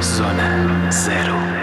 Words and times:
Zona 0.00 0.90
Zero. 0.90 1.53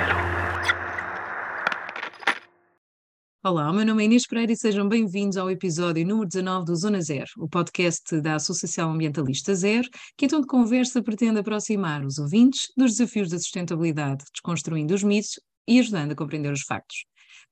Olá, 3.43 3.73
meu 3.73 3.83
nome 3.83 4.03
é 4.03 4.05
Inês 4.05 4.27
Pereira 4.27 4.51
e 4.51 4.55
sejam 4.55 4.87
bem-vindos 4.87 5.35
ao 5.35 5.49
episódio 5.49 6.05
número 6.05 6.27
19 6.27 6.63
do 6.63 6.75
Zona 6.75 7.01
Zero, 7.01 7.31
o 7.39 7.49
podcast 7.49 8.21
da 8.21 8.35
Associação 8.35 8.91
Ambientalista 8.91 9.55
Zero, 9.55 9.89
que 10.15 10.25
então 10.27 10.41
de 10.41 10.45
conversa 10.45 11.01
pretende 11.01 11.39
aproximar 11.39 12.05
os 12.05 12.19
ouvintes 12.19 12.71
dos 12.77 12.91
desafios 12.91 13.31
da 13.31 13.39
sustentabilidade, 13.39 14.25
desconstruindo 14.31 14.93
os 14.93 15.01
mitos 15.01 15.39
e 15.67 15.79
ajudando 15.79 16.11
a 16.11 16.15
compreender 16.15 16.53
os 16.53 16.61
factos. 16.61 17.03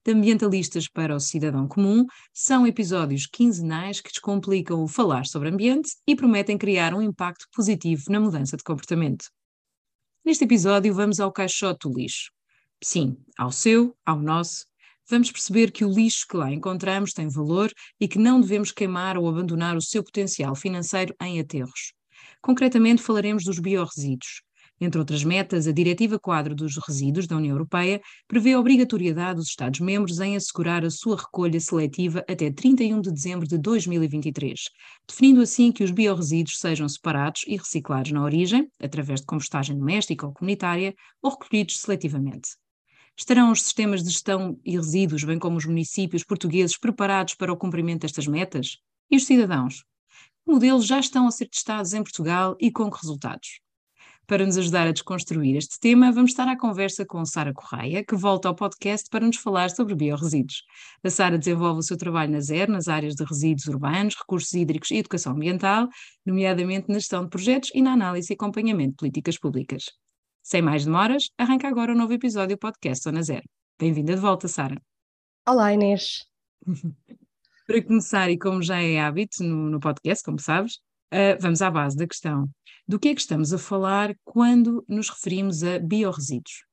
De 0.06 0.12
ambientalistas 0.12 0.88
para 0.88 1.16
o 1.16 1.20
cidadão 1.20 1.68
comum, 1.68 2.06
são 2.32 2.68
episódios 2.68 3.26
quinzenais 3.26 4.00
que 4.00 4.12
descomplicam 4.12 4.84
o 4.84 4.88
falar 4.88 5.26
sobre 5.26 5.50
ambiente 5.50 5.90
e 6.06 6.16
prometem 6.16 6.56
criar 6.56 6.94
um 6.94 7.02
impacto 7.02 7.48
positivo 7.52 8.04
na 8.10 8.20
mudança 8.20 8.56
de 8.56 8.64
comportamento. 8.64 9.26
Neste 10.24 10.44
episódio, 10.44 10.94
vamos 10.94 11.20
ao 11.20 11.32
caixote 11.32 11.90
do 11.90 11.98
lixo. 11.98 12.30
Sim, 12.80 13.18
ao 13.40 13.52
seu, 13.52 13.98
ao 14.06 14.22
nosso, 14.22 14.69
vamos 15.10 15.32
perceber 15.32 15.72
que 15.72 15.84
o 15.84 15.92
lixo 15.92 16.26
que 16.30 16.38
lá 16.38 16.52
encontramos 16.52 17.14
tem 17.14 17.28
valor 17.28 17.72
e 18.00 18.08
que 18.08 18.20
não 18.20 18.40
devemos 18.40 18.72
queimar 18.72 19.18
ou 19.18 19.28
abandonar 19.28 19.76
o 19.76 19.82
seu 19.82 20.04
potencial 20.04 20.56
financeiro 20.56 21.16
em 21.22 21.40
aterros. 21.40 21.94
Concretamente, 22.42 23.02
falaremos 23.02 23.44
dos 23.44 23.60
biorresíduos. 23.60 24.42
Entre 24.82 24.98
outras 24.98 25.26
metas, 25.26 25.68
a 25.68 25.74
Diretiva 25.74 26.18
Quadro 26.18 26.56
dos 26.56 26.78
Resíduos 26.78 27.28
da 27.28 27.36
União 27.36 27.54
Europeia 27.54 28.00
prevê 28.28 28.54
a 28.54 28.60
obrigatoriedade 28.60 29.36
dos 29.36 29.50
Estados-membros 29.50 30.20
em 30.22 30.38
assegurar 30.38 30.86
a 30.86 30.90
sua 30.90 31.18
recolha 31.18 31.60
seletiva 31.60 32.24
até 32.30 32.50
31 32.50 33.02
de 33.02 33.12
dezembro 33.12 33.46
de 33.46 33.58
2023, 33.58 34.58
definindo 35.06 35.42
assim 35.42 35.72
que 35.72 35.84
os 35.84 35.92
biorresíduos 35.92 36.60
sejam 36.60 36.88
separados 36.88 37.44
e 37.46 37.58
reciclados 37.58 38.14
na 38.14 38.24
origem, 38.24 38.70
através 38.82 39.20
de 39.20 39.26
compostagem 39.26 39.78
doméstica 39.78 40.26
ou 40.26 40.34
comunitária, 40.34 40.96
ou 41.22 41.32
recolhidos 41.32 41.82
seletivamente. 41.82 42.52
Estarão 43.20 43.52
os 43.52 43.62
sistemas 43.62 44.02
de 44.02 44.12
gestão 44.12 44.58
e 44.64 44.78
resíduos, 44.78 45.26
bem 45.26 45.38
como 45.38 45.58
os 45.58 45.66
municípios 45.66 46.24
portugueses, 46.24 46.78
preparados 46.78 47.34
para 47.34 47.52
o 47.52 47.58
cumprimento 47.58 48.04
destas 48.04 48.26
metas? 48.26 48.78
E 49.12 49.18
os 49.18 49.26
cidadãos? 49.26 49.84
Modelos 50.48 50.86
já 50.86 51.02
estão 51.02 51.28
a 51.28 51.32
ser 51.32 51.50
testados 51.50 51.94
em 51.94 52.02
Portugal 52.02 52.56
e 52.62 52.72
com 52.72 52.90
que 52.90 53.02
resultados? 53.02 53.60
Para 54.26 54.46
nos 54.46 54.58
ajudar 54.58 54.88
a 54.88 54.94
desconstruir 54.94 55.58
este 55.58 55.78
tema, 55.82 56.14
vamos 56.14 56.32
estar 56.32 56.48
à 56.48 56.58
conversa 56.58 57.06
com 57.06 57.26
Sara 57.26 57.54
Correia, 57.54 58.06
que 58.06 58.16
volta 58.16 58.48
ao 58.48 58.56
podcast 58.56 59.10
para 59.10 59.28
nos 59.28 59.36
falar 59.36 59.70
sobre 59.70 59.96
biorresíduos. 59.96 60.64
A 61.04 61.10
Sara 61.10 61.38
desenvolve 61.38 61.82
o 61.82 61.84
seu 61.84 61.98
trabalho 61.98 62.32
na 62.32 62.40
ZER, 62.40 62.70
nas 62.72 62.88
áreas 62.88 63.16
de 63.16 63.26
resíduos 63.26 63.68
urbanos, 63.68 64.16
recursos 64.16 64.54
hídricos 64.54 64.92
e 64.92 64.96
educação 64.96 65.34
ambiental, 65.34 65.90
nomeadamente 66.26 66.88
na 66.88 67.00
gestão 67.00 67.24
de 67.26 67.30
projetos 67.30 67.70
e 67.76 67.82
na 67.82 67.92
análise 67.92 68.32
e 68.32 68.36
acompanhamento 68.36 68.92
de 68.92 68.96
políticas 68.96 69.38
públicas. 69.38 69.88
Sem 70.50 70.64
mais 70.64 70.84
demoras, 70.84 71.30
arranca 71.38 71.68
agora 71.68 71.92
o 71.92 71.96
um 71.96 71.98
novo 72.00 72.12
episódio 72.12 72.56
do 72.56 72.60
podcast 72.60 73.04
Zona 73.04 73.22
Zero. 73.22 73.48
Bem-vinda 73.80 74.16
de 74.16 74.20
volta, 74.20 74.48
Sara. 74.48 74.82
Olá, 75.48 75.72
Inês. 75.72 76.26
Para 77.68 77.84
começar, 77.84 78.32
e 78.32 78.40
como 78.40 78.60
já 78.64 78.82
é 78.82 79.00
hábito 79.00 79.44
no, 79.44 79.70
no 79.70 79.80
podcast, 79.80 80.24
como 80.24 80.40
sabes, 80.40 80.78
uh, 81.14 81.38
vamos 81.40 81.62
à 81.62 81.70
base 81.70 81.96
da 81.96 82.08
questão. 82.08 82.50
Do 82.88 82.98
que 82.98 83.10
é 83.10 83.14
que 83.14 83.22
estamos 83.22 83.54
a 83.54 83.60
falar 83.60 84.16
quando 84.26 84.84
nos 84.88 85.12
referimos 85.12 85.62
a 85.62 85.78
biorresíduos? 85.78 86.64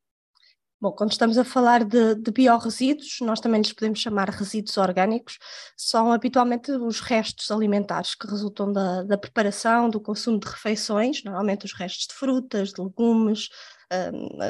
Bom, 0.78 0.92
quando 0.92 1.12
estamos 1.12 1.38
a 1.38 1.44
falar 1.44 1.84
de, 1.84 2.16
de 2.16 2.30
biorresíduos, 2.30 3.16
nós 3.22 3.40
também 3.40 3.62
lhes 3.62 3.72
podemos 3.72 3.98
chamar 3.98 4.28
resíduos 4.28 4.76
orgânicos, 4.76 5.38
são 5.74 6.12
habitualmente 6.12 6.70
os 6.70 7.00
restos 7.00 7.50
alimentares 7.50 8.14
que 8.14 8.26
resultam 8.26 8.70
da, 8.70 9.02
da 9.02 9.16
preparação, 9.16 9.88
do 9.88 9.98
consumo 9.98 10.38
de 10.38 10.46
refeições, 10.46 11.24
normalmente 11.24 11.64
os 11.64 11.72
restos 11.72 12.06
de 12.08 12.14
frutas, 12.14 12.74
de 12.74 12.82
legumes, 12.82 13.48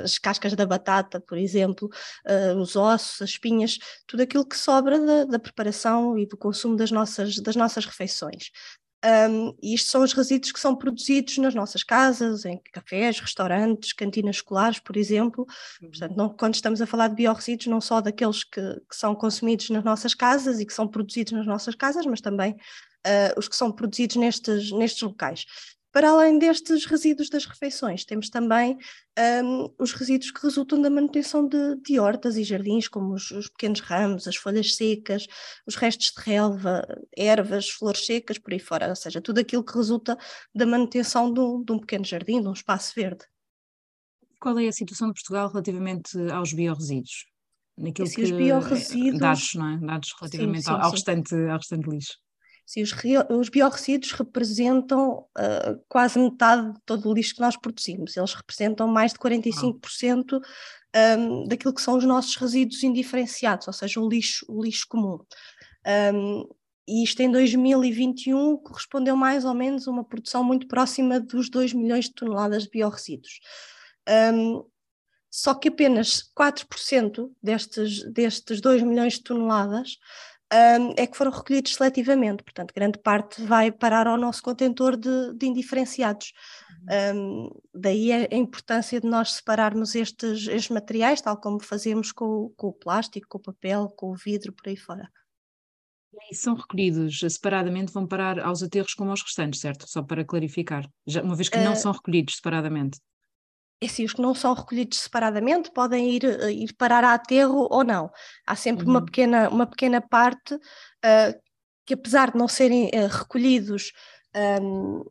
as 0.02 0.18
cascas 0.18 0.54
da 0.54 0.66
batata, 0.66 1.20
por 1.20 1.36
exemplo, 1.38 1.88
hum, 2.26 2.60
os 2.60 2.76
ossos, 2.76 3.22
as 3.22 3.30
espinhas, 3.30 3.78
tudo 4.06 4.22
aquilo 4.22 4.46
que 4.46 4.56
sobra 4.56 4.98
da, 4.98 5.24
da 5.24 5.38
preparação 5.38 6.18
e 6.18 6.26
do 6.26 6.36
consumo 6.36 6.76
das 6.76 6.90
nossas, 6.90 7.38
das 7.40 7.56
nossas 7.56 7.84
refeições. 7.84 8.50
Um, 9.04 9.54
e 9.62 9.74
isto 9.74 9.90
são 9.90 10.02
os 10.02 10.12
resíduos 10.12 10.50
que 10.50 10.58
são 10.58 10.74
produzidos 10.74 11.38
nas 11.38 11.54
nossas 11.54 11.84
casas, 11.84 12.44
em 12.44 12.60
cafés, 12.72 13.20
restaurantes, 13.20 13.92
cantinas 13.92 14.36
escolares, 14.36 14.80
por 14.80 14.96
exemplo. 14.96 15.46
Uhum. 15.80 15.90
Portanto, 15.90 16.16
não, 16.16 16.28
quando 16.30 16.54
estamos 16.54 16.80
a 16.80 16.86
falar 16.86 17.08
de 17.08 17.14
biorresíduos, 17.14 17.66
não 17.66 17.80
só 17.80 18.00
daqueles 18.00 18.42
que, 18.42 18.60
que, 18.60 18.96
são 18.96 19.14
consumidos 19.14 19.70
nas 19.70 19.84
nossas 19.84 20.14
casas 20.14 20.58
e 20.58 20.66
que 20.66 20.72
são 20.72 20.88
produzidos 20.88 21.32
nas 21.34 21.46
nossas 21.46 21.74
casas, 21.74 22.04
mas 22.04 22.20
também 22.20 22.52
uh, 22.52 23.38
os 23.38 23.46
que 23.46 23.54
são 23.54 23.70
produzidos 23.70 24.16
nestes, 24.16 24.72
nestes 24.72 25.02
locais. 25.02 25.44
Para 25.96 26.10
além 26.10 26.38
destes 26.38 26.84
resíduos 26.84 27.30
das 27.30 27.46
refeições, 27.46 28.04
temos 28.04 28.28
também 28.28 28.76
um, 29.42 29.74
os 29.78 29.94
resíduos 29.94 30.30
que 30.30 30.42
resultam 30.42 30.78
da 30.78 30.90
manutenção 30.90 31.48
de, 31.48 31.76
de 31.76 31.98
hortas 31.98 32.36
e 32.36 32.44
jardins, 32.44 32.86
como 32.86 33.14
os, 33.14 33.30
os, 33.30 33.48
pequenos 33.48 33.80
ramos, 33.80 34.28
as 34.28 34.36
folhas 34.36 34.76
secas, 34.76 35.26
os 35.66 35.74
restos 35.74 36.12
de 36.14 36.20
relva, 36.20 36.86
ervas, 37.16 37.70
flores 37.70 38.04
secas, 38.04 38.36
por 38.36 38.52
aí 38.52 38.58
fora, 38.58 38.90
ou 38.90 38.94
seja, 38.94 39.22
tudo 39.22 39.38
aquilo 39.38 39.64
que 39.64 39.74
resulta 39.74 40.18
da 40.54 40.66
manutenção 40.66 41.32
de 41.32 41.40
um, 41.40 41.64
de 41.64 41.72
um 41.72 41.78
pequeno 41.78 42.04
jardim, 42.04 42.42
de 42.42 42.48
um 42.48 42.52
espaço 42.52 42.92
verde. 42.94 43.24
Qual 44.38 44.58
é 44.58 44.68
a 44.68 44.72
situação 44.72 45.08
de 45.08 45.14
Portugal 45.14 45.48
relativamente 45.48 46.10
aos 46.30 46.52
biorresíduos? 46.52 47.24
Naquilo 47.74 48.10
que, 48.10 48.22
os 48.22 48.30
biorresíduos... 48.32 49.18
Dados, 49.18 49.54
não 49.54 49.66
é? 49.66 49.78
Dados 49.78 50.12
relativamente 50.20 50.58
sim, 50.58 50.66
sim, 50.66 50.70
ao, 50.72 50.82
ao, 50.82 50.90
Restante, 50.90 51.34
ao 51.34 51.56
restante 51.56 51.88
lixo. 51.88 52.25
Sim, 52.66 52.82
os, 52.82 52.92
os 52.92 54.12
representam 54.12 55.18
uh, 55.38 55.80
quase 55.88 56.18
metade 56.18 56.72
de 56.72 56.80
todo 56.84 57.08
o 57.08 57.14
lixo 57.14 57.36
que 57.36 57.40
nós 57.40 57.56
produzimos. 57.56 58.16
Eles 58.16 58.34
representam 58.34 58.88
mais 58.88 59.12
de 59.12 59.20
45% 59.20 60.40
um, 61.18 61.46
daquilo 61.46 61.72
que 61.72 61.80
são 61.80 61.96
os 61.96 62.04
nossos 62.04 62.34
resíduos 62.34 62.82
indiferenciados, 62.82 63.68
ou 63.68 63.72
seja, 63.72 64.00
o 64.00 64.08
lixo, 64.08 64.44
o 64.48 64.64
lixo 64.64 64.86
comum. 64.88 65.18
Um, 66.12 66.48
e 66.88 67.04
isto 67.04 67.20
em 67.20 67.30
2021 67.30 68.56
correspondeu 68.58 69.16
mais 69.16 69.44
ou 69.44 69.54
menos 69.54 69.86
a 69.86 69.90
uma 69.92 70.04
produção 70.04 70.42
muito 70.42 70.66
próxima 70.66 71.20
dos 71.20 71.48
2 71.48 71.72
milhões 71.72 72.06
de 72.06 72.14
toneladas 72.14 72.64
de 72.64 72.70
biorresíduos. 72.70 73.40
Um, 74.08 74.64
só 75.30 75.54
que 75.54 75.68
apenas 75.68 76.32
4% 76.36 77.30
destes, 77.40 78.02
destes 78.12 78.60
2 78.60 78.82
milhões 78.82 79.14
de 79.14 79.22
toneladas 79.22 79.98
um, 80.52 80.94
é 80.96 81.06
que 81.06 81.16
foram 81.16 81.32
recolhidos 81.32 81.74
seletivamente, 81.74 82.42
portanto, 82.44 82.72
grande 82.74 82.98
parte 82.98 83.42
vai 83.42 83.72
parar 83.72 84.06
ao 84.06 84.16
nosso 84.16 84.42
contentor 84.42 84.96
de, 84.96 85.34
de 85.34 85.46
indiferenciados. 85.46 86.32
Uhum. 86.88 87.16
Um, 87.16 87.50
daí 87.74 88.12
a, 88.12 88.28
a, 88.30 88.36
importância 88.36 89.00
de 89.00 89.08
nós 89.08 89.32
separarmos 89.32 89.94
estes, 89.94 90.46
estes 90.46 90.70
materiais, 90.70 91.20
tal 91.20 91.36
como 91.36 91.60
fazemos 91.60 92.12
com, 92.12 92.52
com, 92.56 92.68
o 92.68 92.72
plástico, 92.72 93.26
com 93.28 93.38
o 93.38 93.42
papel, 93.42 93.88
com 93.96 94.10
o 94.10 94.14
vidro, 94.14 94.52
por 94.52 94.68
aí 94.68 94.76
fora. 94.76 95.10
E 96.30 96.34
são 96.34 96.54
recolhidos 96.54 97.18
separadamente, 97.18 97.92
vão 97.92 98.06
parar 98.06 98.38
aos 98.38 98.62
aterros 98.62 98.94
como 98.94 99.10
aos 99.10 99.22
restantes, 99.22 99.60
certo? 99.60 99.88
Só 99.88 100.02
para 100.02 100.24
clarificar, 100.24 100.88
Já, 101.06 101.22
uma 101.22 101.34
vez 101.34 101.48
que 101.48 101.58
uh, 101.58 101.64
não 101.64 101.74
são 101.74 101.92
recolhidos 101.92 102.36
separadamente. 102.36 102.98
É 103.80 103.86
assim, 103.86 104.04
os 104.04 104.14
que 104.14 104.22
não 104.22 104.34
são 104.34 104.54
recolhidos 104.54 104.98
separadamente 104.98 105.70
podem 105.70 106.10
ir, 106.10 106.24
eh, 106.24 106.50
ir 106.50 106.72
parar 106.74 107.04
a 107.04 107.12
aterro 107.12 107.68
ou 107.70 107.84
não. 107.84 108.10
Há 108.46 108.56
sempre 108.56 108.84
uhum. 108.84 108.92
uma, 108.92 109.04
pequena, 109.04 109.48
uma 109.50 109.66
pequena 109.66 110.00
parte 110.00 110.54
uh, 110.54 111.40
que, 111.84 111.92
apesar 111.94 112.32
de 112.32 112.38
não 112.38 112.48
serem 112.48 112.86
uh, 112.86 113.06
recolhidos 113.10 113.92
um, 114.62 115.04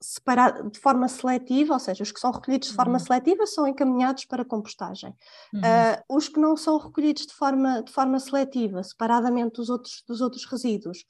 separado, 0.00 0.70
de 0.70 0.78
forma 0.78 1.08
seletiva, 1.08 1.74
ou 1.74 1.80
seja, 1.80 2.02
os 2.02 2.12
que 2.12 2.20
são 2.20 2.30
recolhidos 2.30 2.68
de 2.68 2.74
forma 2.74 2.94
uhum. 2.94 2.98
seletiva 2.98 3.46
são 3.46 3.66
encaminhados 3.66 4.24
para 4.24 4.44
compostagem. 4.44 5.14
Uhum. 5.52 5.60
Uh, 5.60 6.16
os 6.16 6.28
que 6.28 6.38
não 6.38 6.56
são 6.56 6.78
recolhidos 6.78 7.26
de 7.26 7.34
forma, 7.34 7.82
de 7.82 7.92
forma 7.92 8.18
seletiva, 8.18 8.82
separadamente 8.82 9.56
dos 9.56 9.68
outros, 9.68 10.02
dos 10.06 10.20
outros 10.20 10.44
resíduos, 10.44 11.04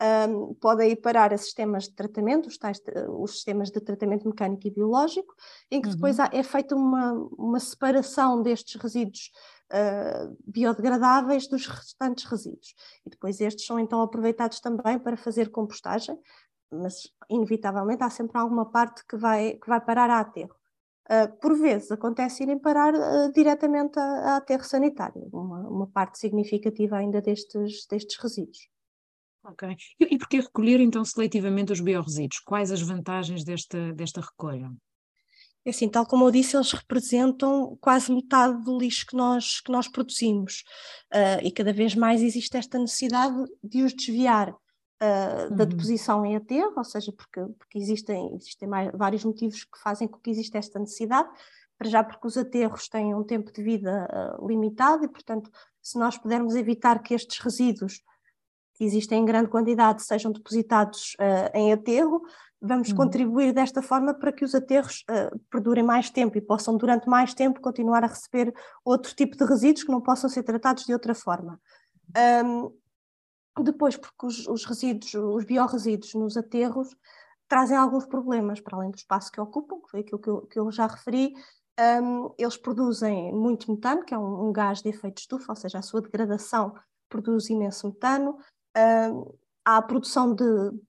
um, 0.00 0.54
podem 0.54 0.90
ir 0.90 0.96
parar 0.96 1.32
a 1.32 1.38
sistemas 1.38 1.84
de 1.84 1.94
tratamento, 1.94 2.46
os, 2.46 2.56
tais, 2.56 2.80
os 3.08 3.32
sistemas 3.32 3.70
de 3.70 3.80
tratamento 3.80 4.26
mecânico 4.26 4.66
e 4.66 4.70
biológico, 4.70 5.34
em 5.70 5.80
que 5.80 5.88
uhum. 5.88 5.94
depois 5.94 6.18
há, 6.18 6.30
é 6.32 6.42
feita 6.42 6.74
uma, 6.74 7.12
uma 7.36 7.60
separação 7.60 8.42
destes 8.42 8.80
resíduos 8.80 9.30
uh, 9.72 10.36
biodegradáveis 10.46 11.46
dos 11.46 11.66
restantes 11.66 12.24
resíduos. 12.24 12.74
E 13.04 13.10
depois 13.10 13.40
estes 13.40 13.66
são 13.66 13.78
então 13.78 14.00
aproveitados 14.00 14.60
também 14.60 14.98
para 14.98 15.16
fazer 15.16 15.50
compostagem, 15.50 16.18
mas 16.72 17.02
inevitavelmente 17.28 18.02
há 18.02 18.10
sempre 18.10 18.38
alguma 18.38 18.70
parte 18.70 19.04
que 19.06 19.16
vai, 19.16 19.54
que 19.54 19.68
vai 19.68 19.80
parar 19.80 20.08
a 20.08 20.20
aterro. 20.20 20.54
Uh, 21.10 21.28
por 21.40 21.58
vezes 21.58 21.90
acontece 21.90 22.44
irem 22.44 22.58
parar 22.58 22.94
uh, 22.94 23.32
diretamente 23.32 23.98
a, 23.98 24.02
a 24.02 24.36
aterro 24.36 24.64
sanitário, 24.64 25.28
uma, 25.32 25.68
uma 25.68 25.86
parte 25.88 26.18
significativa 26.18 26.96
ainda 26.96 27.20
destes, 27.20 27.84
destes 27.86 28.16
resíduos. 28.16 28.70
Ok. 29.44 29.76
E, 29.98 30.14
e 30.14 30.18
porquê 30.18 30.40
recolher 30.40 30.80
então 30.80 31.04
seletivamente 31.04 31.72
os 31.72 31.80
biorresíduos? 31.80 32.40
Quais 32.40 32.70
as 32.70 32.82
vantagens 32.82 33.44
desta, 33.44 33.92
desta 33.92 34.20
recolha? 34.20 34.70
É 35.64 35.70
assim, 35.70 35.88
tal 35.88 36.06
como 36.06 36.26
eu 36.26 36.30
disse, 36.30 36.56
eles 36.56 36.72
representam 36.72 37.76
quase 37.80 38.12
metade 38.12 38.64
do 38.64 38.78
lixo 38.78 39.06
que 39.06 39.16
nós, 39.16 39.60
que 39.60 39.70
nós 39.70 39.86
produzimos 39.88 40.64
uh, 41.12 41.44
e 41.44 41.52
cada 41.52 41.72
vez 41.72 41.94
mais 41.94 42.22
existe 42.22 42.56
esta 42.56 42.78
necessidade 42.78 43.36
de 43.62 43.82
os 43.82 43.92
desviar 43.92 44.50
uh, 44.50 45.54
da 45.54 45.64
uhum. 45.64 45.68
deposição 45.68 46.24
em 46.24 46.34
aterro, 46.34 46.72
ou 46.76 46.84
seja, 46.84 47.12
porque, 47.12 47.40
porque 47.58 47.78
existem, 47.78 48.34
existem 48.36 48.66
mais, 48.66 48.90
vários 48.94 49.22
motivos 49.22 49.64
que 49.64 49.78
fazem 49.82 50.08
com 50.08 50.18
que 50.18 50.30
exista 50.30 50.56
esta 50.56 50.78
necessidade, 50.78 51.28
para 51.76 51.90
já 51.90 52.02
porque 52.02 52.26
os 52.26 52.38
aterros 52.38 52.88
têm 52.88 53.14
um 53.14 53.24
tempo 53.24 53.52
de 53.52 53.62
vida 53.62 54.08
uh, 54.40 54.46
limitado 54.46 55.04
e, 55.04 55.08
portanto, 55.08 55.50
se 55.82 55.98
nós 55.98 56.16
pudermos 56.16 56.54
evitar 56.54 57.02
que 57.02 57.12
estes 57.12 57.38
resíduos 57.38 58.02
que 58.80 58.84
existem 58.86 59.20
em 59.20 59.26
grande 59.26 59.50
quantidade 59.50 60.02
sejam 60.02 60.32
depositados 60.32 61.14
em 61.52 61.70
aterro, 61.70 62.22
vamos 62.58 62.88
uhum. 62.88 62.96
contribuir 62.96 63.52
desta 63.52 63.82
forma 63.82 64.14
para 64.14 64.32
que 64.32 64.42
os 64.42 64.54
aterros 64.54 65.04
uh, 65.10 65.38
perdurem 65.50 65.84
mais 65.84 66.08
tempo 66.08 66.38
e 66.38 66.40
possam, 66.40 66.78
durante 66.78 67.06
mais 67.06 67.34
tempo, 67.34 67.60
continuar 67.60 68.04
a 68.04 68.06
receber 68.06 68.54
outro 68.82 69.14
tipo 69.14 69.36
de 69.36 69.44
resíduos 69.44 69.84
que 69.84 69.92
não 69.92 70.00
possam 70.00 70.30
ser 70.30 70.42
tratados 70.42 70.86
de 70.86 70.94
outra 70.94 71.14
forma. 71.14 71.60
Um, 72.42 72.72
depois, 73.62 73.98
porque 73.98 74.26
os, 74.26 74.46
os, 74.48 74.64
resíduos, 74.64 75.12
os 75.12 75.44
biorresíduos 75.44 76.14
nos 76.14 76.36
aterros 76.38 76.88
trazem 77.46 77.76
alguns 77.76 78.06
problemas, 78.06 78.60
para 78.60 78.78
além 78.78 78.90
do 78.90 78.96
espaço 78.96 79.30
que 79.30 79.40
ocupam, 79.40 79.80
que 79.80 79.90
foi 79.90 80.00
aquilo 80.00 80.18
que 80.18 80.30
eu, 80.30 80.40
que 80.46 80.58
eu 80.58 80.72
já 80.72 80.86
referi, 80.86 81.34
um, 82.02 82.32
eles 82.38 82.56
produzem 82.56 83.30
muito 83.30 83.70
metano, 83.70 84.04
que 84.04 84.14
é 84.14 84.18
um, 84.18 84.48
um, 84.48 84.52
gás 84.52 84.80
de 84.80 84.88
efeito 84.88 85.18
estufa, 85.18 85.52
ou 85.52 85.56
seja, 85.56 85.78
a 85.78 85.82
sua 85.82 86.00
degradação 86.00 86.74
produz 87.08 87.50
imenso 87.50 87.88
metano. 87.88 88.38
Há 89.64 89.76
a 89.76 89.82
produção 89.82 90.34
de, 90.34 90.44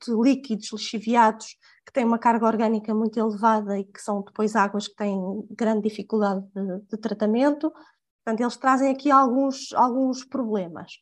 de, 0.05 0.13
líquidos 0.21 0.71
lixiviados 0.71 1.57
que 1.85 1.91
têm 1.91 2.05
uma 2.05 2.17
carga 2.17 2.45
orgânica 2.45 2.93
muito 2.93 3.19
elevada 3.19 3.77
e 3.77 3.83
que 3.83 4.01
são 4.01 4.21
depois 4.21 4.55
águas 4.55 4.87
que 4.87 4.95
têm 4.95 5.19
grande 5.51 5.89
dificuldade 5.89 6.45
de, 6.55 6.79
de 6.89 6.97
tratamento. 6.97 7.71
Portanto, 8.23 8.41
eles 8.41 8.57
trazem 8.57 8.91
aqui 8.91 9.11
alguns, 9.11 9.73
alguns 9.73 10.23
problemas. 10.23 10.93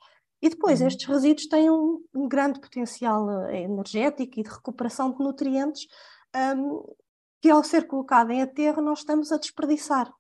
E 0.42 0.50
depois, 0.50 0.80
uhum. 0.80 0.88
estes 0.88 1.06
resíduos 1.06 1.48
têm 1.48 1.70
um, 1.70 2.02
um, 2.14 2.28
grande 2.28 2.60
potencial 2.62 3.30
eh, 3.48 3.64
energético 3.64 4.40
e 4.40 4.44
de 4.44 4.50
recuperação 4.50 5.12
de 5.12 5.20
nutrientes 5.20 5.86
um, 6.58 6.82
que, 7.42 7.50
ao 7.50 7.64
ser 7.64 7.88
colocado 7.88 8.32
em 8.32 8.42
aterro, 8.42 8.82
nós 8.82 9.00
estamos 9.00 9.32
a 9.32 9.38
desperdiçar. 9.38 10.12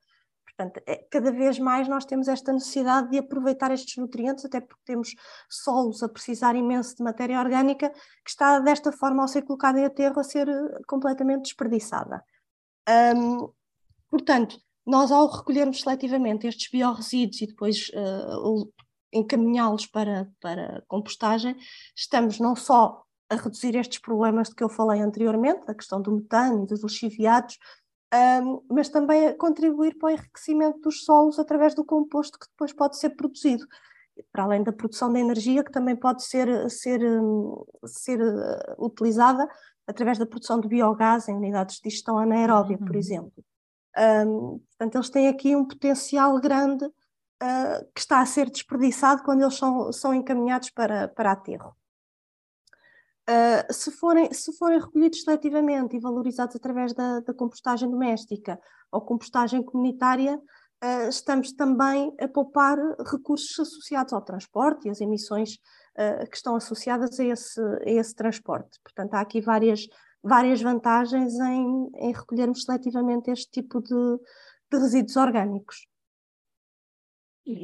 Portanto, 0.59 0.83
é, 0.85 0.97
cada 1.09 1.31
vez 1.31 1.57
mais 1.57 1.87
nós 1.87 2.03
temos 2.03 2.27
esta 2.27 2.51
necessidade 2.51 3.09
de 3.11 3.17
aproveitar 3.17 3.71
estes 3.71 3.95
nutrientes, 3.95 4.43
até 4.43 4.59
porque 4.59 4.81
temos 4.83 5.15
solos 5.49 6.03
a 6.03 6.09
precisar 6.09 6.53
imenso 6.53 6.97
de 6.97 7.01
matéria 7.01 7.39
orgânica, 7.39 7.89
que 7.89 8.29
está 8.29 8.59
desta 8.59 8.91
forma, 8.91 9.21
ao 9.21 9.27
ser 9.29 9.43
colocada 9.43 9.79
em 9.79 9.85
aterro, 9.85 10.19
a 10.19 10.23
ser 10.23 10.49
eh, 10.49 10.81
completamente 10.85 11.43
desperdiçada. 11.43 12.21
Um, 13.15 13.49
portanto, 14.09 14.59
nós 14.85 15.13
ao 15.13 15.27
recolhermos 15.27 15.79
seletivamente 15.79 16.45
estes 16.45 16.69
biorresíduos 16.69 17.41
e 17.41 17.47
depois 17.47 17.89
uh, 17.89 18.69
encaminhá-los 19.13 19.85
para, 19.85 20.29
para 20.41 20.83
compostagem, 20.89 21.55
estamos 21.95 22.37
não 22.37 22.53
só 22.53 23.05
a 23.29 23.35
reduzir 23.35 23.75
estes 23.75 23.99
problemas 23.99 24.49
de 24.49 24.55
que 24.55 24.63
eu 24.63 24.69
falei 24.69 24.99
anteriormente, 24.99 25.69
a 25.69 25.75
questão 25.75 26.01
do 26.01 26.11
metano 26.11 26.63
e 26.63 26.67
dos 26.67 26.83
lixiviados, 26.83 27.57
um, 28.13 28.63
mas 28.69 28.89
também 28.89 29.27
a 29.27 29.37
contribuir 29.37 29.97
para 29.97 30.07
o 30.07 30.09
enriquecimento 30.09 30.79
dos 30.79 31.05
solos 31.05 31.37
através 31.37 31.75
do 31.75 31.85
composto 31.85 32.39
que 32.39 32.47
depois 32.49 32.73
pode 32.73 32.97
ser 32.97 33.11
produzido, 33.11 33.65
para 34.31 34.43
além 34.43 34.63
da 34.63 34.73
produção 34.73 35.13
de 35.13 35.19
energia 35.19 35.63
que 35.63 35.71
também 35.71 35.95
pode 35.95 36.23
ser, 36.23 36.69
ser, 36.69 37.01
ser 37.85 38.19
uh, 38.19 38.85
utilizada 38.85 39.47
através 39.87 40.17
da 40.17 40.25
produção 40.25 40.59
de 40.59 40.67
biogás 40.67 41.27
em 41.27 41.35
unidades 41.35 41.77
de 41.77 41.83
digestão 41.83 42.17
anaeróbia, 42.17 42.77
uhum. 42.79 42.85
por 42.85 42.95
exemplo. 42.95 43.43
Um, 43.97 44.59
portanto, 44.59 44.95
eles 44.95 45.09
têm 45.09 45.27
aqui 45.27 45.55
um 45.55 45.65
potencial 45.65 46.39
grande 46.39 46.85
uh, 46.85 47.85
que 47.93 47.99
está 47.99 48.21
a 48.21 48.25
ser 48.25 48.49
desperdiçado 48.49 49.23
quando 49.23 49.41
eles 49.41 49.55
são, 49.55 49.91
são 49.91 50.13
encaminhados 50.13 50.69
para, 50.69 51.07
para 51.07 51.31
aterro. 51.31 51.75
Uh, 53.29 53.71
se, 53.71 53.91
forem, 53.91 54.33
se 54.33 54.51
forem 54.57 54.79
recolhidos 54.79 55.21
seletivamente 55.21 55.95
e 55.95 55.99
valorizados 55.99 56.55
através 56.55 56.95
da, 56.95 57.19
da 57.19 57.31
compostagem 57.31 57.87
doméstica 57.87 58.59
ou 58.91 59.01
compostagem 59.01 59.61
comunitária, 59.61 60.35
uh, 60.35 61.09
estamos 61.09 61.51
também 61.51 62.11
a 62.19 62.27
poupar 62.27 62.79
recursos 63.05 63.59
associados 63.59 64.13
ao 64.13 64.21
transporte 64.23 64.87
e 64.87 64.89
as 64.89 64.99
emissões 64.99 65.59
uh, 65.95 66.27
que 66.27 66.37
estão 66.37 66.55
associadas 66.55 67.19
a 67.19 67.23
esse, 67.23 67.61
a 67.61 67.91
esse 67.91 68.15
transporte. 68.15 68.79
Portanto, 68.83 69.13
há 69.13 69.21
aqui 69.21 69.41
várias, 69.41 69.81
várias 70.23 70.59
vantagens 70.59 71.35
em, 71.35 71.91
em 71.97 72.11
recolhermos 72.11 72.63
seletivamente 72.63 73.29
este 73.29 73.51
tipo 73.51 73.79
de, 73.79 74.17
de 74.71 74.79
resíduos 74.79 75.15
orgânicos. 75.17 75.88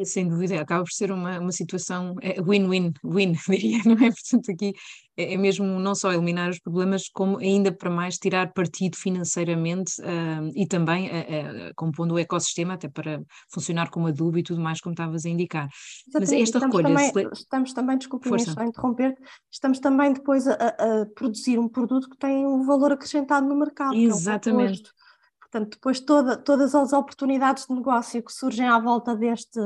Sem 0.04 0.28
dúvida, 0.28 0.60
acaba 0.60 0.84
por 0.84 0.92
ser 0.92 1.12
uma, 1.12 1.40
uma 1.40 1.52
situação 1.52 2.16
é, 2.22 2.42
win-win, 2.42 2.94
win, 3.04 3.34
diria, 3.48 3.82
não 3.86 3.94
é? 3.94 4.10
Portanto, 4.12 4.52
aqui 4.52 4.74
é, 5.18 5.34
é, 5.34 5.38
mesmo 5.38 5.66
não 5.80 5.96
só 5.96 6.12
eliminar 6.12 6.50
os 6.50 6.60
problemas, 6.60 7.08
como 7.08 7.38
ainda 7.38 7.72
para 7.72 7.90
mais 7.90 8.18
tirar 8.18 8.52
partido 8.52 8.98
financeiramente 8.98 9.94
uh, 10.02 10.52
e 10.54 10.68
também 10.68 11.08
uh, 11.08 11.70
uh, 11.70 11.72
compondo 11.76 12.16
o 12.16 12.20
ecossistema 12.20 12.74
até 12.74 12.90
para 12.90 13.22
funcionar 13.54 13.90
como 13.90 14.08
adubo 14.08 14.38
e 14.38 14.44
tudo 14.44 14.60
mais, 14.60 14.82
como 14.82 14.94
estavas 14.94 15.26
a 15.26 15.30
indicar. 15.30 15.70
Exatamente. 16.08 16.14
Mas 16.14 16.32
esta 16.32 16.58
estamos 16.58 16.76
recolha. 16.76 16.96
Também, 16.96 17.30
estamos 17.34 17.74
também, 17.74 17.98
desculpe 17.98 18.28
só 18.28 18.64
interromper, 18.64 19.16
estamos 19.52 19.80
também 19.80 20.14
depois 20.14 20.48
a, 20.48 20.54
a, 20.54 21.06
produzir 21.16 21.60
um 21.60 21.70
produto 21.70 22.10
que 22.10 22.18
tem 22.18 22.46
um 22.46 22.66
valor 22.66 22.92
acrescentado 22.92 23.48
no 23.48 23.56
mercado. 23.56 23.96
Exatamente. 23.96 24.84
É 25.56 25.60
Portanto, 25.60 25.76
depois 25.76 26.00
toda, 26.02 26.36
todas 26.36 26.76
as 26.76 26.92
oportunidades 26.92 27.66
de 27.66 27.74
negócio 27.74 28.22
que 28.22 28.34
surgem 28.34 28.68
à 28.68 28.78
volta 28.78 29.16
deste, 29.16 29.60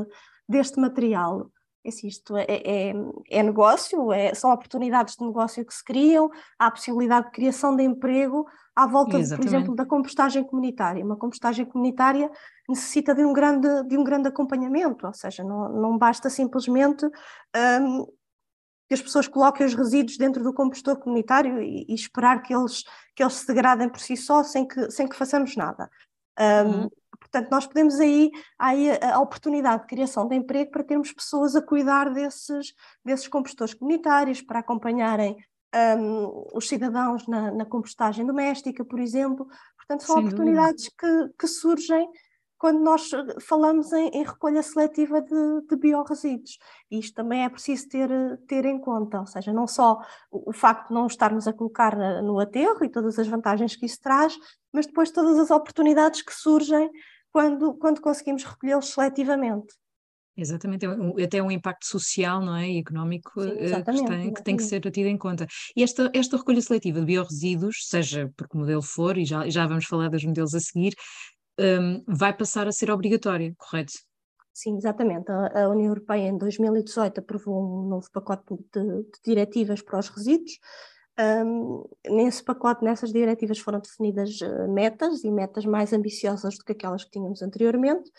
deste 0.47 0.79
material, 0.79 1.49
esse 1.83 2.07
isto 2.07 2.37
é, 2.37 2.45
é, 2.47 2.93
é 3.31 3.41
negócio, 3.41 4.11
é, 4.11 4.33
são 4.35 4.51
oportunidades 4.51 5.15
de 5.15 5.25
negócio 5.25 5.65
que 5.65 5.73
se 5.73 5.83
criam, 5.83 6.29
há 6.59 6.67
a 6.67 6.71
possibilidade 6.71 7.27
de 7.27 7.31
criação 7.31 7.75
de 7.75 7.81
emprego 7.81 8.45
à 8.75 8.85
volta, 8.85 9.17
por 9.17 9.45
exemplo, 9.45 9.75
da 9.75 9.85
compostagem 9.85 10.43
comunitária. 10.43 11.03
Uma 11.03 11.17
compostagem 11.17 11.65
comunitária 11.65 12.29
necessita 12.67 13.15
de 13.15 13.25
um 13.25 13.33
grande, 13.33 13.83
de 13.87 13.97
um 13.97 14.03
grande 14.03 14.27
acompanhamento, 14.27 15.07
ou 15.07 15.13
seja, 15.13 15.43
não, 15.43 15.69
não 15.69 15.97
basta 15.97 16.29
simplesmente 16.29 17.03
um, 17.03 18.05
que 18.89 18.95
as 18.95 19.01
pessoas 19.01 19.27
coloquem 19.27 19.67
os 19.67 19.75
resíduos 19.75 20.17
dentro 20.17 20.43
do 20.43 20.51
compostor 20.51 20.97
comunitário 20.97 21.61
e, 21.61 21.85
e, 21.87 21.93
esperar 21.93 22.41
que 22.41 22.53
eles, 22.53 22.83
que 23.15 23.21
eles 23.21 23.35
se 23.35 23.45
degradem 23.45 23.87
por 23.87 23.99
si 23.99 24.17
só 24.17 24.43
sem 24.43 24.67
que, 24.67 24.89
sem 24.89 25.07
que 25.07 25.15
façamos 25.15 25.55
nada. 25.55 25.87
Um, 26.39 26.71
uhum. 26.71 26.89
Portanto, 27.19 27.51
nós 27.51 27.67
podemos 27.67 27.99
aí, 27.99 28.31
aí 28.57 28.89
a, 28.89 29.19
oportunidade 29.19 29.83
de 29.83 29.89
criação 29.89 30.27
de 30.27 30.35
emprego 30.35 30.71
para 30.71 30.83
termos 30.83 31.11
pessoas 31.11 31.55
a 31.55 31.61
cuidar 31.61 32.11
desses, 32.11 32.73
desses 33.05 33.27
compostores 33.27 33.75
comunitários, 33.75 34.41
para 34.41 34.59
acompanharem 34.59 35.37
um, 35.99 36.47
os 36.55 36.67
cidadãos 36.67 37.27
na, 37.27 37.51
na, 37.51 37.65
compostagem 37.65 38.25
doméstica, 38.25 38.83
por 38.83 38.99
exemplo. 38.99 39.47
Portanto, 39.77 40.03
são 40.03 40.15
Sem 40.15 40.25
oportunidades 40.25 40.89
que, 40.89 41.29
que 41.37 41.47
surgem 41.47 42.09
quando 42.59 42.81
nós 42.81 43.11
eh, 43.13 43.39
falamos 43.39 43.91
em, 43.93 44.09
em 44.09 44.23
recolha 44.23 44.61
seletiva 44.61 45.21
de, 45.21 45.67
de 45.67 45.75
biorresíduos. 45.77 46.59
E 46.91 46.99
isto 46.99 47.15
também 47.15 47.43
é 47.45 47.49
preciso 47.49 47.87
ter, 47.87 48.09
ter 48.45 48.65
em 48.65 48.77
conta, 48.77 49.21
ou 49.21 49.25
seja, 49.25 49.51
não 49.51 49.65
só 49.65 49.97
o, 50.29 50.51
o 50.51 50.53
facto 50.53 50.89
de 50.89 50.93
não 50.93 51.07
estarmos 51.07 51.47
a 51.47 51.53
colocar 51.53 51.95
no 52.21 52.39
aterro 52.39 52.83
e 52.83 52.89
todas 52.89 53.17
as 53.17 53.27
vantagens 53.27 53.75
que 53.75 53.85
isso 53.85 53.99
traz, 54.01 54.37
mas 54.71 54.85
depois 54.85 55.09
todas 55.09 55.39
as 55.39 55.49
oportunidades 55.49 56.21
que 56.21 56.33
surgem 56.33 56.91
quando, 57.31 57.73
quando 57.75 58.01
conseguimos 58.01 58.43
recolhê-los 58.43 58.89
seletivamente. 58.89 59.73
Exatamente, 60.35 60.85
é 60.85 61.23
até 61.23 61.43
um 61.43 61.51
impacto 61.51 61.85
social 61.85 62.39
não 62.41 62.55
é? 62.55 62.69
e 62.69 62.79
económico 62.79 63.41
Sim, 63.41 63.49
eh, 63.57 63.81
que, 63.81 64.05
tem, 64.05 64.33
que, 64.33 64.43
tem, 64.43 64.57
que 64.57 64.63
ser 64.63 64.79
tido 64.89 65.07
em 65.07 65.17
conta. 65.17 65.45
E 65.75 65.83
esta, 65.83 66.09
esta 66.13 66.37
recolha 66.37 66.61
seletiva 66.61 66.99
de 67.01 67.05
biorresíduos, 67.05 67.87
seja 67.87 68.31
por 68.37 68.47
que 68.47 68.57
modelo 68.57 68.81
for, 68.81 69.17
e 69.17 69.25
já, 69.25 69.49
já 69.49 69.67
vamos 69.67 69.85
falar 69.85 70.09
dos 70.09 70.23
modelos 70.23 70.55
a 70.55 70.59
seguir, 70.61 70.93
um, 71.59 72.03
vai 72.07 72.35
passar 72.35 72.67
a 72.67 72.71
ser 72.71 72.89
obrigatória, 72.89 73.53
correto? 73.57 73.93
Sim, 74.53 74.77
exatamente. 74.77 75.31
A, 75.31 75.69
União 75.69 75.87
Europeia 75.87 76.27
em 76.27 76.37
2018 76.37 77.19
aprovou 77.19 77.63
um 77.63 77.87
novo 77.87 78.07
pacote 78.11 78.43
de, 78.73 78.81
de 78.83 79.19
diretivas 79.25 79.81
para 79.81 79.99
os 79.99 80.09
resíduos. 80.09 80.59
Um, 81.19 81.83
nesse 82.09 82.43
pacote, 82.43 82.83
nessas 82.83 83.11
diretivas 83.11 83.59
foram 83.59 83.79
definidas 83.79 84.39
uh, 84.41 84.71
metas 84.71 85.23
e 85.23 85.31
metas 85.31 85.65
mais 85.65 85.91
ambiciosas 85.91 86.57
do 86.57 86.63
que 86.63 86.71
aquelas 86.71 87.03
que 87.03 87.11
tínhamos 87.11 87.41
anteriormente, 87.41 88.09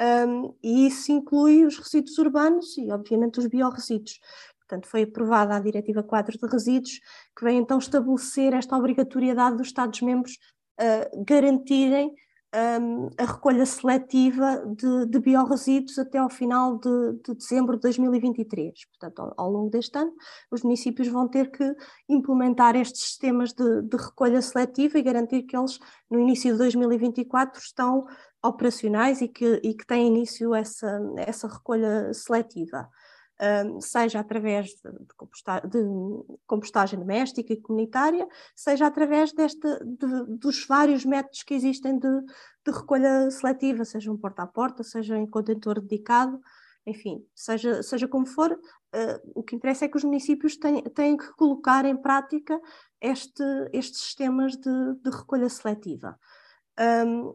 um, 0.00 0.54
e 0.62 0.86
isso 0.86 1.12
inclui 1.12 1.64
os 1.64 1.78
resíduos 1.78 2.18
urbanos 2.18 2.76
e, 2.76 2.90
obviamente, 2.90 3.38
os 3.38 3.46
biorresíduos. 3.46 4.18
Portanto, 4.60 4.88
foi 4.88 5.02
aprovada 5.02 5.54
a 5.54 5.60
Diretiva 5.60 6.02
4 6.02 6.38
de 6.38 6.46
Resíduos, 6.46 7.00
que 7.36 7.44
vem 7.44 7.58
então 7.58 7.78
estabelecer 7.78 8.54
esta 8.54 8.76
obrigatoriedade 8.76 9.56
dos 9.56 9.68
Estados-membros 9.68 10.38
uh, 10.80 11.24
garantirem 11.24 12.14
um, 12.54 13.08
a 13.16 13.24
recolha 13.24 13.64
seletiva 13.64 14.64
de, 14.66 15.06
de 15.06 15.18
biorresíduos 15.18 15.98
até 15.98 16.18
ao 16.18 16.28
final 16.28 16.78
de, 16.78 17.12
de, 17.24 17.34
dezembro 17.34 17.76
de 17.76 17.82
2023. 17.82 18.72
Portanto, 18.86 19.20
ao, 19.20 19.34
ao, 19.46 19.50
longo 19.50 19.70
deste 19.70 19.96
ano, 19.98 20.12
os 20.50 20.62
municípios 20.62 21.08
vão 21.08 21.26
ter 21.28 21.50
que 21.50 21.74
implementar 22.08 22.76
estes 22.76 23.02
sistemas 23.02 23.52
de, 23.52 23.82
de, 23.82 23.96
recolha 23.96 24.42
seletiva 24.42 24.98
e 24.98 25.02
garantir 25.02 25.42
que 25.42 25.56
eles, 25.56 25.78
no 26.10 26.20
início 26.20 26.52
de 26.52 26.58
2024, 26.58 27.58
estão 27.58 28.06
operacionais 28.44 29.22
e 29.22 29.28
que, 29.28 29.60
e 29.62 29.72
que 29.72 29.86
têm 29.86 30.08
início 30.08 30.54
essa, 30.54 31.00
essa 31.16 31.48
recolha 31.48 32.12
seletiva 32.12 32.88
seja 33.80 34.20
através 34.20 34.68
de, 34.68 35.14
compostagem, 35.16 35.68
de 35.68 35.78
compostagem 36.46 36.98
doméstica 36.98 37.52
e 37.52 37.60
comunitária, 37.60 38.26
seja 38.54 38.86
através 38.86 39.32
deste, 39.32 39.68
de, 39.84 40.38
dos 40.38 40.64
vários 40.66 41.04
métodos 41.04 41.42
que 41.42 41.54
existem 41.54 41.98
de, 41.98 42.08
recolha 42.66 43.30
seletiva, 43.30 43.84
seja 43.84 44.12
um 44.12 44.16
porta 44.16 44.42
a 44.42 44.46
porta, 44.46 44.84
seja 44.84 45.16
em 45.16 45.26
contentor 45.26 45.80
dedicado, 45.80 46.40
enfim, 46.86 47.24
seja, 47.34 47.82
seja 47.82 48.08
como 48.08 48.26
for, 48.26 48.52
uh, 48.52 49.32
o 49.34 49.42
que 49.42 49.56
interessa 49.56 49.84
é 49.84 49.88
que 49.88 49.96
os 49.96 50.04
municípios 50.04 50.56
têm, 50.56 50.82
têm 50.82 51.16
que 51.16 51.30
colocar 51.34 51.84
em 51.84 51.96
prática 51.96 52.60
este, 53.00 53.42
estes 53.72 54.00
sistemas 54.00 54.56
de, 54.56 54.94
de 55.00 55.10
recolha 55.10 55.48
seletiva. 55.48 56.18
Um, 56.78 57.34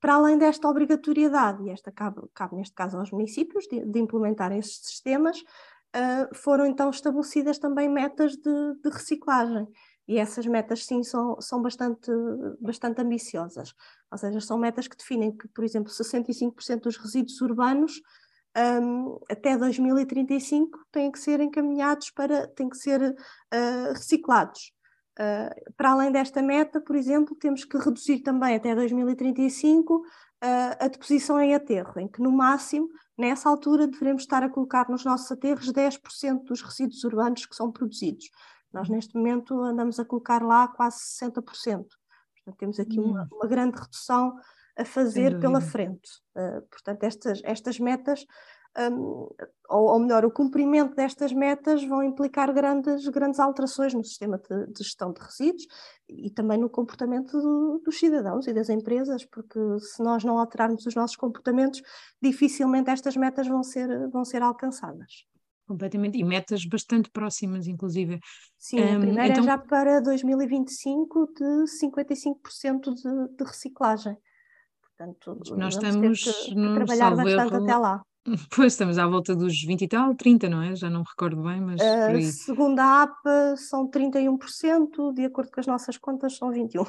para 0.00 0.14
além 0.14 0.38
desta 0.38 0.68
obrigatoriedade, 0.68 1.64
e 1.64 1.70
esta 1.70 1.90
cabe, 1.90 2.22
cabe 2.34 2.56
neste 2.56 2.74
caso 2.74 2.98
aos 2.98 3.10
municípios, 3.10 3.66
de, 3.66 3.84
de 3.84 3.98
implementar 3.98 4.52
estes 4.52 4.88
sistemas, 4.88 5.40
uh, 5.40 6.34
foram 6.34 6.66
então 6.66 6.90
estabelecidas 6.90 7.58
também 7.58 7.88
metas 7.88 8.32
de, 8.36 8.74
de, 8.82 8.90
reciclagem. 8.90 9.66
E 10.08 10.18
essas 10.18 10.46
metas, 10.46 10.84
sim, 10.84 11.02
são, 11.02 11.40
são 11.40 11.60
bastante, 11.60 12.10
bastante 12.60 13.00
ambiciosas. 13.00 13.74
Ou 14.10 14.16
seja, 14.16 14.40
são 14.40 14.56
metas 14.56 14.86
que 14.86 14.96
definem 14.96 15.36
que, 15.36 15.48
por 15.48 15.64
exemplo, 15.64 15.90
65% 15.92 16.80
dos 16.82 16.96
resíduos 16.96 17.40
urbanos 17.40 18.00
um, 18.56 19.18
até 19.30 19.56
2035 19.56 20.78
têm 20.90 21.10
que 21.10 21.18
ser 21.18 21.40
encaminhados 21.40 22.10
para, 22.10 22.46
têm 22.48 22.68
que 22.68 22.76
ser 22.78 23.02
uh, 23.02 23.92
reciclados. 23.92 24.72
Uh, 25.18 25.72
para 25.76 25.92
além 25.92 26.12
desta 26.12 26.42
meta, 26.42 26.80
por 26.80 26.94
exemplo, 26.94 27.34
temos 27.36 27.64
que 27.64 27.78
reduzir 27.78 28.20
também 28.20 28.54
até 28.54 28.74
2035 28.74 29.94
uh, 29.94 30.02
ah, 30.42 30.76
a 30.78 30.88
deposição 30.88 31.40
em 31.40 31.54
aterro, 31.54 31.98
em 31.98 32.06
que 32.06 32.20
no 32.20 32.30
máximo, 32.30 32.86
nessa 33.16 33.48
altura, 33.48 33.86
devemos 33.86 34.22
estar 34.22 34.42
a 34.42 34.50
colocar 34.50 34.90
nos 34.90 35.04
nossos 35.04 35.32
aterros 35.32 35.72
10% 35.72 36.44
dos 36.44 36.60
resíduos 36.60 37.02
urbanos 37.04 37.46
que 37.46 37.56
são 37.56 37.72
produzidos. 37.72 38.30
Nós, 38.70 38.90
neste 38.90 39.16
momento, 39.16 39.58
andamos 39.62 39.98
a 39.98 40.04
colocar 40.04 40.42
lá 40.42 40.68
quase 40.68 40.98
60%. 40.98 41.42
Portanto, 41.42 42.58
temos 42.58 42.78
aqui 42.78 43.00
uma, 43.00 43.22
hum. 43.22 43.28
uma 43.32 43.46
grande 43.46 43.80
redução 43.80 44.36
a 44.76 44.84
fazer 44.84 45.40
pela 45.40 45.62
frente. 45.62 46.10
Uh, 46.36 46.60
portanto, 46.70 47.04
estas, 47.04 47.40
estas 47.42 47.80
metas 47.80 48.26
um, 48.78 49.28
ou, 49.68 49.92
ou, 49.92 49.98
melhor, 49.98 50.24
o 50.24 50.30
cumprimento 50.30 50.94
destas 50.94 51.32
metas 51.32 51.82
vão 51.84 52.02
implicar 52.02 52.52
grandes, 52.52 53.08
grandes 53.08 53.40
alterações 53.40 53.94
no 53.94 54.04
sistema 54.04 54.38
de, 54.38 54.72
de 54.72 54.84
gestão 54.84 55.12
de 55.12 55.20
resíduos 55.20 55.66
e 56.08 56.30
também 56.30 56.58
no 56.58 56.68
comportamento 56.68 57.32
do, 57.32 57.82
dos 57.84 57.98
cidadãos 57.98 58.46
e 58.46 58.52
das 58.52 58.68
empresas, 58.68 59.24
porque 59.24 59.58
se 59.80 60.02
nós 60.02 60.22
não 60.22 60.38
alterarmos 60.38 60.86
os 60.86 60.94
nossos 60.94 61.16
comportamentos, 61.16 61.82
dificilmente 62.22 62.90
estas 62.90 63.16
metas 63.16 63.48
vão 63.48 63.62
ser, 63.62 64.08
vão 64.10 64.24
ser 64.24 64.42
alcançadas. 64.42 65.26
Completamente, 65.66 66.16
e 66.16 66.22
metas 66.22 66.64
bastante 66.64 67.10
próximas, 67.10 67.66
inclusive. 67.66 68.20
Sim, 68.56 68.80
um, 68.80 68.96
a 68.96 69.00
primeira 69.00 69.28
então... 69.28 69.42
é 69.42 69.46
já 69.46 69.58
para 69.58 70.00
2025 70.00 71.26
de 71.34 71.64
55% 71.84 72.94
de, 72.94 73.36
de 73.36 73.44
reciclagem. 73.44 74.16
Portanto, 74.80 75.56
nós 75.56 75.74
estamos 75.74 76.22
que, 76.22 76.54
que 76.54 76.74
trabalhar 76.74 77.16
bastante 77.16 77.54
erro... 77.54 77.64
até 77.64 77.76
lá. 77.76 78.02
Pois, 78.54 78.72
estamos 78.72 78.98
à 78.98 79.06
volta 79.06 79.34
dos 79.34 79.62
20 79.62 79.82
e 79.82 79.88
tal, 79.88 80.14
30, 80.14 80.48
não 80.48 80.62
é? 80.62 80.74
Já 80.74 80.90
não 80.90 81.00
me 81.00 81.06
recordo 81.08 81.42
bem, 81.42 81.60
mas 81.60 81.80
uh. 81.80 82.32
Segundo 82.32 82.78
a 82.80 83.02
APA, 83.02 83.56
são 83.56 83.88
31%, 83.88 85.14
de 85.14 85.24
acordo 85.24 85.50
com 85.50 85.60
as 85.60 85.66
nossas 85.66 85.96
contas, 85.96 86.36
são 86.36 86.50
21%. 86.50 86.86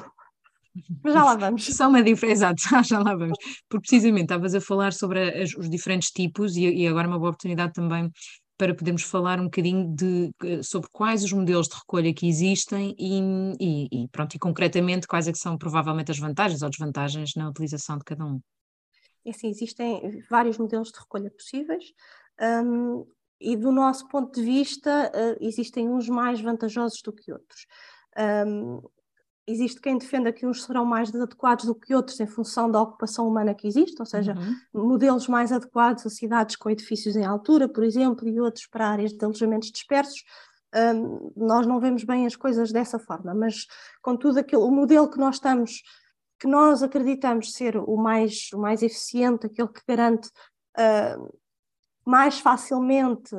Mas 1.02 1.12
já 1.12 1.24
lá 1.24 1.34
vamos. 1.34 1.64
Só 1.64 1.88
uma 1.88 2.02
diferença, 2.02 2.52
exato, 2.54 2.84
já 2.86 2.98
lá 3.00 3.16
vamos. 3.16 3.36
Porque 3.68 3.88
precisamente 3.88 4.24
estavas 4.24 4.54
a 4.54 4.60
falar 4.60 4.92
sobre 4.92 5.42
as, 5.42 5.52
os 5.54 5.68
diferentes 5.68 6.10
tipos 6.10 6.54
e, 6.56 6.66
e 6.68 6.86
agora 6.86 7.08
é 7.08 7.10
uma 7.10 7.18
boa 7.18 7.30
oportunidade 7.30 7.72
também 7.72 8.08
para 8.56 8.74
podermos 8.74 9.02
falar 9.02 9.40
um 9.40 9.44
bocadinho 9.44 9.94
de, 9.94 10.30
eh, 10.42 10.62
sobre 10.62 10.88
quais 10.92 11.22
os 11.22 11.32
modelos 11.32 11.68
de 11.68 11.76
recolha 11.76 12.12
que 12.12 12.28
existem 12.28 12.94
e, 12.98 13.20
e, 13.60 13.88
e, 14.04 14.08
pronto, 14.08 14.34
e 14.34 14.38
concretamente 14.38 15.06
quais 15.06 15.28
é 15.28 15.32
que 15.32 15.38
são 15.38 15.56
provavelmente 15.56 16.10
as 16.10 16.18
vantagens 16.18 16.60
ou 16.60 16.68
desvantagens 16.68 17.34
na 17.36 17.48
utilização 17.48 17.96
de 17.98 18.04
cada 18.04 18.24
um. 18.24 18.40
É 19.28 19.30
assim, 19.30 19.48
existem 19.50 20.24
vários 20.30 20.56
modelos 20.56 20.90
de 20.90 20.98
recolha 20.98 21.30
possíveis 21.30 21.92
um, 22.40 23.06
e, 23.40 23.56
do 23.56 23.70
nosso 23.70 24.08
ponto 24.08 24.34
de 24.34 24.44
vista, 24.44 25.12
uh, 25.14 25.36
existem 25.40 25.88
uns 25.88 26.08
mais 26.08 26.40
vantajosos 26.40 27.02
do 27.02 27.12
que 27.12 27.30
outros. 27.32 27.66
Um, 28.46 28.80
existe 29.46 29.80
quem 29.80 29.96
defenda 29.96 30.32
que 30.32 30.46
uns 30.46 30.64
serão 30.64 30.84
mais 30.84 31.14
adequados 31.14 31.66
do 31.66 31.74
que 31.74 31.94
outros 31.94 32.18
em 32.20 32.26
função 32.26 32.70
da 32.70 32.80
ocupação 32.80 33.28
humana 33.28 33.54
que 33.54 33.66
existe, 33.66 33.96
ou 34.00 34.06
seja, 34.06 34.34
uhum. 34.72 34.88
modelos 34.88 35.28
mais 35.28 35.52
adequados 35.52 36.04
a 36.06 36.10
cidades 36.10 36.56
com 36.56 36.70
edifícios 36.70 37.16
em 37.16 37.24
altura, 37.24 37.68
por 37.68 37.84
exemplo, 37.84 38.26
e 38.28 38.40
outros 38.40 38.66
para 38.66 38.88
áreas 38.88 39.12
de 39.12 39.24
alojamentos 39.24 39.70
dispersos. 39.70 40.22
Um, 40.74 41.32
nós 41.36 41.66
não 41.66 41.80
vemos 41.80 42.04
bem 42.04 42.26
as 42.26 42.36
coisas 42.36 42.72
dessa 42.72 42.98
forma, 42.98 43.34
mas 43.34 43.66
contudo 44.02 44.38
aquilo, 44.38 44.66
o 44.66 44.70
modelo 44.70 45.08
que 45.08 45.18
nós 45.18 45.36
estamos 45.36 45.82
que 46.38 46.46
nós 46.46 46.82
acreditamos 46.82 47.52
ser 47.52 47.76
o 47.76 47.96
mais, 47.96 48.50
o 48.52 48.58
mais 48.58 48.82
eficiente, 48.82 49.46
aquele 49.46 49.68
que 49.68 49.82
garante 49.86 50.28
uh, 50.78 51.38
mais 52.04 52.38
facilmente 52.40 53.34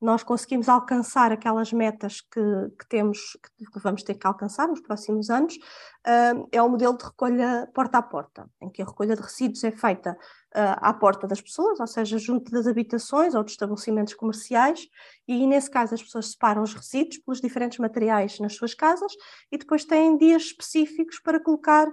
nós 0.00 0.22
conseguimos 0.22 0.68
alcançar 0.68 1.30
aquelas 1.30 1.72
metas 1.72 2.22
que, 2.22 2.40
que 2.78 2.88
temos, 2.88 3.36
que, 3.42 3.80
vamos 3.80 4.02
ter 4.02 4.14
que 4.14 4.26
alcançar 4.26 4.66
nos 4.66 4.80
próximos 4.80 5.28
anos, 5.28 5.56
uh, 5.56 6.48
é 6.50 6.62
o 6.62 6.68
modelo 6.70 6.96
de 6.96 7.04
recolha 7.04 7.68
porta 7.74 7.98
a 7.98 8.02
porta, 8.02 8.48
em 8.62 8.70
que 8.70 8.80
a 8.80 8.86
recolha 8.86 9.14
de 9.14 9.20
resíduos 9.20 9.62
é 9.62 9.70
feita 9.70 10.12
uh, 10.12 10.80
à 10.80 10.94
porta 10.94 11.26
das 11.26 11.42
pessoas, 11.42 11.78
ou 11.78 11.86
seja, 11.86 12.16
junto 12.16 12.50
das 12.50 12.66
habitações 12.66 13.34
ou 13.34 13.42
dos 13.42 13.52
estabelecimentos 13.52 14.14
comerciais, 14.14 14.88
e 15.28 15.46
nesse 15.46 15.70
caso 15.70 15.94
as 15.94 16.02
pessoas 16.02 16.30
separam 16.30 16.62
os 16.62 16.72
resíduos 16.72 17.18
pelos 17.18 17.40
diferentes 17.40 17.78
materiais 17.78 18.40
nas 18.40 18.56
suas 18.56 18.72
casas 18.72 19.12
e 19.52 19.58
depois 19.58 19.84
têm 19.84 20.16
dias 20.16 20.44
específicos 20.44 21.20
para 21.20 21.38
colocar 21.38 21.86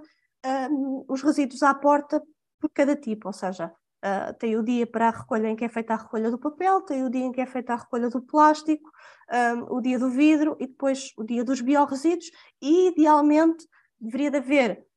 um, 0.44 1.04
os 1.08 1.22
resíduos 1.22 1.62
à 1.62 1.74
porta 1.74 2.22
por 2.60 2.70
cada 2.70 2.96
tipo, 2.96 3.28
ou 3.28 3.32
seja, 3.32 3.72
uh, 4.04 4.34
tem 4.38 4.56
o 4.56 4.62
dia 4.62 4.86
para 4.86 5.08
a 5.08 5.10
recolha 5.10 5.48
em 5.48 5.56
que 5.56 5.64
é 5.64 5.68
feita 5.68 5.94
a 5.94 5.96
recolha 5.96 6.30
do 6.30 6.38
papel, 6.38 6.82
tem 6.82 7.04
o 7.04 7.10
dia 7.10 7.24
em 7.24 7.32
que 7.32 7.40
é 7.40 7.46
feita 7.46 7.72
a 7.72 7.76
recolha 7.76 8.08
do 8.08 8.20
plástico, 8.22 8.90
um, 9.30 9.76
o 9.76 9.80
dia 9.80 9.98
do 9.98 10.10
vidro 10.10 10.56
e 10.60 10.66
depois 10.66 11.12
o 11.16 11.24
dia 11.24 11.44
dos 11.44 11.60
biorresíduos 11.60 12.30
e 12.60 12.88
idealmente 12.88 13.66
deveria 14.00 14.30
de 14.30 14.36
haver 14.38 14.88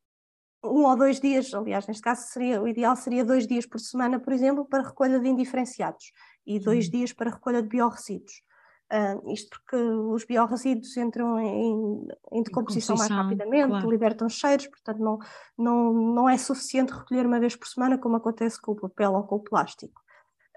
um 0.63 0.85
ou 0.85 0.95
dois 0.95 1.19
dias, 1.19 1.53
aliás, 1.53 1.87
neste 1.87 2.03
caso 2.03 2.27
seria, 2.27 2.61
o 2.61 2.67
ideal 2.67 2.95
seria 2.95 3.25
dois 3.25 3.47
dias 3.47 3.65
por 3.65 3.79
semana, 3.79 4.19
por 4.19 4.31
exemplo, 4.31 4.65
para 4.65 4.83
recolha 4.83 5.19
de 5.19 5.27
indiferenciados 5.27 6.11
e 6.45 6.59
dois 6.59 6.85
uhum. 6.85 6.91
dias 6.91 7.13
para 7.13 7.31
recolha 7.31 7.63
de 7.63 7.67
biorresíduos. 7.67 8.43
Uh, 8.91 9.31
isto 9.31 9.49
porque 9.49 9.77
os 9.77 10.25
biorresíduos 10.25 10.97
entram 10.97 11.39
em, 11.39 12.07
em 12.33 12.43
decomposição 12.43 12.97
mais 12.97 13.09
rapidamente, 13.09 13.69
claro. 13.69 13.89
libertam 13.89 14.27
cheiros, 14.27 14.67
portanto 14.67 14.99
não, 14.99 15.17
não, 15.57 15.93
não 15.93 16.29
é 16.29 16.37
suficiente 16.37 16.91
recolher 16.91 17.25
uma 17.25 17.39
vez 17.39 17.55
por 17.55 17.67
semana, 17.67 17.97
como 17.97 18.17
acontece 18.17 18.59
com 18.59 18.73
o 18.73 18.75
papel 18.75 19.13
ou 19.13 19.23
com 19.23 19.35
o 19.35 19.39
plástico. 19.39 20.01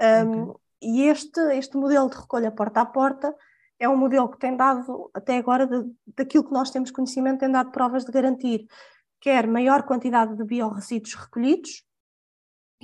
Um, 0.01 0.43
okay. 0.43 0.55
E 0.83 1.03
este, 1.03 1.41
este 1.57 1.77
modelo 1.77 2.11
de 2.11 2.17
recolha 2.17 2.51
porta 2.51 2.81
a 2.81 2.87
porta 2.87 3.35
é 3.79 3.89
um 3.89 3.97
modelo 3.97 4.29
que 4.29 4.39
tem 4.39 4.57
dado, 4.57 5.11
até 5.15 5.39
agora, 5.39 5.67
de, 5.67 5.89
daquilo 6.17 6.45
que 6.45 6.53
nós 6.53 6.71
temos 6.71 6.91
conhecimento, 6.91 7.39
tem 7.39 7.51
dado 7.53 7.71
provas 7.71 8.05
de 8.05 8.11
garantir 8.11 8.67
quer 9.25 9.47
maior 9.47 9.85
quantidade 9.85 10.37
de 10.37 10.45
biorresíduos 10.45 11.15
recolhidos, 11.15 11.83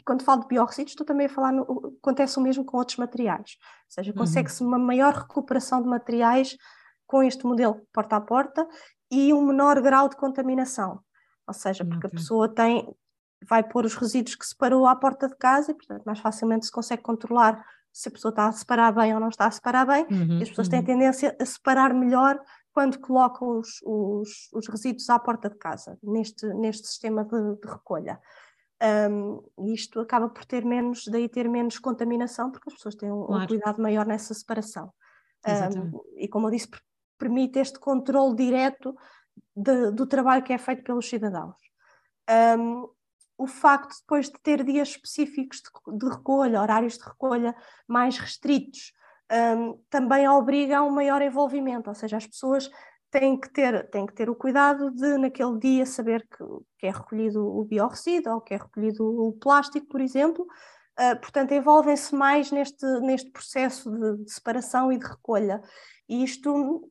e 0.00 0.02
quando 0.02 0.22
falo 0.22 0.40
de 0.40 0.48
biorresíduos, 0.48 0.92
estou 0.92 1.04
também 1.04 1.26
a 1.26 1.28
falar, 1.28 1.52
no, 1.52 1.94
acontece 2.02 2.38
o 2.38 2.42
mesmo 2.42 2.64
com 2.64 2.78
outros 2.78 2.96
materiais. 2.96 3.58
Ou 3.60 3.90
seja, 3.90 4.10
uhum. 4.10 4.16
consegue-se 4.16 4.62
uma 4.62 4.78
maior 4.78 5.12
recuperação 5.12 5.82
de 5.82 5.88
materiais 5.88 6.56
com 7.06 7.22
este 7.22 7.44
modelo 7.44 7.86
porta 7.92 8.16
a 8.16 8.20
porta 8.20 8.66
e 9.10 9.30
um 9.34 9.44
menor 9.44 9.78
grau 9.82 10.08
de 10.08 10.16
contaminação. 10.16 11.00
Ou 11.46 11.52
seja, 11.52 11.84
porque 11.84 12.06
okay. 12.06 12.16
a 12.16 12.18
pessoa 12.18 12.48
tem, 12.48 12.88
vai 13.46 13.62
pôr 13.62 13.84
os 13.84 13.94
resíduos 13.94 14.36
que 14.36 14.46
separou 14.46 14.86
à 14.86 14.96
porta 14.96 15.28
de 15.28 15.36
casa 15.36 15.70
e, 15.72 15.74
portanto, 15.74 16.02
mais 16.04 16.18
facilmente 16.18 16.64
se 16.64 16.72
consegue 16.72 17.02
controlar 17.02 17.62
se 17.92 18.08
a 18.08 18.12
pessoa 18.12 18.30
está 18.30 18.46
a 18.46 18.52
separar 18.52 18.92
bem 18.92 19.12
ou 19.12 19.20
não 19.20 19.28
está 19.28 19.46
a 19.48 19.50
separar 19.50 19.84
bem. 19.84 20.06
Uhum, 20.10 20.38
e 20.38 20.42
as 20.42 20.48
pessoas 20.48 20.68
uhum. 20.68 20.70
têm 20.70 20.84
tendência 20.84 21.36
a 21.38 21.44
separar 21.44 21.92
melhor 21.92 22.40
quando 22.72 22.98
colocam 23.00 23.58
os, 23.58 23.82
os, 23.84 24.48
os 24.54 24.66
resíduos 24.66 25.10
à 25.10 25.18
porta 25.18 25.50
de 25.50 25.58
casa, 25.58 25.98
neste, 26.02 26.46
neste 26.54 26.86
sistema 26.86 27.22
de, 27.22 27.60
de 27.60 27.68
recolha. 27.68 28.18
Um, 28.82 29.42
isto 29.74 30.00
acaba 30.00 30.28
por 30.28 30.44
ter 30.46 30.64
menos, 30.64 31.04
daí 31.06 31.28
ter 31.28 31.48
menos 31.48 31.78
contaminação, 31.78 32.50
porque 32.50 32.70
as 32.70 32.74
pessoas 32.74 32.94
têm 32.94 33.12
um, 33.12 33.26
claro. 33.26 33.44
um 33.44 33.46
cuidado 33.46 33.82
maior 33.82 34.06
nessa 34.06 34.32
separação. 34.32 34.90
Um, 35.46 36.00
e 36.16 36.28
como 36.28 36.46
eu 36.46 36.50
disse, 36.50 36.68
permite 37.18 37.58
este 37.58 37.78
controle 37.78 38.34
direto 38.34 38.94
de, 39.54 39.90
do 39.90 40.06
trabalho 40.06 40.42
que 40.42 40.52
é 40.52 40.58
feito 40.58 40.82
pelos 40.82 41.08
cidadãos. 41.08 41.56
Um, 42.58 42.88
o 43.36 43.46
facto 43.46 43.94
depois 44.00 44.26
de 44.26 44.38
ter 44.42 44.64
dias 44.64 44.88
específicos 44.90 45.60
de, 45.60 45.98
de 45.98 46.08
recolha, 46.08 46.60
horários 46.60 46.98
de 46.98 47.04
recolha 47.04 47.54
mais 47.86 48.18
restritos, 48.18 48.92
um, 49.56 49.80
também 49.88 50.28
obriga 50.28 50.78
a 50.78 50.82
um 50.82 50.90
maior 50.90 51.22
envolvimento, 51.22 51.88
ou 51.88 51.94
seja, 51.94 52.16
as 52.16 52.26
pessoas 52.26 52.70
têm 53.10 53.38
que 53.38 53.50
ter, 53.50 53.88
têm 53.90 54.06
que 54.06 54.14
ter 54.14 54.30
o 54.30 54.34
cuidado 54.34 54.90
de, 54.90 55.18
naquele 55.18 55.58
dia, 55.58 55.84
saber 55.84 56.26
que, 56.28 56.44
que 56.78 56.86
é 56.86 56.90
recolhido 56.90 57.44
o 57.44 57.64
biorresíduo 57.64 58.34
ou 58.34 58.40
que 58.40 58.54
é 58.54 58.56
recolhido 58.56 59.04
o 59.04 59.32
plástico, 59.32 59.86
por 59.86 60.00
exemplo. 60.00 60.46
Uh, 60.98 61.18
portanto, 61.20 61.52
envolvem-se 61.52 62.14
mais 62.14 62.50
neste, 62.50 62.84
neste 63.00 63.30
processo 63.30 63.90
de, 63.90 64.24
de, 64.24 64.32
separação 64.32 64.92
e 64.92 64.98
de 64.98 65.06
recolha. 65.06 65.60
E 66.08 66.22
isto, 66.22 66.88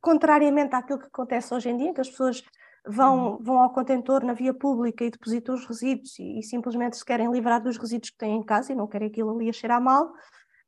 contrariamente 0.00 0.74
àquilo 0.74 0.98
que 0.98 1.06
acontece 1.06 1.54
hoje 1.54 1.70
em 1.70 1.76
dia, 1.76 1.94
que 1.94 2.00
as 2.00 2.10
pessoas 2.10 2.42
vão, 2.86 3.32
uhum. 3.32 3.42
vão 3.42 3.58
ao 3.58 3.72
contentor 3.72 4.24
na 4.24 4.34
via 4.34 4.52
pública 4.52 5.04
e 5.04 5.10
depositam 5.10 5.54
os 5.54 5.64
resíduos 5.66 6.18
e, 6.18 6.40
e, 6.40 6.42
simplesmente 6.42 6.96
se 6.96 7.04
querem 7.04 7.30
livrar 7.30 7.62
dos 7.62 7.76
resíduos 7.76 8.10
que 8.10 8.18
têm 8.18 8.36
em 8.36 8.42
casa 8.42 8.72
e 8.72 8.76
não 8.76 8.88
querem 8.88 9.08
aquilo 9.08 9.30
ali 9.30 9.48
a 9.48 9.52
cheirar 9.52 9.80
mal. 9.80 10.12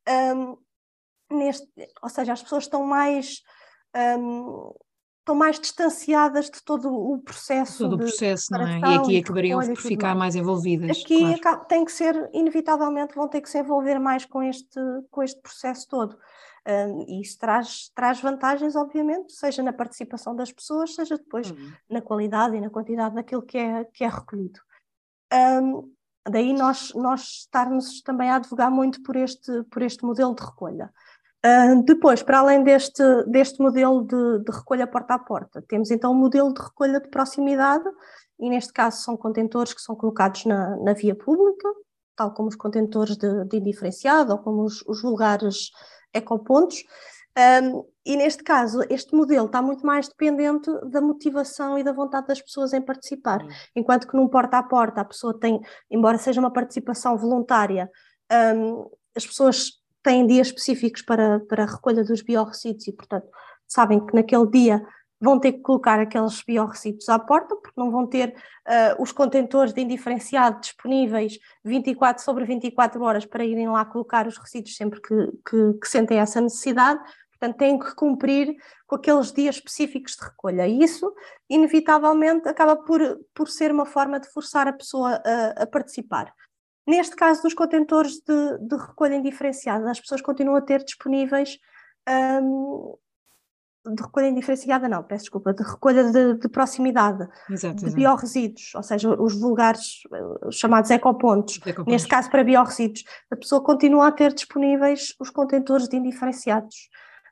Um, 0.07 0.57
neste, 1.37 1.67
ou 2.01 2.09
seja, 2.09 2.33
as 2.33 2.41
pessoas 2.41 2.63
estão 2.63 2.85
mais 2.85 3.41
um, 3.95 4.73
estão 5.25 5.35
mais 5.35 5.59
distanciadas 5.59 6.49
de 6.51 6.63
todo 6.63 6.93
o 6.93 7.19
processo. 7.19 7.79
Todo 7.79 7.93
o 7.93 7.97
processo, 7.97 8.51
não 8.51 8.61
é? 8.61 8.79
E 8.79 8.95
aqui 8.95 9.17
acabariam 9.17 9.59
por 9.59 9.77
ficar 9.77 10.15
mais. 10.15 10.35
envolvidas. 10.35 11.01
Aqui 11.01 11.39
claro. 11.39 11.65
tem 11.65 11.83
que 11.83 11.91
ser, 11.91 12.29
inevitavelmente, 12.31 13.15
vão 13.15 13.27
ter 13.27 13.41
que 13.41 13.49
se 13.49 13.59
envolver 13.59 13.99
mais 13.99 14.23
com 14.23 14.43
este, 14.43 14.79
com 15.09 15.23
este 15.23 15.41
processo 15.41 15.87
todo. 15.87 16.15
Um, 16.67 17.05
e 17.07 17.21
isso 17.21 17.37
traz, 17.39 17.91
traz 17.93 18.19
vantagens, 18.19 18.75
obviamente, 18.75 19.33
seja 19.33 19.61
na 19.61 19.73
participação 19.73 20.35
das 20.35 20.51
pessoas, 20.51 20.95
seja 20.95 21.15
depois 21.17 21.51
uhum. 21.51 21.71
na 21.89 22.01
qualidade 22.01 22.55
e 22.55 22.61
na 22.61 22.69
quantidade 22.69 23.15
daquilo 23.15 23.41
que 23.41 23.57
é, 23.57 23.83
que 23.85 24.03
é 24.03 24.07
recolhido. 24.07 24.59
Um, 25.33 25.91
daí 26.27 26.53
nós, 26.53 26.91
nós 26.95 27.21
estarmos 27.21 28.01
também 28.01 28.29
a 28.29 28.35
advogar 28.35 28.71
muito 28.71 29.01
por 29.03 29.15
este, 29.15 29.63
por 29.65 29.81
este 29.81 30.03
modelo 30.03 30.35
de 30.35 30.43
recolha. 30.43 30.91
Uh, 31.45 31.83
depois, 31.83 32.23
para 32.23 32.39
além 32.39 32.63
deste, 32.63 33.03
deste 33.27 33.61
modelo 33.61 34.01
de, 34.01 34.43
de, 34.43 34.51
recolha 34.51 34.87
porta 34.87 35.13
a 35.13 35.19
porta, 35.19 35.63
temos 35.67 35.91
então 35.91 36.11
o 36.11 36.15
um 36.15 36.17
modelo 36.17 36.51
de 36.51 36.59
recolha 36.59 36.99
de 36.99 37.07
proximidade, 37.07 37.85
e 38.39 38.49
neste 38.49 38.73
caso 38.73 39.03
são 39.03 39.15
contentores 39.15 39.71
que 39.71 39.81
são 39.81 39.95
colocados 39.95 40.45
na, 40.45 40.75
na 40.77 40.93
via 40.93 41.15
pública, 41.15 41.69
tal 42.15 42.33
como 42.33 42.49
os 42.49 42.55
contentores 42.55 43.15
de, 43.15 43.45
de 43.45 43.57
indiferenciado 43.57 44.31
ou 44.31 44.39
como 44.39 44.63
os, 44.63 44.81
os 44.87 45.03
lugares 45.03 45.69
ecopontos. 46.11 46.83
Um, 47.37 47.85
e 48.05 48.15
neste 48.15 48.43
caso, 48.43 48.81
este 48.89 49.13
modelo 49.13 49.45
está 49.45 49.61
muito 49.61 49.85
mais 49.85 50.07
dependente 50.07 50.71
da 50.89 51.01
motivação 51.01 51.77
e 51.77 51.83
da 51.83 51.91
vontade 51.91 52.27
das 52.27 52.41
pessoas 52.41 52.73
em 52.73 52.81
participar. 52.81 53.43
Uhum. 53.43 53.49
Enquanto 53.75 54.07
que 54.07 54.15
num 54.15 54.27
porta 54.27 54.57
a 54.57 54.63
porta 54.63 55.01
a 55.01 55.05
pessoa 55.05 55.37
tem, 55.37 55.59
embora 55.91 56.17
seja 56.17 56.39
uma 56.39 56.51
participação 56.51 57.17
voluntária, 57.17 57.89
um, 58.55 58.89
as 59.15 59.25
pessoas 59.25 59.84
têm 60.05 60.27
dias 60.27 60.47
específicos 60.47 61.01
para, 61.01 61.39
para 61.39 61.63
a 61.63 61.65
recolha 61.65 62.03
dos 62.03 62.21
biorresíduos 62.21 62.87
e, 62.87 62.93
portanto, 62.93 63.27
sabem 63.67 64.05
que 64.05 64.13
naquele 64.13 64.47
dia 64.47 64.85
vão 65.19 65.39
ter 65.39 65.53
que 65.53 65.61
colocar 65.61 65.99
aqueles 65.99 66.43
biorresíduos 66.43 67.09
à 67.09 67.17
porta, 67.17 67.55
porque 67.55 67.79
não 67.79 67.89
vão 67.89 68.05
ter 68.05 68.29
uh, 68.29 69.01
os 69.01 69.11
contentores 69.11 69.73
de 69.73 69.81
indiferenciado 69.81 70.61
disponíveis 70.61 71.39
24 71.63 72.23
sobre 72.23 72.45
24 72.45 73.01
horas 73.01 73.25
para 73.25 73.43
irem 73.43 73.67
lá 73.67 73.83
colocar 73.83 74.27
os 74.27 74.37
resíduos 74.37 74.75
sempre 74.75 75.01
que, 75.01 75.15
que, 75.49 75.73
que 75.81 75.87
sentem 75.87 76.19
essa 76.19 76.39
necessidade. 76.39 76.99
Portanto, 77.31 77.57
têm 77.57 77.79
que 77.79 77.95
cumprir 77.95 78.55
com 78.85 78.95
aqueles 78.95 79.31
dias 79.31 79.55
específicos 79.55 80.15
de 80.15 80.23
recolha. 80.23 80.67
E 80.67 80.83
isso, 80.83 81.11
inevitavelmente, 81.49 82.47
acaba 82.47 82.75
por, 82.75 83.01
por 83.33 83.49
ser 83.49 83.71
uma 83.71 83.87
forma 83.87 84.19
de 84.19 84.29
forçar 84.29 84.67
a 84.67 84.73
pessoa 84.73 85.19
a, 85.25 85.63
a 85.63 85.67
participar. 85.67 86.31
Neste 86.87 87.15
caso 87.15 87.41
dos 87.41 87.53
contentores 87.53 88.21
de, 88.21 88.57
de 88.59 88.75
recolha 88.75 89.15
indiferenciada, 89.15 89.89
as 89.89 89.99
pessoas 89.99 90.21
continuam 90.21 90.55
a 90.55 90.61
ter 90.61 90.83
disponíveis 90.83 91.57
um, 92.41 92.95
de 93.93 94.01
recolha 94.01 94.27
indiferenciada, 94.27 94.89
não, 94.89 95.03
peço 95.03 95.25
desculpa, 95.25 95.53
de 95.53 95.63
recolha 95.63 96.11
de, 96.11 96.35
de 96.35 96.49
proximidade, 96.49 97.27
exato, 97.49 97.85
de 97.85 97.93
biorresíduos, 97.93 98.73
ou 98.73 98.83
seja, 98.83 99.09
os 99.09 99.39
vulgares 99.39 100.01
os 100.45 100.57
chamados 100.57 100.89
ecopontos, 100.89 101.57
ecopontos, 101.57 101.91
neste 101.91 102.07
caso 102.07 102.29
para 102.29 102.43
biorresíduos, 102.43 103.03
a 103.29 103.35
pessoa 103.35 103.63
continua 103.63 104.07
a 104.07 104.11
ter 104.11 104.33
disponíveis 104.33 105.13
os 105.19 105.29
contentores 105.29 105.87
de 105.87 105.97
indiferenciados 105.97 106.89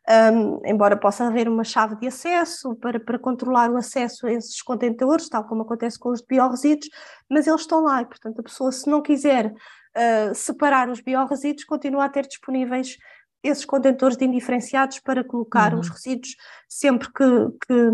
um, 0.10 0.60
embora 0.66 0.98
possa 0.98 1.26
haver 1.26 1.48
uma 1.48 1.64
chave 1.64 1.96
de 1.96 2.08
acesso 2.08 2.76
para, 2.76 3.00
para 3.00 3.18
controlar 3.18 3.70
o 3.72 3.78
acesso 3.78 4.28
a 4.28 4.32
esses 4.34 4.62
contentores, 4.62 5.30
tal 5.30 5.46
como 5.46 5.62
acontece 5.62 5.98
com 5.98 6.10
os 6.10 6.22
biorresíduos, 6.22 6.90
mas 7.30 7.48
eles 7.48 7.62
estão 7.62 7.82
lá 7.82 8.02
e, 8.02 8.06
portanto, 8.06 8.40
a 8.40 8.44
pessoa, 8.44 8.72
se 8.72 8.90
não 8.90 9.02
quiser 9.02 9.48
uh, 9.48 10.36
separar 10.36 10.90
os 10.90 11.00
biorresíduos, 11.00 11.64
continua 11.64 12.06
a 12.06 12.10
ter 12.10 12.28
disponíveis 12.28 12.98
esses 13.42 13.66
contentores 13.66 14.18
de 14.18 14.26
indiferenciados 14.26 15.00
para 15.00 15.24
colocar 15.24 15.74
uhum. 15.74 15.80
os 15.80 15.90
resíduos 15.90 16.36
sempre 16.68 17.10
que, 17.10 17.24
que, 17.68 17.92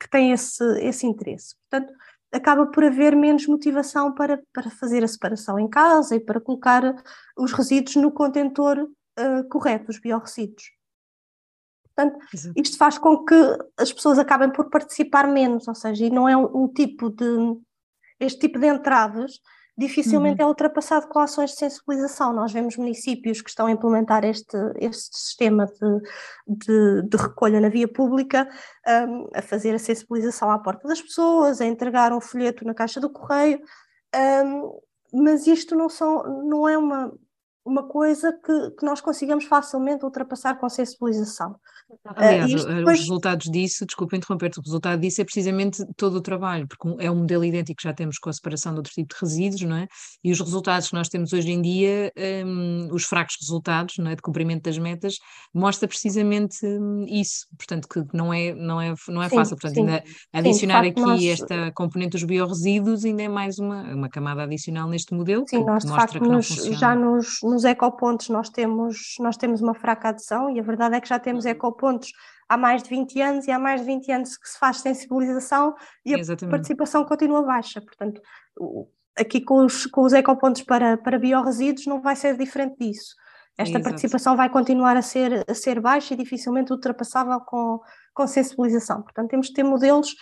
que 0.00 0.10
tem 0.10 0.32
esse, 0.32 0.64
esse 0.80 1.06
interesse. 1.06 1.56
Portanto, 1.68 1.92
acaba 2.32 2.66
por 2.66 2.84
haver 2.84 3.14
menos 3.14 3.46
motivação 3.46 4.12
para, 4.12 4.42
para 4.52 4.70
fazer 4.70 5.04
a 5.04 5.08
separação 5.08 5.58
em 5.58 5.68
casa 5.68 6.16
e 6.16 6.20
para 6.20 6.40
colocar 6.40 6.82
os 7.36 7.52
resíduos 7.52 7.96
no 7.96 8.10
contentor 8.10 8.78
uh, 8.78 9.48
correto, 9.48 9.90
os 9.90 10.00
biorresíduos. 10.00 10.64
Portanto, 11.94 12.18
Exato. 12.32 12.60
isto 12.60 12.76
faz 12.76 12.98
com 12.98 13.24
que 13.24 13.34
as 13.78 13.92
pessoas 13.92 14.18
acabem 14.18 14.50
por 14.50 14.68
participar 14.68 15.28
menos, 15.28 15.68
ou 15.68 15.74
seja, 15.74 16.04
e 16.04 16.10
não 16.10 16.28
é 16.28 16.36
um, 16.36 16.64
um 16.64 16.68
tipo 16.68 17.10
de. 17.10 17.24
Este 18.20 18.40
tipo 18.40 18.58
de 18.58 18.68
entradas 18.68 19.40
dificilmente 19.76 20.40
uhum. 20.40 20.46
é 20.46 20.48
ultrapassado 20.48 21.08
com 21.08 21.18
ações 21.18 21.50
de 21.50 21.56
sensibilização. 21.56 22.32
Nós 22.32 22.52
vemos 22.52 22.76
municípios 22.76 23.42
que 23.42 23.50
estão 23.50 23.66
a 23.66 23.72
implementar 23.72 24.24
este, 24.24 24.56
este 24.78 25.16
sistema 25.16 25.66
de, 25.66 26.00
de, 26.46 27.08
de 27.08 27.16
recolha 27.16 27.60
na 27.60 27.68
via 27.68 27.88
pública, 27.88 28.48
um, 29.08 29.28
a 29.34 29.42
fazer 29.42 29.74
a 29.74 29.78
sensibilização 29.78 30.50
à 30.50 30.58
porta 30.58 30.86
das 30.86 31.02
pessoas, 31.02 31.60
a 31.60 31.66
entregar 31.66 32.12
um 32.12 32.20
folheto 32.20 32.64
na 32.64 32.72
caixa 32.72 33.00
do 33.00 33.10
correio, 33.10 33.60
um, 34.44 34.80
mas 35.12 35.46
isto 35.46 35.74
não, 35.74 35.88
são, 35.88 36.44
não 36.44 36.68
é 36.68 36.78
uma, 36.78 37.12
uma 37.64 37.84
coisa 37.84 38.32
que, 38.32 38.70
que 38.72 38.84
nós 38.84 39.00
consigamos 39.00 39.46
facilmente 39.46 40.04
ultrapassar 40.04 40.56
com 40.56 40.68
sensibilização. 40.68 41.56
Aliás, 42.04 42.52
uh, 42.52 42.68
depois... 42.68 42.98
os 42.98 43.00
resultados 43.00 43.50
disso, 43.50 43.86
desculpa 43.86 44.16
interromper-te, 44.16 44.58
o 44.58 44.62
resultado 44.62 45.00
disso 45.00 45.20
é 45.20 45.24
precisamente 45.24 45.84
todo 45.96 46.16
o 46.16 46.20
trabalho, 46.20 46.66
porque 46.68 47.02
é 47.02 47.10
um 47.10 47.16
modelo 47.16 47.44
idêntico 47.44 47.78
que 47.78 47.88
já 47.88 47.94
temos 47.94 48.18
com 48.18 48.28
a 48.28 48.32
separação 48.32 48.72
de 48.72 48.78
outro 48.78 48.92
tipo 48.92 49.14
de 49.14 49.20
resíduos, 49.20 49.62
não 49.62 49.76
é? 49.76 49.88
E 50.22 50.30
os 50.30 50.40
resultados 50.40 50.88
que 50.88 50.94
nós 50.94 51.08
temos 51.08 51.32
hoje 51.32 51.50
em 51.50 51.62
dia, 51.62 52.12
um, 52.46 52.88
os 52.92 53.04
fracos 53.04 53.36
resultados 53.40 53.96
não 53.98 54.10
é, 54.10 54.16
de 54.16 54.22
cumprimento 54.22 54.64
das 54.64 54.78
metas, 54.78 55.18
mostra 55.54 55.88
precisamente 55.88 56.66
hum, 56.66 57.06
isso, 57.08 57.46
portanto, 57.56 57.88
que 57.88 58.04
não 58.12 58.32
é, 58.32 58.54
não 58.54 58.80
é, 58.80 58.94
não 59.08 59.22
é 59.22 59.28
sim, 59.28 59.36
fácil. 59.36 59.56
Portanto, 59.56 59.74
sim. 59.74 59.80
ainda 59.80 60.04
adicionar 60.32 60.84
sim, 60.84 60.92
facto, 60.92 61.00
aqui 61.00 61.10
nós... 61.10 61.24
esta 61.24 61.72
componente 61.72 62.12
dos 62.12 62.24
biorresíduos 62.24 63.04
ainda 63.04 63.22
é 63.22 63.28
mais 63.28 63.58
uma, 63.58 63.82
uma 63.94 64.08
camada 64.08 64.42
adicional 64.42 64.88
neste 64.88 65.14
modelo. 65.14 65.44
Sim, 65.48 65.64
nós 65.64 65.84
de 65.84 65.90
facto 65.90 66.20
nos, 66.20 66.46
já 66.46 66.94
nos, 66.94 67.38
nos 67.54 67.64
ecopontos 67.64 68.28
nós 68.28 68.50
temos, 68.50 69.14
nós 69.20 69.36
temos 69.36 69.62
uma 69.62 69.74
fraca 69.74 70.10
adesão 70.10 70.50
e 70.50 70.60
a 70.60 70.62
verdade 70.62 70.96
é 70.96 71.00
que 71.00 71.08
já 71.08 71.18
temos 71.18 71.44
uhum. 71.44 71.50
ecopontos 71.52 72.10
pontos 72.10 72.12
há 72.48 72.56
mais 72.56 72.82
de 72.82 72.90
20 72.90 73.20
anos 73.20 73.46
e 73.46 73.50
há 73.50 73.58
mais 73.58 73.80
de 73.80 73.86
20 73.86 74.12
anos 74.12 74.36
que 74.36 74.48
se 74.48 74.58
faz 74.58 74.78
sensibilização 74.78 75.74
e 76.04 76.14
a 76.14 76.18
Exatamente. 76.18 76.50
participação 76.50 77.04
continua 77.04 77.42
baixa. 77.42 77.80
Portanto, 77.80 78.20
aqui 79.16 79.40
com 79.40 79.64
os, 79.64 79.86
com 79.86 80.02
os 80.02 80.12
ecopontos 80.12 80.62
para, 80.62 80.96
para 80.96 81.18
biorresíduos 81.18 81.86
não 81.86 82.00
vai 82.02 82.16
ser 82.16 82.36
diferente 82.36 82.76
disso. 82.78 83.14
Esta 83.56 83.78
Exato. 83.78 83.84
participação 83.84 84.36
vai 84.36 84.50
continuar 84.50 84.96
a 84.96 85.02
ser, 85.02 85.44
a 85.48 85.54
ser 85.54 85.80
baixa 85.80 86.12
e 86.12 86.16
dificilmente 86.16 86.72
ultrapassável 86.72 87.40
com, 87.40 87.80
com 88.12 88.26
sensibilização. 88.26 89.00
Portanto, 89.02 89.30
temos 89.30 89.48
que 89.48 89.54
ter 89.54 89.62
modelos 89.62 90.14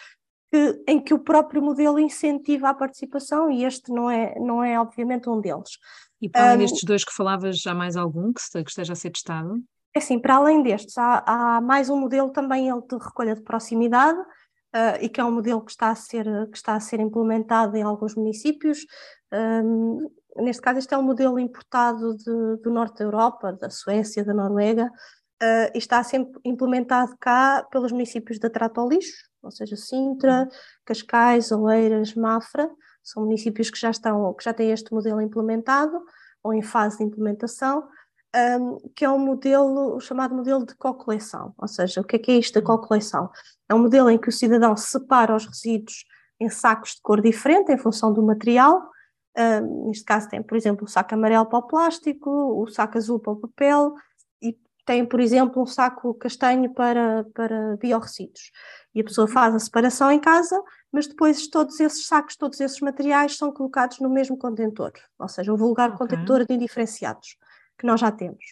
que, 0.53 0.85
em 0.87 1.01
que 1.01 1.15
o 1.15 1.19
próprio 1.19 1.63
modelo 1.63 1.99
incentiva 1.99 2.69
a 2.69 2.75
participação 2.75 3.51
e 3.51 3.65
este 3.65 3.91
não 3.91 4.11
é, 4.11 4.39
não 4.39 4.63
é 4.63 4.79
obviamente 4.79 5.31
um 5.31 5.41
deles. 5.41 5.79
E 6.21 6.29
para 6.29 6.43
além 6.43 6.57
um, 6.57 6.59
destes 6.59 6.85
dois 6.85 7.03
que 7.03 7.13
falavas, 7.13 7.59
já 7.59 7.73
mais 7.73 7.97
algum 7.97 8.31
que, 8.35 8.41
esteja 8.69 8.93
a 8.93 8.97
ser 8.97 9.11
testado? 9.11 9.63
É 9.95 9.99
assim, 9.99 10.19
para 10.19 10.37
além 10.37 10.63
destes, 10.63 10.99
há, 10.99 11.25
há 11.27 11.61
mais 11.63 11.89
um 11.89 11.97
modelo 11.97 12.31
também 12.31 12.69
ele 12.69 12.83
de 12.83 13.03
recolha 13.03 13.35
de 13.35 13.41
proximidade, 13.41 14.21
uh, 14.21 15.01
e 15.01 15.09
que 15.09 15.23
é 15.23 15.25
um 15.25 15.33
modelo 15.33 15.65
que 15.65 15.71
está 15.71 15.89
a 15.89 15.95
ser, 15.95 16.27
que 16.51 16.57
está 16.57 16.75
a 16.75 16.81
ser 16.81 17.01
implementado 17.01 17.75
em 17.75 17.83
alguns 17.83 18.15
municípios. 18.15 18.85
Um, 19.33 20.07
neste 20.37 20.61
caso, 20.61 20.81
este 20.81 20.93
é 20.93 20.99
um 20.99 21.03
modelo 21.03 21.39
importado 21.39 22.15
de, 22.15 22.63
do 22.63 22.71
norte 22.71 22.99
da 22.99 23.05
Europa, 23.05 23.55
da 23.55 23.71
Suécia, 23.71 24.23
da 24.23 24.35
Noruega, 24.35 24.85
uh, 24.85 25.71
e 25.75 25.79
está 25.79 25.99
a 25.99 26.05
ser 26.05 26.27
implementado 26.45 27.17
cá 27.19 27.67
pelos 27.71 27.91
municípios 27.91 28.39
da 28.39 28.51
Trato 28.51 28.83
ao 28.83 28.89
Lixo, 28.91 29.32
ou 29.43 29.51
seja, 29.51 29.77
Sintra, 29.77 30.49
Cascais, 30.85 31.51
Oeiras, 31.51 32.15
Mafra, 32.15 32.71
são 33.03 33.25
municípios 33.25 33.71
que 33.71 33.79
já, 33.79 33.91
estão, 33.91 34.33
que 34.35 34.45
já 34.45 34.55
têm 34.55 34.71
este 34.71 34.93
modelo 34.93 35.21
implementado 35.21 36.01
ou 36.43 36.55
em 36.55 36.63
fase 36.63 36.99
de 36.99 37.05
implementação 37.05 37.89
um, 38.35 38.79
que 38.95 39.05
é 39.05 39.11
um 39.11 39.19
modelo, 39.19 39.95
o 39.95 40.01
chamado 40.01 40.35
modelo 40.35 40.65
de 40.65 40.75
co-coleção. 40.75 41.55
Ou 41.59 41.69
seja, 41.69 42.01
o 42.01 42.05
que 42.05 42.17
é 42.17 42.19
que 42.19 42.31
é 42.31 42.39
isto 42.39 42.55
da 42.55 42.67
co-coleção? 42.67 43.31
É 43.69 43.75
um 43.75 43.79
modelo 43.79 44.11
em 44.11 44.19
que 44.19 44.29
o 44.29 44.33
cidadão 44.33 44.77
separa 44.77 45.37
os 45.37 45.47
resíduos 45.47 46.05
em 46.41 46.49
sacos 46.49 46.95
de 46.95 47.03
cor 47.03 47.21
diferente, 47.21 47.73
em 47.73 47.79
função 47.79 48.13
do 48.13 48.23
material. 48.23 48.91
Uh, 49.37 49.89
neste 49.89 50.05
caso 50.05 50.29
tem, 50.29 50.43
por 50.43 50.57
exemplo, 50.57 50.85
o 50.85 50.89
saco 50.89 51.15
amarelo 51.15 51.47
para 51.47 51.59
o 51.59 51.67
plástico, 51.67 52.31
o 52.31 52.67
saco 52.69 52.99
azul 52.99 53.19
para 53.19 53.33
o 53.33 53.37
papel 53.37 53.95
e 54.43 54.59
tem, 54.85 55.07
por 55.07 55.21
exemplo, 55.21 55.63
um 55.63 55.67
saco 55.67 56.15
castanho 56.15 56.73
para, 56.73 57.25
para 57.35 57.77
biorresíduos. 57.77 58.51
E 58.95 59.01
a 59.01 59.05
pessoa 59.05 59.29
faz 59.29 59.55
a 59.55 59.59
separação 59.59 60.11
em 60.11 60.19
casa, 60.19 60.61
mas 60.91 61.07
depois 61.07 61.47
todos 61.49 61.79
esses 61.81 62.07
sacos, 62.07 62.37
todos 62.37 62.61
esses 62.61 62.81
materiais 62.81 63.37
são 63.37 63.53
colocados 63.53 64.01
no 64.01 64.11
mesmo 64.11 64.37
contentor, 64.37 64.93
ou 65.19 65.29
seja, 65.29 65.53
um 65.53 65.57
vulgar 65.57 65.91
okay. 65.91 65.99
contentor 65.99 66.45
de 66.45 66.55
indiferenciados, 66.55 67.37
que 67.79 67.87
nós 67.87 68.01
já 68.01 68.11
temos. 68.11 68.45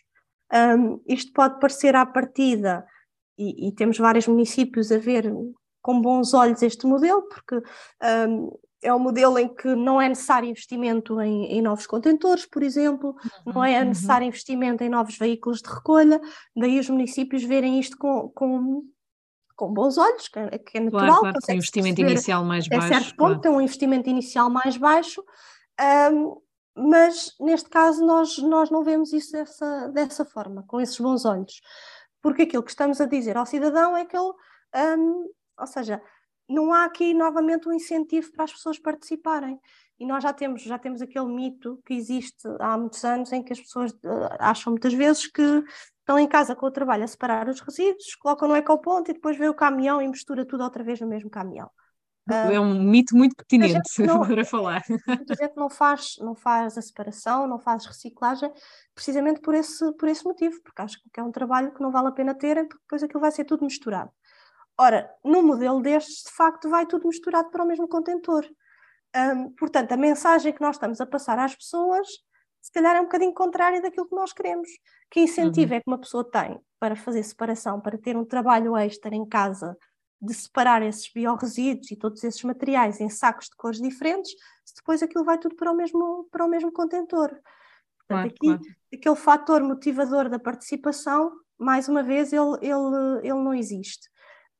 Um, 0.52 1.00
isto 1.06 1.32
pode 1.32 1.60
parecer 1.60 1.94
à 1.94 2.06
partida, 2.06 2.86
e, 3.38 3.68
e, 3.68 3.72
temos 3.72 3.96
vários 3.96 4.26
municípios 4.26 4.92
a 4.92 4.98
ver 4.98 5.32
com 5.80 6.00
bons 6.00 6.34
olhos 6.34 6.62
este 6.62 6.86
modelo, 6.86 7.22
porque 7.22 7.56
um, 8.28 8.50
é 8.82 8.94
um 8.94 8.98
modelo 8.98 9.38
em 9.38 9.48
que 9.48 9.74
não 9.74 10.00
é 10.00 10.08
necessário 10.08 10.48
investimento 10.48 11.20
em, 11.20 11.46
em 11.46 11.62
novos 11.62 11.86
contentores, 11.86 12.46
por 12.46 12.62
exemplo, 12.62 13.14
uhum, 13.46 13.52
não 13.52 13.64
é 13.64 13.80
uhum. 13.80 13.88
necessário 13.88 14.24
uhum. 14.24 14.28
investimento 14.28 14.82
em 14.82 14.88
novos 14.88 15.18
veículos 15.18 15.60
de 15.60 15.68
recolha, 15.68 16.20
daí 16.56 16.78
os 16.78 16.88
municípios 16.88 17.42
verem 17.42 17.78
isto 17.78 17.96
com, 17.98 18.28
com, 18.30 18.82
com 19.54 19.72
bons 19.72 19.98
olhos, 19.98 20.28
que, 20.28 20.38
é, 20.38 20.58
que 20.58 20.78
é 20.78 20.80
natural. 20.80 21.06
Claro, 21.06 21.20
claro 21.20 21.38
tem 21.46 21.54
um 21.54 21.58
investimento 21.58 22.00
inicial 22.00 22.44
mais 22.44 22.68
baixo. 22.68 22.84
A 22.86 22.88
certo 22.88 23.16
ponto 23.16 23.26
claro. 23.26 23.40
tem 23.40 23.50
um 23.50 23.60
investimento 23.60 24.08
inicial 24.08 24.48
mais 24.48 24.76
baixo, 24.76 25.22
um, 26.12 26.40
mas 26.74 27.34
neste 27.38 27.68
caso 27.68 28.04
nós, 28.06 28.38
nós 28.38 28.70
não 28.70 28.82
vemos 28.82 29.12
isso 29.12 29.32
dessa, 29.32 29.88
dessa 29.88 30.24
forma, 30.24 30.64
com 30.66 30.80
esses 30.80 30.98
bons 30.98 31.26
olhos, 31.26 31.60
porque 32.22 32.42
aquilo 32.42 32.62
que 32.62 32.70
estamos 32.70 33.00
a 33.00 33.06
dizer 33.06 33.36
ao 33.36 33.44
cidadão 33.44 33.94
é 33.96 34.06
que 34.06 34.16
ele, 34.16 34.32
um, 34.96 35.26
ou 35.58 35.66
seja, 35.66 36.00
não 36.50 36.72
há 36.72 36.84
aqui 36.84 37.14
novamente 37.14 37.68
um 37.68 37.72
incentivo 37.72 38.30
para 38.32 38.44
as 38.44 38.52
pessoas 38.52 38.78
participarem. 38.78 39.58
E 39.98 40.06
nós 40.06 40.22
já 40.22 40.32
temos, 40.32 40.62
já 40.62 40.78
temos 40.78 41.00
aquele 41.00 41.26
mito 41.26 41.80
que 41.84 41.94
existe 41.94 42.48
há 42.58 42.76
muitos 42.76 43.04
anos 43.04 43.32
em 43.32 43.42
que 43.42 43.52
as 43.52 43.60
pessoas 43.60 43.92
uh, 43.92 44.28
acham 44.38 44.72
muitas 44.72 44.92
vezes 44.92 45.26
que 45.26 45.42
estão 45.98 46.18
em 46.18 46.26
casa 46.26 46.56
com 46.56 46.66
o 46.66 46.70
trabalho 46.70 47.04
a 47.04 47.06
separar 47.06 47.48
os 47.48 47.60
resíduos, 47.60 48.14
colocam 48.16 48.48
no 48.48 48.56
ecoponto 48.56 49.10
e 49.10 49.14
depois 49.14 49.36
vê 49.36 49.48
o 49.48 49.54
caminhão 49.54 50.02
e 50.02 50.08
mistura 50.08 50.44
tudo 50.44 50.64
outra 50.64 50.82
vez 50.82 51.00
no 51.00 51.06
mesmo 51.06 51.30
caminhão. 51.30 51.70
É 52.28 52.60
um 52.60 52.80
mito 52.82 53.16
muito 53.16 53.34
pertinente 53.34 53.80
não, 54.06 54.26
para 54.26 54.44
falar. 54.44 54.82
Muita 55.06 55.34
gente 55.34 55.56
não 55.56 55.68
faz, 55.68 56.14
não 56.20 56.34
faz 56.34 56.78
a 56.78 56.82
separação, 56.82 57.46
não 57.46 57.58
faz 57.58 57.86
reciclagem, 57.86 58.52
precisamente 58.94 59.40
por 59.40 59.54
esse, 59.54 59.92
por 59.94 60.08
esse 60.08 60.24
motivo, 60.24 60.60
porque 60.62 60.82
acho 60.82 60.98
que 61.12 61.20
é 61.20 61.22
um 61.22 61.32
trabalho 61.32 61.72
que 61.72 61.80
não 61.80 61.90
vale 61.90 62.08
a 62.08 62.12
pena 62.12 62.34
terem, 62.34 62.66
porque 62.66 62.82
depois 62.82 63.02
aquilo 63.02 63.20
vai 63.20 63.32
ser 63.32 63.44
tudo 63.44 63.64
misturado. 63.64 64.10
Ora, 64.80 65.14
no 65.22 65.42
modelo 65.42 65.82
destes, 65.82 66.24
de 66.24 66.32
facto, 66.32 66.70
vai 66.70 66.86
tudo 66.86 67.06
misturado 67.06 67.50
para 67.50 67.62
o 67.62 67.66
mesmo 67.66 67.86
contentor. 67.86 68.46
Portanto, 69.58 69.92
a 69.92 69.96
mensagem 69.96 70.54
que 70.54 70.60
nós 70.62 70.76
estamos 70.76 71.02
a 71.02 71.06
passar 71.06 71.38
às 71.38 71.54
pessoas, 71.54 72.08
se 72.62 72.72
calhar 72.72 72.96
é 72.96 73.00
um 73.00 73.04
bocadinho 73.04 73.34
contrária 73.34 73.82
daquilo 73.82 74.08
que 74.08 74.16
nós 74.16 74.32
queremos. 74.32 74.70
Que 75.10 75.20
incentivo 75.20 75.72
uhum. 75.72 75.76
é 75.76 75.80
que 75.80 75.86
uma 75.86 75.98
pessoa 75.98 76.24
tem 76.24 76.58
para 76.78 76.96
fazer 76.96 77.22
separação, 77.22 77.78
para 77.78 77.98
ter 77.98 78.16
um 78.16 78.24
trabalho 78.24 78.74
extra 78.74 79.14
em 79.14 79.28
casa, 79.28 79.76
de 80.18 80.32
separar 80.32 80.82
esses 80.82 81.12
biorresíduos 81.12 81.90
e 81.90 81.96
todos 81.96 82.24
esses 82.24 82.42
materiais 82.42 83.02
em 83.02 83.10
sacos 83.10 83.50
de 83.50 83.56
cores 83.56 83.82
diferentes, 83.82 84.30
se 84.64 84.76
depois 84.76 85.02
aquilo 85.02 85.26
vai 85.26 85.36
tudo 85.36 85.56
para 85.56 85.70
o 85.70 85.76
mesmo, 85.76 86.26
para 86.30 86.46
o 86.46 86.48
mesmo 86.48 86.72
contentor. 86.72 87.28
Portanto, 87.28 88.06
claro, 88.06 88.28
aqui, 88.28 88.46
claro. 88.46 88.62
aquele 88.94 89.16
fator 89.16 89.62
motivador 89.62 90.30
da 90.30 90.38
participação, 90.38 91.32
mais 91.58 91.86
uma 91.86 92.02
vez, 92.02 92.32
ele, 92.32 92.56
ele, 92.62 93.18
ele 93.22 93.42
não 93.44 93.52
existe. 93.52 94.09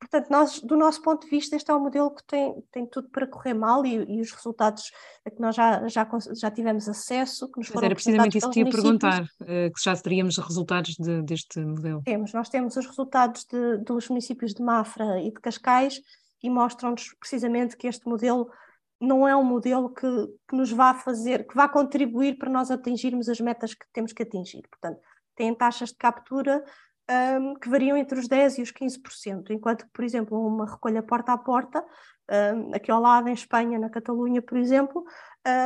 Portanto, 0.00 0.30
nós, 0.30 0.60
do 0.60 0.76
nosso 0.78 1.02
ponto 1.02 1.24
de 1.24 1.30
vista, 1.30 1.54
este 1.54 1.70
é 1.70 1.74
um 1.74 1.80
modelo 1.80 2.10
que 2.10 2.24
tem, 2.24 2.64
tem 2.72 2.86
tudo 2.86 3.10
para 3.10 3.26
correr 3.26 3.52
mal 3.52 3.84
e, 3.84 3.96
e 3.96 4.20
os 4.22 4.32
resultados 4.32 4.90
a 5.26 5.30
que 5.30 5.38
nós 5.38 5.54
já, 5.54 5.86
já, 5.88 6.08
já 6.34 6.50
tivemos 6.50 6.88
acesso, 6.88 7.50
que 7.52 7.58
nos 7.58 7.68
foram 7.68 7.84
Era 7.84 7.94
precisamente 7.94 8.38
isso 8.38 8.48
que 8.48 8.60
ia 8.60 8.70
perguntar, 8.70 9.22
uh, 9.22 9.72
que 9.72 9.84
já 9.84 9.94
teríamos 9.94 10.38
resultados 10.38 10.96
de, 10.98 11.22
deste 11.22 11.60
modelo. 11.60 12.02
Temos, 12.02 12.32
nós 12.32 12.48
temos 12.48 12.76
os 12.76 12.86
resultados 12.86 13.44
de, 13.44 13.76
dos 13.84 14.08
municípios 14.08 14.54
de 14.54 14.62
Mafra 14.62 15.20
e 15.20 15.30
de 15.30 15.38
Cascais 15.40 16.00
e 16.42 16.48
mostram-nos 16.48 17.14
precisamente 17.20 17.76
que 17.76 17.86
este 17.86 18.08
modelo 18.08 18.50
não 18.98 19.28
é 19.28 19.36
um 19.36 19.44
modelo 19.44 19.92
que, 19.92 20.08
que 20.48 20.56
nos 20.56 20.72
vá 20.72 20.94
fazer, 20.94 21.46
que 21.46 21.54
vá 21.54 21.68
contribuir 21.68 22.38
para 22.38 22.50
nós 22.50 22.70
atingirmos 22.70 23.28
as 23.28 23.40
metas 23.40 23.74
que 23.74 23.86
temos 23.92 24.14
que 24.14 24.22
atingir. 24.22 24.62
Portanto, 24.68 24.98
têm 25.36 25.54
taxas 25.54 25.90
de 25.90 25.96
captura 25.96 26.64
um, 27.10 27.54
que 27.54 27.68
variam 27.68 27.96
entre 27.96 28.18
os 28.18 28.28
10% 28.28 28.58
e 28.58 28.62
os 28.62 28.72
15%, 28.72 29.50
enquanto 29.50 29.84
que, 29.84 29.90
por 29.92 30.04
exemplo, 30.04 30.46
uma 30.46 30.70
recolha 30.70 31.02
porta 31.02 31.32
a 31.32 31.38
porta, 31.38 31.84
um, 32.30 32.74
aqui 32.74 32.90
ao 32.90 33.00
lado 33.00 33.28
em 33.28 33.32
Espanha, 33.32 33.78
na 33.78 33.90
Catalunha, 33.90 34.40
por 34.40 34.56
exemplo, 34.56 35.04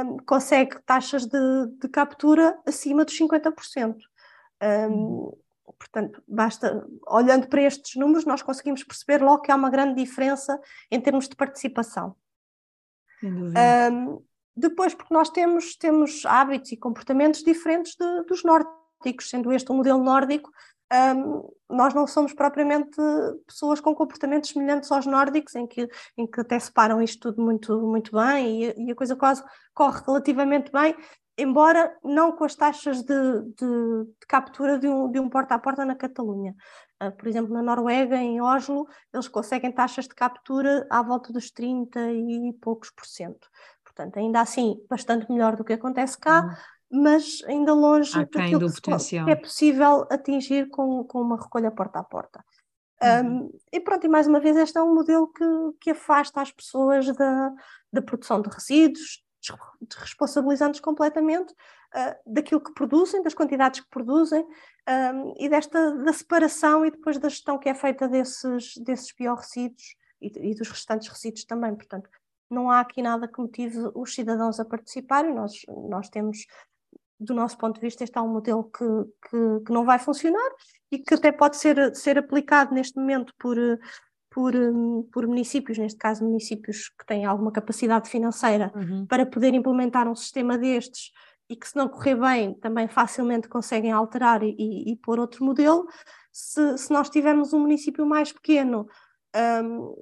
um, 0.07 0.17
consegue 0.25 0.81
taxas 0.87 1.27
de, 1.27 1.39
de, 1.81 1.89
captura 1.89 2.59
acima 2.67 3.05
dos 3.05 3.19
50%. 3.19 3.97
Portanto, 5.79 6.23
basta, 6.27 6.87
olhando 7.07 7.49
para 7.49 7.63
estes 7.63 7.97
números, 7.97 8.25
nós 8.25 8.43
conseguimos 8.43 8.83
perceber 8.85 9.23
logo 9.23 9.43
que 9.43 9.51
há 9.51 9.57
uma 9.57 9.71
grande 9.71 10.03
diferença 10.03 10.59
em 10.91 11.01
termos 11.01 11.29
de 11.29 11.37
participação. 11.37 12.17
depois, 14.57 14.95
porque 14.95 15.13
nós 15.13 15.31
temos, 15.31 15.77
temos 15.77 16.25
hábitos 16.25 16.73
e 16.73 16.77
comportamentos 16.77 17.43
diferentes 17.43 17.97
de, 17.97 18.23
dos 18.25 18.45
nórdicos, 18.45 19.29
sendo 19.29 19.53
este 19.53 19.71
um 19.73 19.77
modelo 19.77 20.03
nórdico, 20.03 20.51
um, 20.93 21.49
nós 21.69 21.95
não 21.95 22.07
somos 22.07 22.33
propriamente 22.33 22.97
pessoas 23.47 23.81
com 23.81 23.95
comportamentos 23.95 24.51
semelhantes 24.51 24.91
aos 24.93 25.07
nórdicos, 25.07 25.55
em 25.55 25.67
que, 25.67 25.89
em 26.17 26.27
que 26.27 26.41
até 26.41 26.59
separam 26.59 27.03
isto 27.03 27.33
tudo 27.33 27.43
muito, 27.43 27.81
muito 27.81 28.13
bem 28.13 28.65
e, 28.65 28.87
e 28.87 28.93
a 28.93 28.95
coisa 28.95 29.17
quase 29.17 29.43
corre 29.73 30.01
relativamente 30.07 30.71
bem, 30.71 30.95
embora 31.37 31.97
não 32.05 32.33
com 32.33 32.45
as 32.45 32.55
taxas 32.55 33.03
de, 33.03 33.15
de, 33.57 34.05
de 34.05 34.27
captura 34.29 34.79
de 34.79 34.87
um, 34.87 35.11
de 35.11 35.19
um 35.19 35.29
porta 35.29 35.55
a 35.55 35.59
porta 35.59 35.85
na 35.85 35.97
Catalunha. 35.97 36.55
Uh, 37.03 37.11
por 37.11 37.27
exemplo, 37.27 37.53
na 37.53 37.63
Noruega, 37.63 38.17
em 38.17 38.41
Oslo, 38.41 38.87
eles 39.13 39.27
conseguem 39.27 39.73
taxas 39.73 40.07
de 40.07 40.15
captura 40.15 40.87
à 40.89 41.03
volta 41.03 41.33
dos 41.33 41.51
30 41.51 42.13
e 42.13 42.53
poucos 42.61 42.91
por 42.91 43.05
cento. 43.05 43.49
Portanto, 43.83 44.17
ainda 44.19 44.41
assim, 44.41 44.77
bastante 44.89 45.31
melhor 45.31 45.57
do 45.57 45.65
que 45.65 45.73
acontece 45.73 46.19
cá, 46.19 46.43
uhum 46.43 46.74
mas 46.95 47.43
ainda 47.47 47.75
longe 47.75 48.13
daquilo 48.27 48.69
do 48.69 48.73
potencial. 48.73 49.27
que 49.27 49.33
é 49.33 49.37
possível 49.37 50.07
atingir 50.11 50.69
com, 50.69 51.05
com 51.05 51.21
uma 51.21 51.41
recolha 51.41 51.71
porta 51.71 51.99
a 51.99 52.05
porta. 52.05 52.45
Uhum. 53.03 53.43
Um, 53.43 53.59
e 53.73 53.81
pronto, 53.81 54.07
e 54.07 54.09
mais 54.09 54.27
uma 54.27 54.39
vez, 54.39 54.57
este 54.57 54.79
é 54.79 54.83
um 54.83 54.95
modelo 54.95 55.27
que, 55.33 55.45
que 55.81 55.91
afasta 55.91 56.41
as 56.41 56.53
pessoas 56.53 57.07
da, 57.17 57.53
da 57.93 58.01
produção 58.01 58.41
de 58.41 58.49
resíduos, 58.49 59.23
responsabilizando-os 59.99 60.81
completamente 60.81 61.53
uh, 61.53 62.15
daquilo 62.33 62.63
que 62.63 62.73
produzem, 62.73 63.23
das 63.23 63.35
quantidades 63.35 63.81
que 63.81 63.91
produzem 63.91 64.43
um, 64.43 65.35
e 65.39 65.49
desta 65.49 65.97
da 65.97 66.13
separação 66.13 66.87
e 66.87 66.91
depois 66.91 67.19
da 67.19 67.29
gestão 67.29 67.59
que 67.59 67.69
é 67.69 67.75
feita 67.75 68.09
desses, 68.09 68.75
desses 68.79 69.13
biorresíduos 69.13 69.97
e, 70.23 70.51
e 70.51 70.55
dos 70.55 70.69
restantes 70.69 71.09
resíduos 71.09 71.45
também. 71.45 71.75
Portanto, 71.75 72.09
não 72.51 72.71
há 72.71 72.81
aqui 72.81 73.03
nada 73.03 73.29
que 73.29 73.41
motive 73.41 73.91
os 73.95 74.15
cidadãos 74.15 74.61
a 74.61 74.65
participarem. 74.65 75.35
Nós, 75.35 75.53
nós 75.89 76.09
temos 76.09 76.47
do 77.19 77.35
nosso 77.35 77.57
ponto 77.57 77.77
de 77.77 77.81
vista, 77.81 78.05
este 78.05 78.19
é 78.19 78.21
um 78.21 78.29
modelo 78.29 78.65
que, 78.65 78.85
que, 79.29 79.65
que, 79.67 79.73
não 79.73 79.85
vai 79.85 79.99
funcionar 79.99 80.51
e 80.91 80.99
que 80.99 81.15
até 81.15 81.33
pode 81.33 81.57
ser, 81.57 81.95
ser 81.95 82.19
aplicado 82.19 82.75
neste 82.75 82.99
momento 82.99 83.33
por, 83.39 83.57
por, 84.31 84.53
por 85.13 85.27
municípios, 85.27 85.79
neste 85.79 85.99
caso 85.99 86.25
municípios 86.25 86.89
que 86.89 87.07
têm 87.07 87.25
alguma 87.25 87.53
capacidade 87.53 88.09
financeira 88.09 88.73
uhum. 88.75 89.07
para 89.07 89.25
poder 89.25 89.55
implementar 89.55 90.09
um 90.09 90.15
sistema 90.15 90.59
destes 90.59 91.13
e 91.49 91.57
que 91.57 91.69
se 91.69 91.77
não 91.77 91.89
correr 91.89 92.17
bem 92.17 92.55
também 92.55 92.89
facilmente 92.89 93.49
conseguem 93.49 93.93
alterar 93.93 94.43
e, 94.43 94.55
e, 94.59 94.93
e 94.93 94.97
pôr 94.97 95.21
outro 95.21 95.45
modelo. 95.45 95.87
Se, 96.33 96.77
se 96.79 96.91
nós 96.91 97.09
tivermos 97.09 97.53
um 97.53 97.61
município 97.61 98.05
mais 98.05 98.33
pequeno 98.33 98.89
um, 99.65 99.95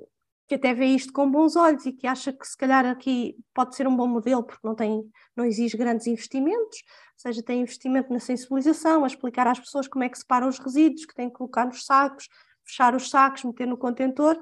que 0.53 0.57
até 0.57 0.75
vê 0.75 0.85
isto 0.85 1.15
com 1.15 1.31
bons 1.31 1.57
olhos 1.57 1.87
e 1.87 1.93
que 1.93 2.07
acha 2.07 2.31
que 2.31 2.47
se 2.47 2.55
calhar 2.55 2.85
aqui 2.85 3.35
pode 3.55 3.75
ser 3.75 3.89
um 3.89 3.97
bom 3.97 4.07
modelo 4.07 4.43
porque 4.43 4.67
não, 4.67 4.75
tem, 4.75 5.03
não 5.35 5.47
exige 5.47 5.79
grandes 5.79 6.07
investimentos, 6.07 6.83
ou 7.15 7.17
seja, 7.17 7.43
tem 7.43 7.63
investimento 7.63 8.13
na 8.13 8.21
sensibilização, 8.21 9.03
a 9.03 9.07
explicar 9.07 9.47
às 9.47 9.59
pessoas 9.59 9.89
como 9.89 10.05
é 10.05 10.11
que 10.11 10.19
separam 10.19 10.49
os 10.49 10.59
resíduos, 10.59 11.07
que 11.07 11.15
têm 11.15 11.31
que 11.31 11.37
colocar 11.37 11.65
nos 11.65 11.87
sacos, 11.87 12.29
fechar 12.67 12.95
os 12.95 13.09
sacos, 13.09 13.45
meter 13.45 13.67
no 13.67 13.79
contentor. 13.79 14.39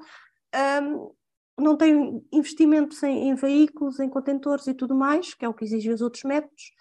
Um, 0.83 1.13
não 1.57 1.77
tem 1.77 2.21
investimentos 2.29 3.01
em, 3.03 3.29
em, 3.29 3.35
veículos, 3.35 3.97
em 4.01 4.09
contentores 4.09 4.67
e 4.67 4.73
tudo 4.73 4.93
mais, 4.93 5.33
que 5.33 5.45
é 5.45 5.47
o 5.47 5.53
que 5.53 5.63
exigem 5.63 5.93
os 5.93 6.01
outros 6.01 6.23
métodos. 6.23 6.73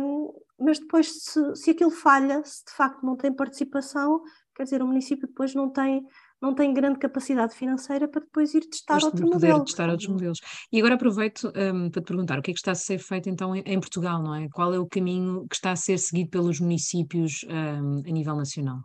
Um, 0.00 0.32
mas 0.58 0.80
depois, 0.80 1.22
se, 1.22 1.54
se 1.54 1.70
aquilo 1.70 1.92
falha, 1.92 2.42
se 2.44 2.64
de 2.64 2.72
facto 2.72 3.06
não 3.06 3.16
tem 3.16 3.32
participação, 3.32 4.20
quer 4.56 4.64
dizer, 4.64 4.82
o 4.82 4.86
município 4.88 5.28
depois 5.28 5.54
não 5.54 5.70
tem 5.70 6.04
não 6.42 6.52
tem 6.52 6.74
grande 6.74 6.98
capacidade 6.98 7.54
financeira 7.54 8.08
para 8.08 8.20
depois 8.20 8.52
ir 8.52 8.68
testar 8.68 8.96
depois 8.96 9.04
outro 9.04 9.30
poder 9.30 9.46
modelo. 9.46 9.64
testar 9.64 9.88
outros 9.88 10.08
modelos. 10.08 10.40
E 10.72 10.78
agora 10.78 10.96
aproveito 10.96 11.52
um, 11.56 11.88
para 11.88 12.02
te 12.02 12.06
perguntar 12.06 12.38
o 12.40 12.42
que 12.42 12.50
é 12.50 12.54
que 12.54 12.58
está 12.58 12.72
a 12.72 12.74
ser 12.74 12.98
feito 12.98 13.30
então 13.30 13.54
em, 13.54 13.62
em, 13.64 13.78
Portugal, 13.78 14.20
não 14.20 14.34
é? 14.34 14.48
Qual 14.48 14.74
é 14.74 14.78
o 14.78 14.86
caminho 14.86 15.46
que 15.48 15.54
está 15.54 15.70
a 15.70 15.76
ser 15.76 15.98
seguido 15.98 16.30
pelos 16.30 16.58
municípios 16.58 17.44
um, 17.48 17.98
a 18.04 18.10
nível 18.10 18.34
nacional? 18.34 18.80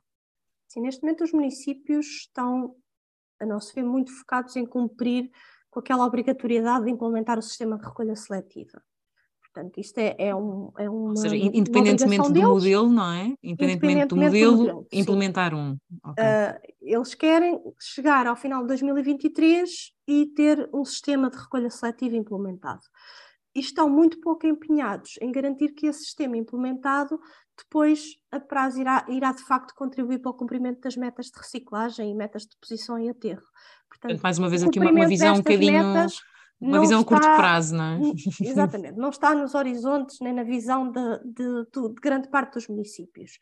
Sim, 0.68 0.82
neste 0.82 1.02
momento 1.02 1.24
os 1.24 1.34
municípios 1.34 2.06
estão, 2.06 2.76
a 3.42 3.46
nosso 3.46 3.74
ver, 3.74 3.84
muito 3.84 4.12
focados 4.12 4.56
em 4.56 4.66
cumprir 4.66 5.32
com 5.72 5.80
aquela 5.80 6.06
obrigatoriedade 6.06 6.86
de 6.86 6.92
implementar 6.92 7.40
o 7.40 7.42
sistema 7.42 7.76
de 7.76 7.86
recolha 7.86 8.16
seletiva. 8.16 8.84
Portanto, 9.58 9.80
isto 9.80 9.98
é, 9.98 10.16
é, 10.20 10.36
um, 10.36 10.72
é 10.78 10.88
uma. 10.88 11.10
Ou 11.10 11.16
seja, 11.16 11.36
independentemente 11.36 12.28
do 12.28 12.34
deles, 12.34 12.48
modelo, 12.48 12.90
não 12.90 13.12
é? 13.12 13.34
Independentemente, 13.42 14.08
do 14.08 14.16
modelo, 14.16 14.52
do 14.52 14.58
modelo 14.58 14.88
implementar 14.92 15.52
sim. 15.52 15.58
um. 15.58 15.78
Okay. 16.12 16.24
Uh, 16.24 16.74
eles 16.82 17.16
querem 17.16 17.60
chegar 17.80 18.28
ao 18.28 18.36
final 18.36 18.62
de 18.62 18.68
2023 18.68 19.94
e 20.08 20.28
ter 20.28 20.70
um 20.72 20.86
sistema 20.86 21.32
de 21.32 21.38
recolha 21.38 21.72
seletiva 21.72 22.16
implementado. 22.16 22.82
E 23.56 23.60
estão 23.60 23.90
muito 23.90 24.22
pouco 24.22 24.46
empenhados 24.46 25.14
em 25.20 25.32
garantir 25.32 25.70
que 25.70 25.88
esse 25.88 26.04
sistema 26.04 26.38
implementado 26.38 27.20
depois 27.58 28.16
a 28.32 28.40
prazo 28.40 28.80
irá, 28.80 29.04
irá 29.10 29.32
de 29.32 29.42
facto 29.44 29.74
contribuir 29.74 30.20
para 30.20 30.30
o 30.30 30.36
cumprimento 30.36 30.82
das 30.82 30.96
metas 30.96 31.26
de 31.32 31.40
reciclagem 31.40 32.12
e 32.12 32.14
metas 32.14 32.44
de 32.44 32.50
deposição 32.50 33.00
e 33.00 33.10
aterro. 33.10 33.42
Portanto, 33.90 34.22
mais 34.22 34.38
uma 34.38 34.50
vez 34.50 34.62
aqui 34.62 34.78
uma, 34.78 34.92
uma 34.92 35.08
visão 35.08 35.34
um 35.34 35.38
bocadinho. 35.38 35.84
Metas, 35.84 36.20
uma 36.60 36.80
visão 36.80 37.02
está, 37.02 37.16
a 37.16 37.20
curto 37.20 37.36
prazo, 37.38 37.76
não 37.76 37.84
é? 37.84 38.00
Exatamente, 38.42 38.98
não 38.98 39.10
está 39.10 39.36
nos 39.36 39.54
horizontes 39.54 40.20
nem 40.20 40.34
na 40.34 40.44
visão 40.44 40.92
de, 40.92 41.20
de, 41.24 41.66
de, 41.72 41.90
de 41.90 42.02
grande 42.02 42.30
parte 42.30 42.54
dos 42.54 42.68
municípios. 42.68 43.40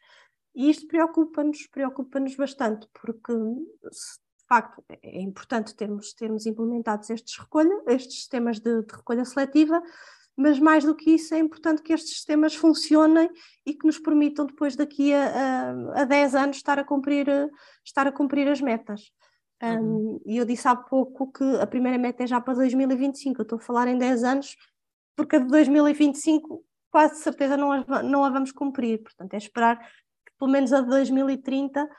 E 0.55 0.69
isto 0.69 0.87
preocupa-nos, 0.87 1.67
preocupa-nos 1.67 2.35
bastante, 2.35 2.87
porque 2.93 3.33
de 3.33 4.47
facto 4.47 4.83
é 5.01 5.21
importante 5.21 5.75
termos, 5.75 6.13
termos 6.13 6.45
implementados 6.45 7.09
estes, 7.09 7.37
recolha, 7.37 7.83
estes 7.87 8.15
sistemas 8.19 8.59
de, 8.59 8.83
de 8.83 8.93
recolha 8.93 9.25
seletiva, 9.25 9.81
mas 10.37 10.59
mais 10.59 10.83
do 10.83 10.95
que 10.95 11.11
isso 11.11 11.33
é 11.33 11.39
importante 11.39 11.81
que 11.81 11.93
estes 11.93 12.13
sistemas 12.13 12.55
funcionem 12.55 13.29
e 13.65 13.73
que 13.73 13.85
nos 13.85 13.97
permitam 13.97 14.45
depois 14.45 14.75
daqui 14.75 15.13
a, 15.13 15.71
a, 15.95 16.01
a 16.01 16.03
10 16.05 16.35
anos 16.35 16.57
estar 16.57 16.77
a 16.77 16.83
cumprir, 16.83 17.27
estar 17.83 18.07
a 18.07 18.11
cumprir 18.11 18.47
as 18.47 18.59
metas. 18.59 19.11
Uhum. 19.61 20.17
Um, 20.17 20.21
e 20.25 20.37
eu 20.37 20.45
disse 20.45 20.67
há 20.67 20.75
pouco 20.75 21.31
que 21.31 21.43
a 21.61 21.67
primeira 21.67 21.97
meta 21.97 22.23
é 22.23 22.27
já 22.27 22.41
para 22.41 22.55
2025, 22.55 23.41
eu 23.41 23.43
estou 23.43 23.57
a 23.57 23.61
falar 23.61 23.87
em 23.87 23.97
10 23.97 24.23
anos, 24.23 24.55
porque 25.15 25.37
a 25.37 25.39
de 25.39 25.47
2025 25.47 26.63
quase 26.91 27.21
certeza 27.21 27.57
não 27.57 27.71
a, 27.71 28.03
não 28.03 28.23
a 28.23 28.29
vamos 28.29 28.51
cumprir, 28.51 29.01
portanto 29.01 29.33
é 29.33 29.37
esperar 29.37 29.79
que 29.79 30.33
pelo 30.37 30.51
menos 30.51 30.71
a 30.73 30.81
de 30.81 30.87
2030 30.87 31.89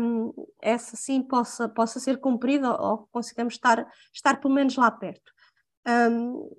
um, 0.00 0.32
essa 0.62 0.96
sim 0.96 1.22
possa, 1.22 1.68
possa 1.68 1.98
ser 1.98 2.18
cumprida 2.18 2.70
ou, 2.70 2.90
ou 2.90 3.08
consigamos 3.10 3.54
estar, 3.54 3.86
estar 4.12 4.40
pelo 4.40 4.54
menos 4.54 4.76
lá 4.76 4.90
perto. 4.90 5.32
Um, 5.86 6.50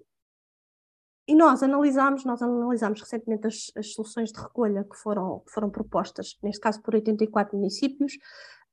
e 1.27 1.35
nós 1.35 1.63
analisámos, 1.63 2.23
nós 2.23 2.41
analisámos 2.41 3.01
recentemente 3.01 3.47
as, 3.47 3.71
as, 3.75 3.93
soluções 3.93 4.31
de 4.31 4.39
recolha 4.39 4.83
que 4.83 4.95
foram, 4.95 5.39
que 5.39 5.51
foram 5.51 5.71
propostas, 5.71 6.37
neste 6.43 6.61
caso 6.61 6.81
por 6.81 6.93
84 6.93 7.57
municípios, 7.57 8.13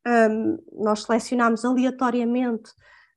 um, 0.07 0.59
nós 0.73 1.03
selecionámos 1.03 1.65
aleatoriamente 1.65 2.71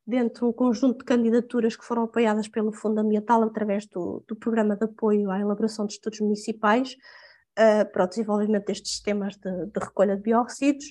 dentro 0.06 0.41
de 0.41 0.45
um 0.45 0.54
conjunto 0.54 1.00
de 1.00 1.06
candidaturas 1.06 1.76
que 1.76 1.84
foram 1.84 2.04
apoiadas 2.04 2.48
pelo 2.48 2.71
Fundo 2.71 3.00
Ambiental 3.00 3.41
através 3.43 3.88
do, 3.88 4.24
do 4.28 4.36
Programa 4.36 4.76
de 4.76 4.86
Apoio 4.86 5.32
à 5.32 5.39
Elaboração 5.39 5.86
de 5.86 5.93
Estudos 5.93 6.19
Municipais 6.19 6.95
uh, 7.58 7.91
para 7.91 8.06
o 8.06 8.08
desenvolvimento 8.08 8.65
destes 8.65 8.91
sistemas 8.91 9.36
de, 9.36 9.65
de 9.65 9.80
recolha 9.80 10.15
de 10.15 10.21
biorresíduos. 10.21 10.86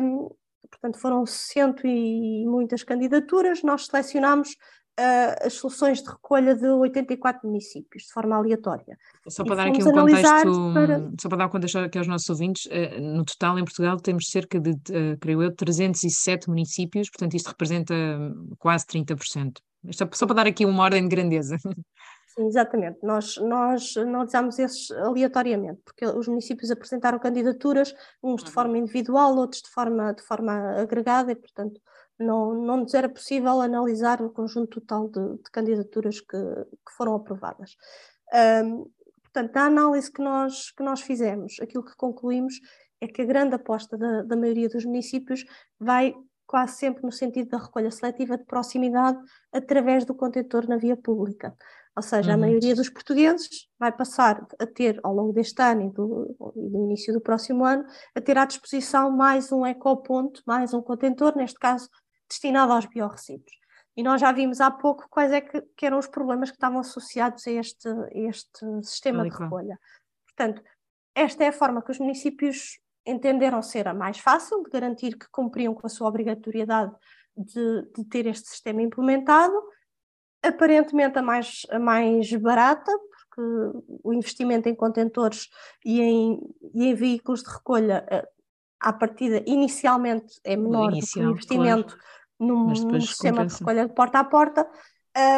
Um, 0.00 0.28
portanto, 0.70 0.98
foram 0.98 1.24
cento 1.24 1.86
e 1.86 2.44
muitas 2.46 2.82
candidaturas, 2.82 3.62
nós 3.62 3.86
selecionámos 3.86 4.50
uh, 4.98 5.46
as 5.46 5.54
soluções 5.54 6.02
de 6.02 6.10
recolha 6.10 6.54
de 6.54 6.66
84 6.66 7.46
municípios, 7.46 8.04
de 8.04 8.12
forma 8.12 8.36
aleatória. 8.36 8.98
Só 9.28 9.44
para 9.44 9.56
dar 9.56 9.66
aqui 9.68 9.82
um 9.82 9.92
contexto, 9.92 10.72
para... 10.74 11.10
só 11.20 11.28
para 11.28 11.38
dar 11.38 11.46
um 11.46 11.50
contexto 11.50 11.78
aqui 11.78 11.98
aos 11.98 12.06
nossos 12.06 12.28
ouvintes, 12.28 12.66
uh, 12.66 13.00
no 13.00 13.24
total 13.24 13.58
em 13.58 13.64
Portugal 13.64 13.96
temos 13.98 14.28
cerca 14.28 14.58
de, 14.60 14.70
uh, 14.70 15.18
creio 15.20 15.42
eu, 15.42 15.54
307 15.54 16.48
municípios, 16.48 17.08
portanto 17.08 17.34
isto 17.34 17.48
representa 17.48 17.94
quase 18.58 18.84
30%. 18.86 19.58
Isto 19.84 20.04
é 20.04 20.08
só 20.12 20.26
para 20.26 20.36
dar 20.36 20.46
aqui 20.46 20.66
uma 20.66 20.82
ordem 20.82 21.02
de 21.02 21.08
grandeza. 21.08 21.56
Sim, 22.38 22.46
exatamente. 22.46 22.98
Nós, 23.02 23.36
nós 23.38 23.96
analisamos 23.96 24.58
esses 24.60 24.90
aleatoriamente, 24.92 25.80
porque 25.84 26.06
os 26.06 26.28
municípios 26.28 26.70
apresentaram 26.70 27.18
candidaturas, 27.18 27.92
uns 28.22 28.42
de 28.42 28.48
uhum. 28.48 28.54
forma 28.54 28.78
individual, 28.78 29.36
outros 29.36 29.62
de 29.62 29.70
forma, 29.70 30.12
de 30.12 30.22
forma 30.22 30.52
agregada, 30.80 31.32
e, 31.32 31.34
portanto, 31.34 31.80
não, 32.18 32.54
não 32.54 32.78
nos 32.78 32.94
era 32.94 33.08
possível 33.08 33.60
analisar 33.60 34.20
o 34.22 34.30
conjunto 34.30 34.80
total 34.80 35.08
de, 35.08 35.42
de 35.42 35.50
candidaturas 35.52 36.20
que, 36.20 36.36
que, 36.36 36.92
foram 36.96 37.14
aprovadas. 37.14 37.76
Um, 38.64 38.90
portanto, 39.22 39.56
a 39.56 39.64
análise 39.66 40.10
que 40.10 40.22
nós, 40.22 40.70
que 40.72 40.82
nós 40.82 41.00
fizemos, 41.00 41.56
aquilo 41.60 41.84
que 41.84 41.96
concluímos 41.96 42.54
é 43.00 43.06
que 43.06 43.22
a 43.22 43.24
grande 43.24 43.54
aposta 43.54 43.96
da, 43.96 44.22
da 44.22 44.36
maioria 44.36 44.68
dos 44.68 44.84
municípios 44.84 45.44
vai 45.78 46.14
quase 46.46 46.78
sempre 46.78 47.02
no 47.02 47.12
sentido 47.12 47.50
da 47.50 47.58
recolha 47.58 47.90
seletiva 47.90 48.36
de 48.36 48.44
proximidade 48.44 49.18
através 49.52 50.04
do 50.04 50.14
contentor 50.14 50.66
na 50.66 50.78
via 50.78 50.96
pública. 50.96 51.54
Ou 51.94 52.02
seja, 52.02 52.30
uhum. 52.30 52.36
a 52.36 52.38
maioria 52.38 52.74
dos 52.74 52.88
portugueses 52.88 53.68
vai 53.78 53.92
passar 53.92 54.46
a 54.58 54.66
ter, 54.66 54.98
ao 55.02 55.12
longo 55.12 55.32
deste 55.32 55.60
ano 55.60 55.82
e 55.82 55.90
do, 55.90 56.36
e 56.56 56.70
do, 56.70 56.84
início 56.84 57.12
do 57.12 57.20
próximo 57.20 57.64
ano, 57.64 57.84
a 58.14 58.20
ter 58.20 58.38
à 58.38 58.44
disposição 58.44 59.10
mais 59.10 59.52
um 59.52 59.66
ecoponto, 59.66 60.40
mais 60.46 60.72
um 60.72 60.80
contentor, 60.80 61.36
neste 61.36 61.58
caso 61.58 61.88
destinado 62.28 62.72
aos 62.72 62.86
biorresíduos. 62.86 63.58
E 63.96 64.02
nós 64.02 64.20
já 64.20 64.30
vimos 64.30 64.60
há 64.60 64.70
pouco 64.70 65.08
quais 65.10 65.32
é 65.32 65.40
que, 65.40 65.60
que 65.76 65.84
eram 65.84 65.98
os 65.98 66.06
problemas 66.06 66.50
que 66.50 66.56
estavam 66.56 66.78
associados 66.78 67.44
a 67.48 67.50
este, 67.50 67.88
a 67.88 68.28
este 68.28 68.64
sistema 68.84 69.24
de 69.24 69.30
recolha. 69.30 69.76
Portanto, 70.24 70.62
esta 71.14 71.42
é 71.42 71.48
a 71.48 71.52
forma 71.52 71.82
que 71.82 71.90
os 71.90 71.98
municípios 71.98 72.78
entenderam 73.04 73.60
ser 73.60 73.88
a 73.88 73.94
mais 73.94 74.20
fácil, 74.20 74.62
de 74.62 74.70
garantir 74.70 75.18
que 75.18 75.26
cumpriam 75.32 75.74
com 75.74 75.84
a 75.84 75.90
sua 75.90 76.06
obrigatoriedade 76.06 76.94
de, 77.36 77.82
de 77.96 78.04
ter 78.04 78.26
este 78.26 78.48
sistema 78.48 78.82
implementado, 78.82 79.60
aparentemente 80.44 81.18
a 81.18 81.22
mais, 81.22 81.66
a 81.68 81.80
mais 81.80 82.32
barata, 82.34 82.92
porque 83.10 83.80
o 84.04 84.12
investimento 84.12 84.68
em 84.68 84.76
contentores 84.76 85.48
e 85.84 86.00
em, 86.00 86.40
e 86.72 86.86
em 86.86 86.94
veículos 86.94 87.42
de 87.42 87.50
recolha, 87.50 88.06
eh, 88.08 88.28
à 88.78 88.92
partida, 88.92 89.42
inicialmente 89.44 90.38
é 90.44 90.56
menor 90.56 90.92
Inicial, 90.92 91.00
do 91.00 91.10
que 91.14 91.18
o 91.18 91.30
investimento 91.32 91.96
claro 91.96 92.17
num, 92.38 92.66
num 92.68 93.00
sistema 93.00 93.46
de 93.46 93.54
recolha 93.54 93.86
de 93.86 93.94
porta 93.94 94.18
a 94.18 94.24
porta, 94.24 94.68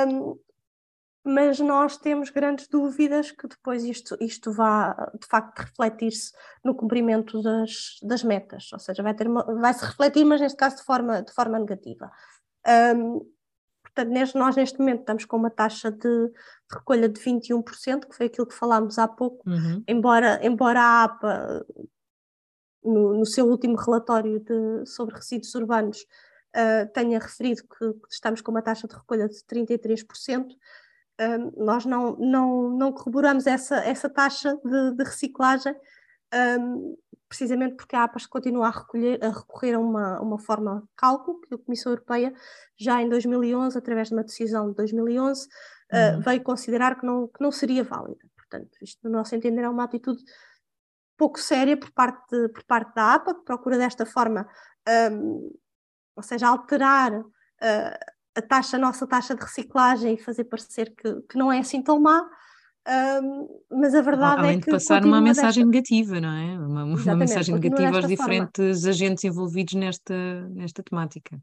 um, 0.08 0.38
mas 1.22 1.60
nós 1.60 1.96
temos 1.98 2.30
grandes 2.30 2.66
dúvidas 2.66 3.30
que 3.30 3.46
depois 3.46 3.84
isto, 3.84 4.16
isto 4.20 4.52
vá 4.52 4.94
de 5.20 5.26
facto 5.26 5.58
refletir-se 5.58 6.32
no 6.64 6.74
cumprimento 6.74 7.42
das, 7.42 7.98
das 8.02 8.24
metas, 8.24 8.72
ou 8.72 8.78
seja, 8.78 9.02
vai, 9.02 9.14
ter 9.14 9.28
uma, 9.28 9.42
vai 9.60 9.74
se 9.74 9.84
refletir, 9.84 10.24
mas 10.24 10.40
neste 10.40 10.56
caso 10.56 10.76
de 10.76 10.82
forma, 10.82 11.22
de 11.22 11.32
forma 11.32 11.58
negativa. 11.58 12.10
Um, 12.96 13.20
portanto, 13.82 14.08
neste, 14.08 14.38
nós 14.38 14.56
neste 14.56 14.78
momento 14.78 15.00
estamos 15.00 15.24
com 15.26 15.36
uma 15.36 15.50
taxa 15.50 15.90
de, 15.90 15.98
de, 15.98 16.32
recolha 16.72 17.08
de 17.08 17.20
21%, 17.20 18.06
que 18.08 18.16
foi 18.16 18.26
aquilo 18.26 18.46
que 18.46 18.54
falámos 18.54 18.98
há 18.98 19.06
pouco, 19.06 19.48
uhum. 19.48 19.84
embora, 19.86 20.40
embora 20.42 20.80
a 20.80 21.04
APA, 21.04 21.66
no, 22.82 23.18
no 23.18 23.26
seu 23.26 23.46
último 23.46 23.76
relatório 23.76 24.40
de, 24.40 24.86
sobre 24.86 25.14
resíduos 25.14 25.54
urbanos, 25.54 26.06
uh, 26.56 26.92
tenha 26.92 27.18
referido 27.18 27.62
que, 27.62 27.92
que, 27.92 28.12
estamos 28.12 28.40
com 28.40 28.50
uma 28.50 28.62
taxa 28.62 28.86
de 28.86 28.94
recolha 28.94 29.28
de 29.28 29.36
33%, 29.44 30.46
uh, 30.50 31.64
nós 31.64 31.84
não, 31.84 32.16
não, 32.16 32.70
não 32.70 32.92
corroboramos 32.92 33.46
essa, 33.46 33.76
essa 33.76 34.08
taxa 34.08 34.58
de, 34.64 34.94
de 34.96 35.04
reciclagem, 35.04 35.74
um, 36.60 36.96
precisamente 37.28 37.76
porque 37.76 37.94
a 37.94 38.04
APAS 38.04 38.26
continua 38.26 38.66
a, 38.66 38.70
recolher, 38.70 39.24
a 39.24 39.30
recorrer 39.30 39.74
a 39.74 39.78
uma, 39.78 40.20
uma 40.20 40.38
forma 40.38 40.80
de 40.80 40.88
cálculo 40.96 41.40
que 41.40 41.54
a 41.54 41.58
Comissão 41.58 41.92
Europeia, 41.92 42.32
já 42.76 43.00
em 43.00 43.08
2011, 43.08 43.78
através 43.78 44.08
de 44.08 44.14
uma 44.14 44.24
decisão 44.24 44.70
de 44.70 44.76
2011, 44.76 45.46
uhum. 45.92 46.18
uh, 46.18 46.20
veio 46.22 46.42
considerar 46.42 46.98
que 46.98 47.06
não, 47.06 47.28
que 47.28 47.40
não 47.40 47.52
seria 47.52 47.84
válida. 47.84 48.20
Portanto, 48.36 48.70
isto, 48.82 48.98
no 49.04 49.10
nosso 49.10 49.34
entender, 49.34 49.62
é 49.62 49.68
uma 49.68 49.84
atitude 49.84 50.22
pouco 51.16 51.38
séria 51.38 51.76
por 51.76 51.90
parte, 51.92 52.30
de, 52.30 52.48
por 52.48 52.64
parte 52.64 52.94
da 52.94 53.14
APA, 53.14 53.34
que 53.34 53.44
procura 53.44 53.76
desta 53.76 54.06
forma 54.06 54.48
um, 55.12 55.52
ou 56.20 56.22
seja, 56.22 56.46
alterar 56.46 57.18
uh, 57.18 57.24
a 58.37 58.42
taxa, 58.42 58.76
a 58.76 58.80
nossa 58.80 59.06
taxa 59.06 59.35
de 59.35 59.40
reciclagem 59.40 60.14
e 60.14 60.18
fazer 60.18 60.44
parecer 60.44 60.94
que, 60.94 61.22
que 61.22 61.38
não 61.38 61.50
é 61.50 61.59
assim 61.59 61.83
tão 61.83 61.98
má, 61.98 62.22
uh, 62.22 63.64
mas 63.70 63.94
a 63.94 64.02
verdade 64.02 64.40
Além 64.40 64.59
é 64.59 64.61
que. 64.61 64.70
Além 64.70 64.78
de 64.80 64.87
passar 64.87 65.04
uma 65.04 65.20
mensagem 65.20 65.64
desta... 65.64 65.94
negativa, 65.94 66.20
não 66.20 66.33
é? 66.33 66.59
Uma, 66.59 66.85
uma 66.85 67.16
mensagem 67.16 67.54
negativa 67.54 67.96
aos 67.96 68.06
diferentes 68.06 68.80
forma. 68.80 68.90
agentes 68.90 69.24
envolvidos 69.24 69.74
nesta, 69.74 70.48
nesta 70.50 70.83
temática. 70.83 71.40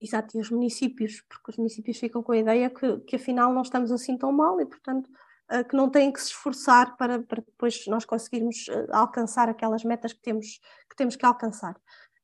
Exato, 0.00 0.36
e 0.36 0.40
os 0.40 0.50
municípios, 0.50 1.22
porque 1.28 1.50
os 1.50 1.56
municípios 1.56 1.98
ficam 1.98 2.22
com 2.22 2.32
a 2.32 2.38
ideia 2.38 2.68
que, 2.68 2.98
que 3.00 3.16
afinal 3.16 3.52
não 3.52 3.62
estamos 3.62 3.92
assim 3.92 4.18
tão 4.18 4.32
mal 4.32 4.60
e, 4.60 4.66
portanto, 4.66 5.08
uh, 5.52 5.68
que 5.68 5.76
não 5.76 5.90
têm 5.90 6.10
que 6.10 6.20
se 6.20 6.28
esforçar 6.28 6.96
para, 6.96 7.22
para 7.22 7.42
depois 7.42 7.86
nós 7.88 8.06
conseguirmos 8.06 8.66
alcançar 8.90 9.50
aquelas 9.50 9.84
metas 9.84 10.14
que 10.14 10.20
temos 10.22 10.58
que, 10.88 10.96
temos 10.96 11.14
que 11.14 11.26
alcançar. 11.26 11.76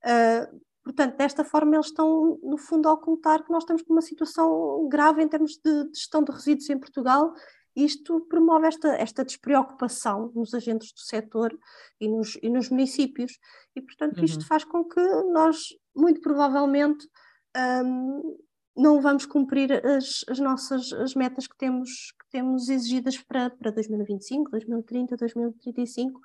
Uh, 0.04 0.60
Portanto, 0.90 1.16
desta 1.16 1.44
forma, 1.44 1.76
eles 1.76 1.86
estão, 1.86 2.36
no 2.42 2.58
fundo, 2.58 2.88
a 2.88 2.92
ocultar 2.92 3.44
que 3.44 3.52
nós 3.52 3.62
estamos 3.62 3.82
com 3.82 3.92
uma 3.92 4.02
situação 4.02 4.88
grave 4.88 5.22
em 5.22 5.28
termos 5.28 5.52
de, 5.64 5.84
de 5.84 5.96
gestão 5.96 6.20
de 6.24 6.32
resíduos 6.32 6.68
em 6.68 6.78
Portugal. 6.78 7.32
Isto 7.76 8.20
promove 8.22 8.66
esta, 8.66 8.88
esta 8.96 9.24
despreocupação 9.24 10.32
nos 10.34 10.52
agentes 10.52 10.92
do 10.92 10.98
setor 10.98 11.56
e 12.00 12.08
nos, 12.08 12.36
e 12.42 12.50
nos 12.50 12.68
municípios, 12.68 13.38
e, 13.76 13.80
portanto, 13.80 14.18
uhum. 14.18 14.24
isto 14.24 14.44
faz 14.44 14.64
com 14.64 14.84
que 14.84 15.00
nós, 15.32 15.68
muito 15.94 16.20
provavelmente, 16.20 17.08
um, 17.84 18.36
não 18.76 19.00
vamos 19.00 19.26
cumprir 19.26 19.72
as, 19.86 20.24
as 20.28 20.40
nossas 20.40 20.92
as 20.92 21.14
metas 21.14 21.46
que 21.46 21.56
temos, 21.56 22.12
que 22.18 22.30
temos 22.30 22.68
exigidas 22.68 23.16
para, 23.18 23.50
para 23.50 23.70
2025, 23.70 24.50
2030, 24.50 25.16
2035, 25.16 26.20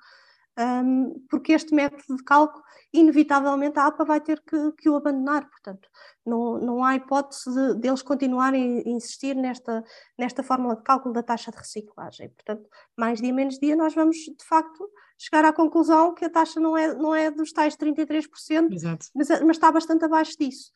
um, 0.58 1.26
porque 1.28 1.52
este 1.52 1.74
método 1.74 2.16
de 2.16 2.24
cálculo, 2.24 2.64
inevitavelmente, 2.92 3.78
a 3.78 3.86
APA 3.86 4.04
vai 4.04 4.20
ter 4.20 4.40
que, 4.40 4.72
que 4.72 4.88
o 4.88 4.96
abandonar. 4.96 5.48
Portanto, 5.48 5.88
não, 6.24 6.58
não 6.58 6.84
há 6.84 6.96
hipótese 6.96 7.52
de, 7.52 7.74
deles 7.74 8.02
continuarem 8.02 8.78
a 8.78 8.88
insistir 8.88 9.34
nesta, 9.34 9.84
nesta 10.18 10.42
fórmula 10.42 10.76
de 10.76 10.82
cálculo 10.82 11.12
da 11.12 11.22
taxa 11.22 11.50
de 11.50 11.58
reciclagem. 11.58 12.30
Portanto, 12.30 12.68
mais 12.96 13.20
dia 13.20 13.32
menos 13.32 13.58
dia, 13.58 13.76
nós 13.76 13.94
vamos, 13.94 14.16
de 14.16 14.44
facto, 14.44 14.88
chegar 15.18 15.44
à 15.44 15.52
conclusão 15.52 16.14
que 16.14 16.24
a 16.24 16.30
taxa 16.30 16.58
não 16.58 16.76
é, 16.76 16.94
não 16.94 17.14
é 17.14 17.30
dos 17.30 17.52
tais 17.52 17.76
33%, 17.76 18.72
Exato. 18.72 19.06
Mas, 19.14 19.28
mas 19.28 19.56
está 19.56 19.70
bastante 19.70 20.04
abaixo 20.04 20.36
disso. 20.38 20.72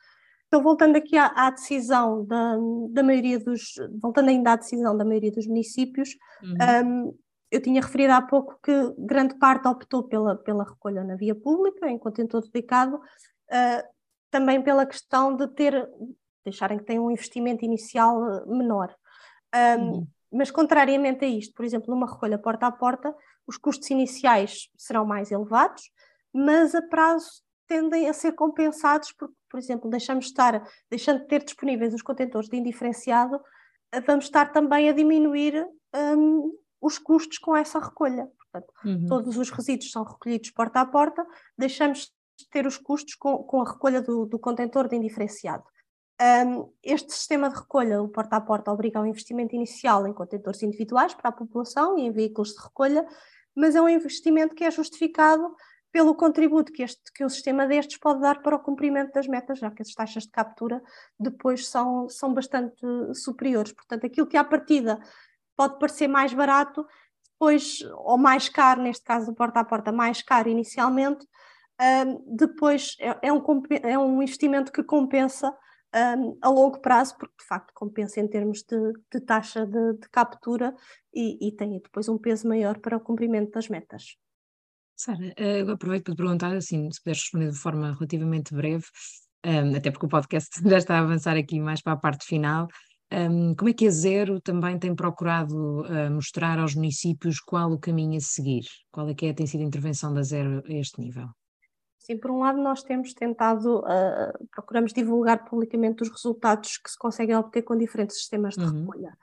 Então, 0.46 0.62
voltando 0.62 0.96
aqui 0.96 1.16
à, 1.16 1.26
à, 1.26 1.50
decisão 1.50 2.24
da, 2.24 2.56
da 2.90 3.02
maioria 3.04 3.38
dos, 3.38 3.74
voltando 4.00 4.30
ainda 4.30 4.52
à 4.52 4.56
decisão 4.56 4.96
da 4.96 5.04
maioria 5.04 5.30
dos 5.30 5.46
municípios, 5.46 6.16
uhum. 6.42 7.06
um, 7.06 7.18
eu 7.50 7.60
tinha 7.60 7.80
referido 7.80 8.12
há 8.12 8.22
pouco 8.22 8.58
que 8.62 8.72
grande 8.98 9.34
parte 9.36 9.66
optou 9.66 10.04
pela, 10.04 10.36
pela 10.36 10.64
recolha 10.64 11.02
na 11.02 11.16
via 11.16 11.34
pública, 11.34 11.88
em 11.88 11.98
contentor 11.98 12.42
dedicado, 12.42 12.96
uh, 12.96 13.88
também 14.30 14.62
pela 14.62 14.86
questão 14.86 15.34
de 15.34 15.48
ter, 15.48 15.88
deixarem 16.44 16.78
que 16.78 16.84
tenham 16.84 17.06
um 17.06 17.10
investimento 17.10 17.64
inicial 17.64 18.46
menor. 18.46 18.94
Um, 19.54 19.82
uhum. 19.82 20.06
Mas, 20.32 20.50
contrariamente 20.50 21.24
a 21.24 21.28
isto, 21.28 21.52
por 21.54 21.64
exemplo, 21.64 21.92
numa 21.92 22.08
recolha 22.08 22.38
porta 22.38 22.66
a 22.66 22.72
porta, 22.72 23.12
os 23.46 23.56
custos 23.56 23.90
iniciais 23.90 24.70
serão 24.76 25.04
mais 25.04 25.32
elevados, 25.32 25.90
mas 26.32 26.72
a 26.72 26.82
prazo 26.82 27.42
tendem 27.66 28.08
a 28.08 28.12
ser 28.12 28.32
compensados 28.32 29.12
porque, 29.12 29.34
por 29.48 29.58
exemplo, 29.58 29.90
deixamos 29.90 30.26
estar, 30.26 30.64
deixando 30.88 31.20
de 31.20 31.26
ter 31.26 31.42
disponíveis 31.42 31.92
os 31.92 32.02
contentores 32.02 32.48
de 32.48 32.56
indiferenciado, 32.56 33.40
vamos 34.06 34.26
estar 34.26 34.52
também 34.52 34.88
a 34.88 34.92
diminuir 34.92 35.66
um, 36.16 36.52
os 36.80 36.98
custos 36.98 37.38
com 37.38 37.56
essa 37.56 37.78
recolha. 37.78 38.28
Portanto, 38.38 38.72
uhum. 38.84 39.06
todos 39.06 39.36
os 39.36 39.50
resíduos 39.50 39.90
são 39.90 40.02
recolhidos 40.02 40.50
porta 40.50 40.80
a 40.80 40.86
porta, 40.86 41.26
deixamos 41.56 42.12
de 42.38 42.48
ter 42.50 42.66
os 42.66 42.78
custos 42.78 43.14
com, 43.14 43.38
com 43.44 43.60
a 43.60 43.70
recolha 43.70 44.00
do, 44.00 44.26
do 44.26 44.38
contentor 44.38 44.88
de 44.88 44.96
indiferenciado. 44.96 45.64
Um, 46.20 46.70
este 46.82 47.12
sistema 47.12 47.48
de 47.48 47.56
recolha, 47.56 48.02
o 48.02 48.08
porta 48.08 48.36
a 48.36 48.40
porta, 48.40 48.70
obriga 48.70 48.98
ao 48.98 49.06
investimento 49.06 49.54
inicial 49.54 50.06
em 50.06 50.12
contentores 50.12 50.62
individuais 50.62 51.14
para 51.14 51.30
a 51.30 51.32
população 51.32 51.98
e 51.98 52.02
em 52.02 52.12
veículos 52.12 52.50
de 52.50 52.62
recolha, 52.62 53.06
mas 53.54 53.74
é 53.74 53.80
um 53.80 53.88
investimento 53.88 54.54
que 54.54 54.64
é 54.64 54.70
justificado 54.70 55.54
pelo 55.92 56.14
contributo 56.14 56.72
que, 56.72 56.82
este, 56.82 57.10
que 57.14 57.24
o 57.24 57.30
sistema 57.30 57.66
destes 57.66 57.98
pode 57.98 58.20
dar 58.20 58.42
para 58.42 58.54
o 58.54 58.60
cumprimento 58.60 59.12
das 59.12 59.26
metas, 59.26 59.58
já 59.58 59.70
que 59.70 59.82
as 59.82 59.92
taxas 59.92 60.24
de 60.24 60.30
captura 60.30 60.80
depois 61.18 61.66
são, 61.66 62.08
são 62.08 62.32
bastante 62.32 62.80
superiores. 63.14 63.72
Portanto, 63.72 64.06
aquilo 64.06 64.26
que 64.26 64.36
à 64.36 64.44
partida 64.44 65.00
pode 65.60 65.78
parecer 65.78 66.08
mais 66.08 66.32
barato, 66.32 66.86
depois, 67.32 67.80
ou 67.98 68.16
mais 68.16 68.48
caro, 68.48 68.80
neste 68.80 69.04
caso 69.04 69.26
do 69.26 69.34
porta 69.34 69.60
a 69.60 69.64
porta, 69.64 69.92
mais 69.92 70.22
caro 70.22 70.48
inicialmente, 70.48 71.26
um, 71.78 72.34
depois 72.34 72.96
é, 72.98 73.28
é, 73.28 73.30
um, 73.30 73.42
é 73.82 73.98
um 73.98 74.22
investimento 74.22 74.72
que 74.72 74.82
compensa 74.82 75.54
um, 75.94 76.38
a 76.40 76.48
longo 76.48 76.80
prazo, 76.80 77.14
porque 77.18 77.34
de 77.38 77.44
facto 77.46 77.74
compensa 77.74 78.20
em 78.20 78.26
termos 78.26 78.62
de, 78.62 78.78
de 79.12 79.20
taxa 79.20 79.66
de, 79.66 79.98
de 79.98 80.08
captura 80.08 80.74
e, 81.12 81.48
e 81.48 81.52
tem 81.52 81.78
depois 81.78 82.08
um 82.08 82.16
peso 82.16 82.48
maior 82.48 82.78
para 82.78 82.96
o 82.96 83.00
cumprimento 83.00 83.50
das 83.50 83.68
metas. 83.68 84.16
Sara, 84.96 85.34
eh, 85.36 85.60
eu 85.60 85.70
aproveito 85.70 86.04
para 86.04 86.14
te 86.14 86.16
perguntar, 86.16 86.56
assim, 86.56 86.90
se 86.90 87.02
puderes 87.02 87.20
responder 87.20 87.50
de 87.50 87.58
forma 87.58 87.92
relativamente 87.92 88.54
breve, 88.54 88.86
um, 89.44 89.76
até 89.76 89.90
porque 89.90 90.06
o 90.06 90.08
podcast 90.08 90.50
já 90.66 90.78
está 90.78 90.96
a 90.96 91.00
avançar 91.00 91.36
aqui 91.36 91.60
mais 91.60 91.82
para 91.82 91.92
a 91.92 91.98
parte 91.98 92.24
final. 92.24 92.66
Um, 93.12 93.54
como 93.56 93.68
é 93.68 93.72
que 93.72 93.88
a 93.88 93.90
Zero 93.90 94.40
também 94.40 94.78
tem 94.78 94.94
procurado 94.94 95.80
uh, 95.80 96.10
mostrar 96.12 96.60
aos 96.60 96.76
municípios 96.76 97.40
qual 97.40 97.72
o 97.72 97.78
caminho 97.78 98.16
a 98.16 98.20
seguir? 98.20 98.64
Qual 98.92 99.08
é 99.08 99.14
que 99.14 99.26
é, 99.26 99.32
tem 99.32 99.46
sido 99.46 99.62
a 99.62 99.66
intervenção 99.66 100.14
da 100.14 100.22
Zero 100.22 100.62
a 100.64 100.72
este 100.72 101.00
nível? 101.00 101.28
Sim, 101.98 102.18
por 102.18 102.30
um 102.30 102.38
lado 102.38 102.62
nós 102.62 102.82
temos 102.82 103.12
tentado, 103.12 103.80
uh, 103.80 104.48
procuramos 104.52 104.92
divulgar 104.92 105.44
publicamente 105.44 106.02
os 106.02 106.08
resultados 106.08 106.78
que 106.78 106.90
se 106.90 106.96
conseguem 106.96 107.36
obter 107.36 107.62
com 107.62 107.76
diferentes 107.76 108.16
sistemas 108.16 108.54
de 108.54 108.64
uhum. 108.64 108.80
recolha. 108.80 109.16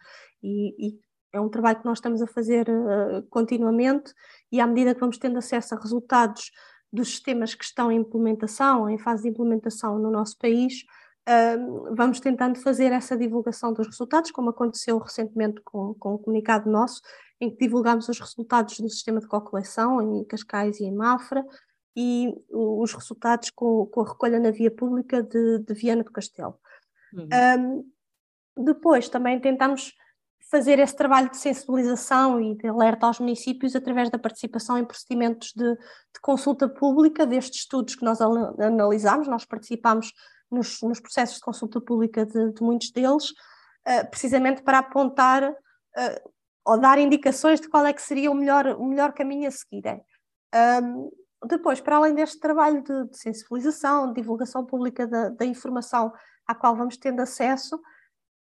E, 0.43 0.87
e, 0.87 0.99
é 1.33 1.39
um 1.39 1.49
trabalho 1.49 1.79
que 1.79 1.85
nós 1.85 1.97
estamos 1.97 2.21
a 2.21 2.27
fazer 2.27 2.67
uh, 2.69 3.23
continuamente 3.29 4.13
e 4.51 4.59
à 4.59 4.67
medida 4.67 4.93
que 4.93 4.99
vamos 4.99 5.17
tendo 5.17 5.37
acesso 5.37 5.75
a 5.75 5.79
resultados 5.79 6.51
dos 6.91 7.09
sistemas 7.09 7.53
que 7.53 7.63
estão 7.63 7.91
em 7.91 7.99
implementação, 7.99 8.89
em 8.89 8.97
fase 8.97 9.23
de 9.23 9.29
implementação 9.29 9.99
no 9.99 10.09
nosso 10.09 10.37
país, 10.37 10.83
uh, 11.27 11.95
vamos 11.95 12.19
tentando 12.19 12.59
fazer 12.59 12.91
essa 12.91 13.17
divulgação 13.17 13.73
dos 13.73 13.87
resultados, 13.87 14.31
como 14.31 14.49
aconteceu 14.49 14.97
recentemente 14.97 15.61
com, 15.61 15.93
com 15.95 16.15
um 16.15 16.17
comunicado 16.17 16.69
nosso, 16.69 17.01
em 17.39 17.49
que 17.49 17.65
divulgámos 17.65 18.07
os 18.09 18.19
resultados 18.19 18.79
do 18.79 18.89
sistema 18.89 19.19
de 19.19 19.27
cocoleção 19.27 20.01
em 20.01 20.23
Cascais 20.23 20.79
e 20.79 20.85
em 20.85 20.93
Mafra, 20.93 21.45
e 21.95 22.31
os 22.49 22.93
resultados 22.93 23.49
com, 23.49 23.87
com 23.87 24.01
a 24.01 24.07
recolha 24.07 24.39
na 24.39 24.51
via 24.51 24.69
pública 24.69 25.23
de, 25.23 25.59
de 25.59 25.73
Viana 25.73 26.03
do 26.03 26.11
Castelo. 26.11 26.55
Uhum. 27.11 27.27
Um, 28.57 28.63
depois 28.63 29.09
também 29.09 29.39
tentamos 29.39 29.93
fazer 30.49 30.79
esse 30.79 30.95
trabalho 30.95 31.29
de 31.29 31.37
sensibilização 31.37 32.39
e 32.39 32.55
de 32.55 32.67
alerta 32.67 33.07
aos 33.07 33.19
municípios 33.19 33.75
através 33.75 34.09
da 34.09 34.19
participação 34.19 34.77
em 34.77 34.85
procedimentos 34.85 35.51
de, 35.55 35.75
de 35.75 36.21
consulta 36.21 36.69
pública 36.69 37.25
destes 37.25 37.61
estudos 37.61 37.95
que 37.95 38.05
nós 38.05 38.19
analisámos, 38.21 39.27
nós 39.27 39.43
participámos 39.43 40.13
nos, 40.51 40.81
nos, 40.81 40.99
processos 40.99 41.35
de 41.35 41.41
consulta 41.41 41.81
pública 41.81 42.25
de, 42.25 42.53
de 42.53 42.61
muitos 42.61 42.91
deles, 42.91 43.31
uh, 43.31 44.09
precisamente 44.09 44.61
para 44.61 44.79
apontar 44.79 45.49
uh, 45.51 46.31
ou 46.65 46.79
dar 46.79 46.97
indicações 46.99 47.61
de 47.61 47.69
qual 47.69 47.85
é 47.85 47.93
que 47.93 48.01
seria 48.01 48.31
o 48.31 48.35
melhor, 48.35 48.67
o 48.67 48.85
melhor 48.85 49.13
caminho 49.13 49.47
a 49.47 49.51
seguir. 49.51 49.83
Um, 50.83 51.09
depois, 51.47 51.79
para 51.79 51.97
além 51.97 52.13
deste 52.13 52.39
trabalho 52.39 52.83
de, 52.83 53.09
de 53.09 53.17
sensibilização, 53.17 54.07
de 54.07 54.21
divulgação 54.21 54.65
pública 54.65 55.05
da, 55.07 55.29
da 55.29 55.45
informação 55.45 56.11
à 56.45 56.55
qual 56.55 56.75
vamos 56.75 56.97
tendo 56.97 57.21
acesso, 57.21 57.79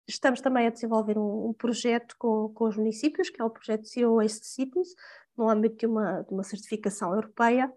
Estamos 0.08 0.42
também 0.42 0.68
a 0.68 0.70
desenvolver 0.70 1.18
um, 1.18 1.50
um 1.50 1.54
projeto 1.54 2.16
com, 2.18 2.50
com, 2.50 2.66
os 2.68 2.76
municípios, 2.76 3.30
que 3.30 3.42
é 3.42 3.46
o 3.46 3.50
projeto 3.50 3.88
Zero 3.88 4.16
Waste 4.16 4.46
Cities, 4.46 4.90
no 5.38 5.50
âmbito 5.50 5.78
de 5.78 5.86
uma, 5.86 6.22
de 6.22 6.34
uma 6.34 6.44
certificação 6.44 7.14
europeia, 7.14 7.72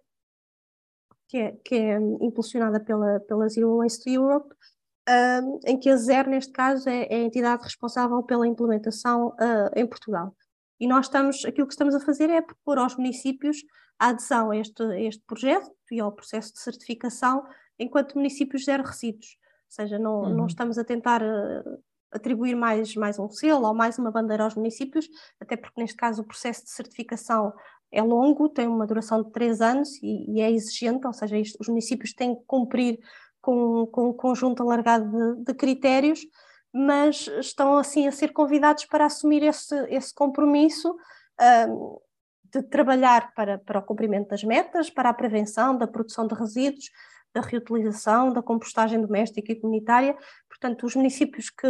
que 1.29 1.39
é, 1.39 1.53
que 1.65 1.75
é 1.75 1.99
impulsionada 2.21 2.81
pela, 2.81 3.21
pela 3.21 3.49
Zero 3.49 3.79
Waste 3.79 4.11
Europe, 4.11 4.55
um, 5.09 5.61
em 5.65 5.79
que 5.79 5.89
a 5.89 5.97
ZER, 5.97 6.29
neste 6.29 6.53
caso, 6.53 6.89
é, 6.89 7.07
é, 7.11 7.17
a 7.17 7.23
entidade 7.23 7.63
responsável 7.63 8.23
pela 8.23 8.47
implementação 8.47 9.29
uh, 9.29 9.71
em 9.75 9.87
Portugal. 9.87 10.35
E 10.81 10.87
nós 10.87 11.07
estamos, 11.07 11.45
aquilo 11.45 11.67
que 11.67 11.73
estamos 11.73 11.95
a 11.95 12.01
fazer 12.01 12.29
é 12.29 12.41
propor 12.41 12.79
aos 12.79 12.97
municípios 12.97 13.59
a 13.99 14.09
adesão 14.09 14.51
a 14.51 14.57
este, 14.57 14.83
a 14.83 15.01
este 15.01 15.23
projeto 15.25 15.71
e 15.91 16.01
ao 16.01 16.13
processo 16.13 16.53
de 16.53 16.61
certificação 16.61 17.47
enquanto 17.79 18.15
municípios 18.15 18.65
zero 18.65 18.83
resíduos. 18.83 19.39
Ou 19.39 19.71
seja, 19.71 19.99
não, 19.99 20.21
uhum. 20.23 20.35
não 20.35 20.47
estamos 20.47 20.77
a 20.77 20.85
tentar 20.85 21.23
uh, 21.23 21.83
atribuir 22.13 22.55
mais, 22.55 22.95
mais 22.95 23.19
um 23.19 23.29
selo 23.31 23.67
ou 23.67 23.75
mais 23.75 23.99
uma 23.99 24.11
bandeira 24.11 24.45
aos 24.45 24.55
municípios, 24.55 25.09
até 25.41 25.57
porque 25.57 25.81
neste 25.81 25.97
caso 25.97 26.23
o 26.23 26.27
processo 26.27 26.65
de 26.65 26.71
certificação 26.71 27.53
é 27.93 28.03
longo, 28.03 28.49
tem 28.49 28.67
uma 28.67 28.87
duração 28.87 29.23
de 29.23 29.31
três 29.31 29.61
anos 29.61 30.01
e, 30.03 30.33
e 30.33 30.41
é 30.41 30.51
exigente, 30.51 31.07
ou 31.07 31.13
seja, 31.13 31.39
isto, 31.39 31.57
os 31.61 31.69
municípios 31.69 32.13
têm 32.13 32.35
que 32.35 32.43
cumprir 32.47 32.99
com, 33.41 33.87
com 33.87 34.11
um 34.11 34.13
conjunto 34.13 34.63
alargado 34.63 35.37
de, 35.37 35.45
de, 35.45 35.55
critérios, 35.55 36.21
mas 36.73 37.29
estão 37.39 37.79
assim 37.79 38.07
a 38.07 38.13
ser 38.13 38.33
convidados 38.33 38.85
para 38.87 39.07
assumir 39.07 39.43
esse, 39.43 39.75
esse 39.89 40.13
compromisso 40.13 40.95
de 42.53 42.63
trabalhar 42.63 43.33
para, 43.35 43.59
para 43.59 43.79
o 43.79 43.83
cumprimento 43.83 44.29
das 44.29 44.43
metas, 44.43 44.91
para 44.91 45.11
a 45.11 45.15
prevenção 45.15 45.77
da 45.77 45.87
produção 45.87 46.27
de 46.27 46.35
resíduos, 46.35 46.91
da 47.35 47.41
reutilização, 47.41 48.33
da 48.33 48.43
compostagem 48.43 49.01
doméstica 49.01 49.53
e 49.53 49.61
comunitária. 49.61 50.17
Portanto, 50.49 50.87
os 50.87 50.97
municípios 50.97 51.51
que, 51.51 51.69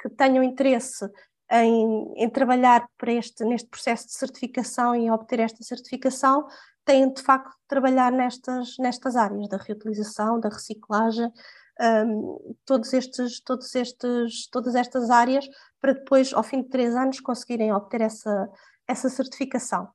que 0.00 0.08
tenham 0.10 0.42
interesse 0.42 1.08
em, 1.54 2.12
em, 2.16 2.28
trabalhar 2.28 2.86
para 2.98 3.12
este, 3.12 3.44
neste 3.44 3.68
processo 3.68 4.06
de 4.06 4.14
certificação 4.14 4.94
e 4.96 5.10
obter 5.10 5.38
esta 5.40 5.62
certificação 5.62 6.46
têm 6.84 7.12
de 7.12 7.22
facto 7.22 7.50
de 7.50 7.66
trabalhar 7.68 8.10
nestas, 8.10 8.76
nestas 8.78 9.16
áreas 9.16 9.48
da 9.48 9.56
reutilização, 9.56 10.40
da 10.40 10.48
reciclagem, 10.48 11.32
um, 11.80 12.56
todos 12.64 12.92
estes, 12.92 13.40
todos 13.40 13.74
estes, 13.74 14.48
todas 14.50 14.74
estas 14.74 15.10
áreas 15.10 15.48
para 15.80 15.92
depois, 15.92 16.32
ao 16.32 16.42
fim 16.42 16.62
de 16.62 16.68
três 16.68 16.94
anos, 16.94 17.20
conseguirem 17.20 17.72
obter 17.72 18.00
essa, 18.00 18.48
essa 18.86 19.08
certificação. 19.08 19.88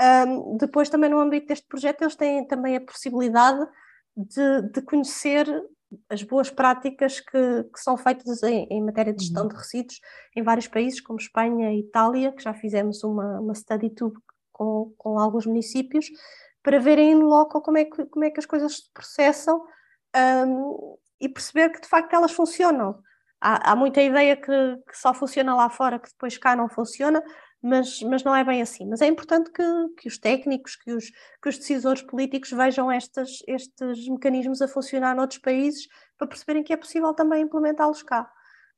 Um, 0.00 0.56
depois, 0.56 0.88
também 0.88 1.08
no 1.08 1.18
âmbito 1.18 1.46
deste 1.46 1.66
projeto, 1.66 2.02
eles 2.02 2.16
têm 2.16 2.46
também 2.46 2.76
a 2.76 2.80
possibilidade 2.80 3.66
de, 4.16 4.62
de 4.72 4.82
conhecer 4.82 5.46
as 6.08 6.22
boas 6.22 6.50
práticas 6.50 7.20
que, 7.20 7.64
que 7.64 7.80
são 7.80 7.96
feitas 7.96 8.42
em, 8.42 8.66
em, 8.70 8.84
matéria 8.84 9.12
de 9.12 9.24
gestão 9.24 9.44
uhum. 9.44 9.48
de 9.48 9.56
resíduos 9.56 10.00
em 10.36 10.42
vários 10.42 10.68
países, 10.68 11.00
como 11.00 11.18
Espanha 11.18 11.72
e 11.72 11.80
Itália, 11.80 12.32
que 12.32 12.42
já 12.42 12.54
fizemos 12.54 13.02
uma, 13.04 13.40
uma 13.40 13.54
study 13.54 13.90
tour 13.90 14.12
com, 14.52 14.92
com 14.96 15.18
alguns 15.18 15.46
municípios, 15.46 16.06
para 16.62 16.80
verem 16.80 17.14
no 17.14 17.26
local 17.26 17.60
como 17.62 17.78
é 17.78 17.84
que, 17.84 18.04
como 18.06 18.24
é 18.24 18.30
que 18.30 18.40
as 18.40 18.46
coisas 18.46 18.76
se 18.76 18.92
processam 18.92 19.62
um, 20.46 20.96
e 21.20 21.28
perceber 21.28 21.70
que 21.70 21.80
de 21.80 21.88
facto 21.88 22.12
elas 22.14 22.32
funcionam. 22.32 22.98
há, 23.40 23.72
há 23.72 23.76
muita 23.76 24.02
ideia 24.02 24.36
que, 24.36 24.52
que, 24.88 24.98
só 24.98 25.14
funciona 25.14 25.54
lá 25.54 25.70
fora, 25.70 25.98
que 25.98 26.10
depois 26.10 26.36
cá 26.38 26.56
não 26.56 26.68
funciona, 26.68 27.22
mas, 27.62 28.00
mas 28.02 28.22
não 28.22 28.34
é 28.34 28.44
bem 28.44 28.62
assim. 28.62 28.86
Mas 28.86 29.00
é 29.00 29.06
importante 29.06 29.50
que, 29.50 29.62
que 29.98 30.08
os 30.08 30.18
técnicos, 30.18 30.76
que 30.76 30.92
os, 30.92 31.10
que 31.42 31.48
os 31.48 31.58
decisores 31.58 32.02
políticos 32.02 32.50
vejam 32.50 32.92
estes, 32.92 33.42
estes 33.46 34.08
mecanismos 34.08 34.62
a 34.62 34.68
funcionar 34.68 35.16
noutros 35.16 35.40
países 35.40 35.88
para 36.16 36.28
perceberem 36.28 36.62
que 36.62 36.72
é 36.72 36.76
possível 36.76 37.12
também 37.14 37.42
implementá-los 37.42 38.02
cá. 38.02 38.30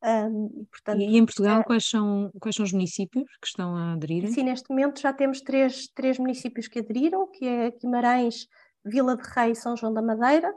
Um, 0.03 0.64
portanto, 0.70 1.01
e 1.01 1.16
em 1.16 1.26
Portugal, 1.26 1.61
é... 1.61 1.64
quais, 1.64 1.89
são, 1.89 2.31
quais 2.41 2.55
são 2.55 2.64
os 2.64 2.72
municípios 2.72 3.29
que 3.43 3.49
estão 3.49 3.74
a 3.74 3.95
aderir? 3.95 4.29
Sim, 4.29 4.45
neste 4.45 4.70
momento 4.70 5.01
já 5.01 5.12
temos 5.12 5.41
três, 5.41 5.89
três 5.89 6.18
municípios 6.18 6.68
que 6.68 6.79
aderiram, 6.79 7.26
que 7.26 7.45
é 7.45 7.70
Guimarães, 7.72 8.47
Vila 8.85 9.16
de 9.16 9.22
Rei 9.29 9.53
e 9.53 9.57
São 9.57 9.76
João 9.76 9.93
da 9.93 10.01
Madeira, 10.01 10.55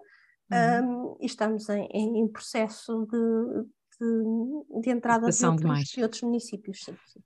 uhum. 0.51 1.15
um, 1.15 1.17
e 1.19 1.25
estamos 1.25 1.67
em, 1.69 1.87
em 1.91 2.27
processo 2.27 3.07
de, 3.07 3.63
de, 3.99 4.81
de 4.81 4.89
entrada 4.91 5.27
de 5.27 5.45
outros, 5.45 5.89
de 5.89 6.03
outros, 6.03 6.21
municípios. 6.21 6.83
Sim, 6.83 6.95
sim. 7.07 7.19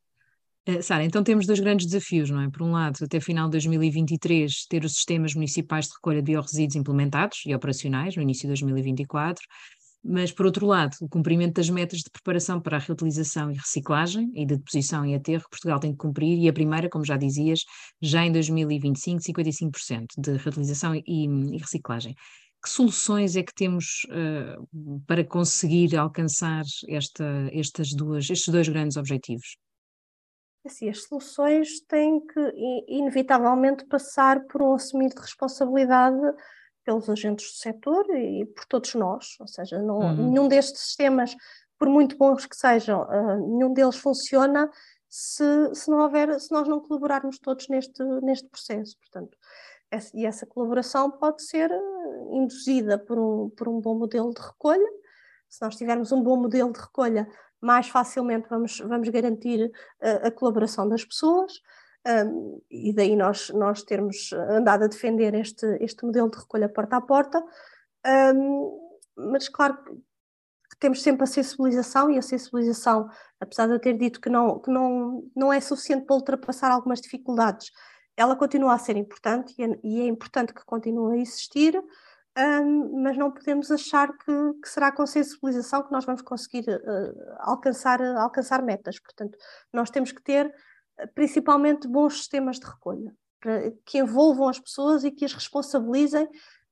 Uh, 0.68 0.82
Sara, 0.82 1.03
então 1.03 1.24
temos 1.24 1.45
dois 1.45 1.59
grandes 1.59 1.86
desafios, 1.86 2.30
não 2.30 2.41
é? 2.41 2.49
Por 2.49 2.63
um 2.63 2.72
lado, 2.72 2.97
até 3.03 3.20
final 3.20 3.47
de 3.47 3.51
2023, 3.51 4.66
ter 4.68 4.84
os 4.84 4.93
sistemas 4.93 5.36
municipais 5.36 5.86
de 5.86 5.93
recolha 5.93 6.22
de 6.22 6.32
biorresíduos 6.32 6.76
implementados 6.76 7.43
e 7.45 7.53
operacionais 7.53 8.16
no 8.16 8.22
início 8.24 8.43
de 8.43 8.47
2024, 8.47 9.43
mas, 10.07 10.32
por 10.32 10.45
outro 10.45 10.68
lado, 10.68 10.95
o 11.01 11.09
cumprimento 11.09 11.55
das 11.55 11.68
metas 11.68 11.99
de 11.99 12.11
preparação 12.11 12.61
para 12.61 12.78
a 12.78 12.80
reutilização 12.80 13.49
e 13.51 13.55
reciclagem 13.55 14.32
e 14.36 14.45
de 14.45 14.55
deposição 14.55 15.03
em 15.03 15.16
aterro, 15.16 15.45
Portugal 15.49 15.80
tem 15.80 15.91
que 15.91 15.97
cumprir, 15.97 16.38
e 16.38 16.47
a 16.47 16.53
primeira, 16.53 16.88
como 16.88 17.03
já 17.03 17.18
dizias, 17.18 17.61
já 17.99 18.24
em 18.24 18.32
2025, 18.32 19.20
55% 19.20 20.05
de 20.16 20.38
reutilização 20.38 20.93
e, 20.93 21.03
e, 21.07 21.57
reciclagem. 21.57 22.13
Que 22.63 22.70
soluções 22.70 23.36
é 23.36 23.41
que 23.41 23.53
temos 23.53 24.05
uh, 24.09 25.01
para 25.07 25.24
conseguir 25.24 25.95
alcançar 25.95 26.63
esta, 26.88 27.49
estas 27.51 27.89
duas, 27.89 28.30
estes 28.30 28.51
dois 28.53 28.70
grandes 28.70 28.97
objetivos? 28.97 29.57
Assim, 30.66 30.89
as 30.89 31.03
soluções 31.03 31.80
têm 31.82 32.20
que, 32.20 32.86
inevitavelmente, 32.88 33.86
passar 33.86 34.45
por 34.45 34.61
um 34.61 34.74
assumir 34.74 35.09
de 35.09 35.22
responsabilidade 35.22 36.20
pelos 36.84 37.09
agentes 37.09 37.51
do 37.51 37.57
setor 37.57 38.05
e 38.16 38.45
por 38.45 38.66
todos 38.66 38.93
nós, 38.95 39.36
ou 39.39 39.47
seja, 39.47 39.80
não, 39.82 39.99
uhum. 39.99 40.32
nenhum 40.32 40.47
destes 40.47 40.82
sistemas, 40.82 41.36
por 41.78 41.89
muito 41.89 42.18
bons 42.18 42.45
que 42.45 42.55
sejam, 42.55 43.03
uh, 43.03 43.57
nenhum 43.57 43.74
deles 43.74 43.95
funciona 43.95 44.70
se, 45.09 45.74
se 45.74 45.89
não 45.89 45.99
houver, 45.99 46.39
se 46.39 46.51
nós 46.51 46.68
não 46.68 46.80
colaborarmos 46.80 47.39
todos 47.39 47.68
neste, 47.68 48.03
neste 48.22 48.47
processo, 48.47 48.97
portanto, 48.99 49.38
essa, 49.89 50.11
e 50.16 50.26
essa 50.26 50.45
colaboração 50.45 51.11
pode 51.11 51.43
ser 51.43 51.72
ah, 51.72 51.80
induzida 52.32 52.97
por 52.97 53.18
um, 53.18 53.49
por 53.49 53.68
um 53.68 53.80
bom 53.80 53.97
modelo 53.97 54.34
de 54.34 54.41
recolha, 54.41 54.89
se 55.47 55.61
nós 55.61 55.76
tivermos 55.76 56.11
um 56.11 56.22
bom 56.22 56.36
modelo 56.36 56.72
de 56.74 56.80
recolha, 56.80 57.28
mais 57.62 57.88
facilmente 57.88 58.47
vamos, 58.49 58.80
vamos 58.80 59.10
garantir 59.10 59.72
a, 60.01 60.28
a 60.28 60.32
colaboração 60.32 60.88
das 60.88 61.03
pessoas, 61.03 61.53
um, 62.08 62.62
e 62.70 62.93
daí 62.93 63.16
nós, 63.16 63.49
nós 63.49 63.82
termos 63.82 64.32
andado 64.34 64.84
a 64.84 64.88
defender 64.88 65.34
este, 65.34 65.66
este 65.82 66.06
modelo 66.06 66.30
de 66.30 66.38
recolha 66.38 66.70
porta 66.70 66.97
a 66.97 67.01
porta, 67.01 67.43
um, 68.36 68.80
mas 69.18 69.49
claro 69.49 69.76
que 70.70 70.78
temos 70.80 71.01
sempre 71.01 71.24
a 71.24 71.28
sensibilização 71.28 72.12
e 72.12 72.18
a 72.18 72.22
sensibilização, 72.22 73.10
apesar 73.39 73.68
de 73.68 73.74
eu 73.74 73.80
ter 73.80 73.97
dito 73.97 74.22
que 74.22 74.30
não, 74.30 74.60
que 74.60 74.70
não, 74.70 75.24
não 75.36 75.51
é 75.51 75.60
suficiente 75.60 76.06
para 76.06 76.16
ultrapassar 76.16 76.72
algumas 76.72 77.01
dificuldades, 77.01 77.72
ela 78.16 78.36
continua 78.36 78.74
a 78.74 78.78
ser 78.78 78.95
importante 78.97 79.53
e 79.58 79.64
é, 79.64 79.80
e 79.84 80.01
é 80.01 80.06
importante 80.06 80.53
que 80.53 80.64
continue 80.64 81.18
a 81.18 81.22
existir, 81.22 81.82
um, 82.38 83.02
mas 83.02 83.18
não 83.18 83.32
podemos 83.32 83.72
achar 83.72 84.12
que, 84.18 84.54
que, 84.62 84.68
será 84.68 84.92
com 84.92 85.06
sensibilização 85.06 85.84
que 85.84 85.92
nós 85.92 86.04
vamos 86.04 86.22
conseguir 86.22 86.66
uh, 86.70 87.36
alcançar, 87.40 88.02
uh, 88.02 88.18
alcançar 88.20 88.62
metas. 88.62 89.00
Portanto, 89.00 89.38
nós 89.72 89.90
temos 89.90 90.12
que 90.12 90.22
ter 90.22 90.54
principalmente 91.14 91.88
bons 91.88 92.18
sistemas 92.18 92.60
de 92.60 92.66
recolha, 92.66 93.14
que 93.86 93.98
envolvam 94.00 94.48
as 94.48 94.60
pessoas 94.60 95.04
e 95.04 95.12
que 95.12 95.26
as 95.26 95.34
responsabilizem 95.34 96.28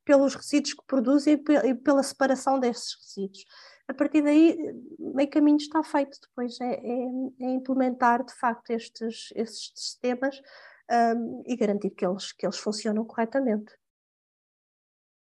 pelos 0.05 0.36
resíduos 0.36 0.74
que 0.74 0.86
produzem 0.86 1.41
e 1.66 1.76
pela 1.76 2.03
separação 2.03 2.59
desses 2.59 2.95
resíduos. 2.95 3.45
A 3.88 3.93
partir 3.93 4.22
daí, 4.22 4.57
meio 4.97 5.30
caminho 5.30 5.57
está 5.57 5.84
feito, 5.84 6.18
depois 6.22 6.59
é, 6.61 6.74
é, 6.74 7.05
é 7.41 7.53
implementar 7.53 8.24
de 8.24 8.34
facto 8.34 8.70
estes, 8.70 9.30
estes 9.36 9.72
sistemas 9.76 10.41
um, 10.89 11.43
e 11.45 11.55
garantir 11.55 11.89
que 11.91 12.05
eles, 12.05 12.32
que 12.32 12.45
eles 12.45 12.57
funcionam 12.57 13.05
corretamente. 13.05 13.74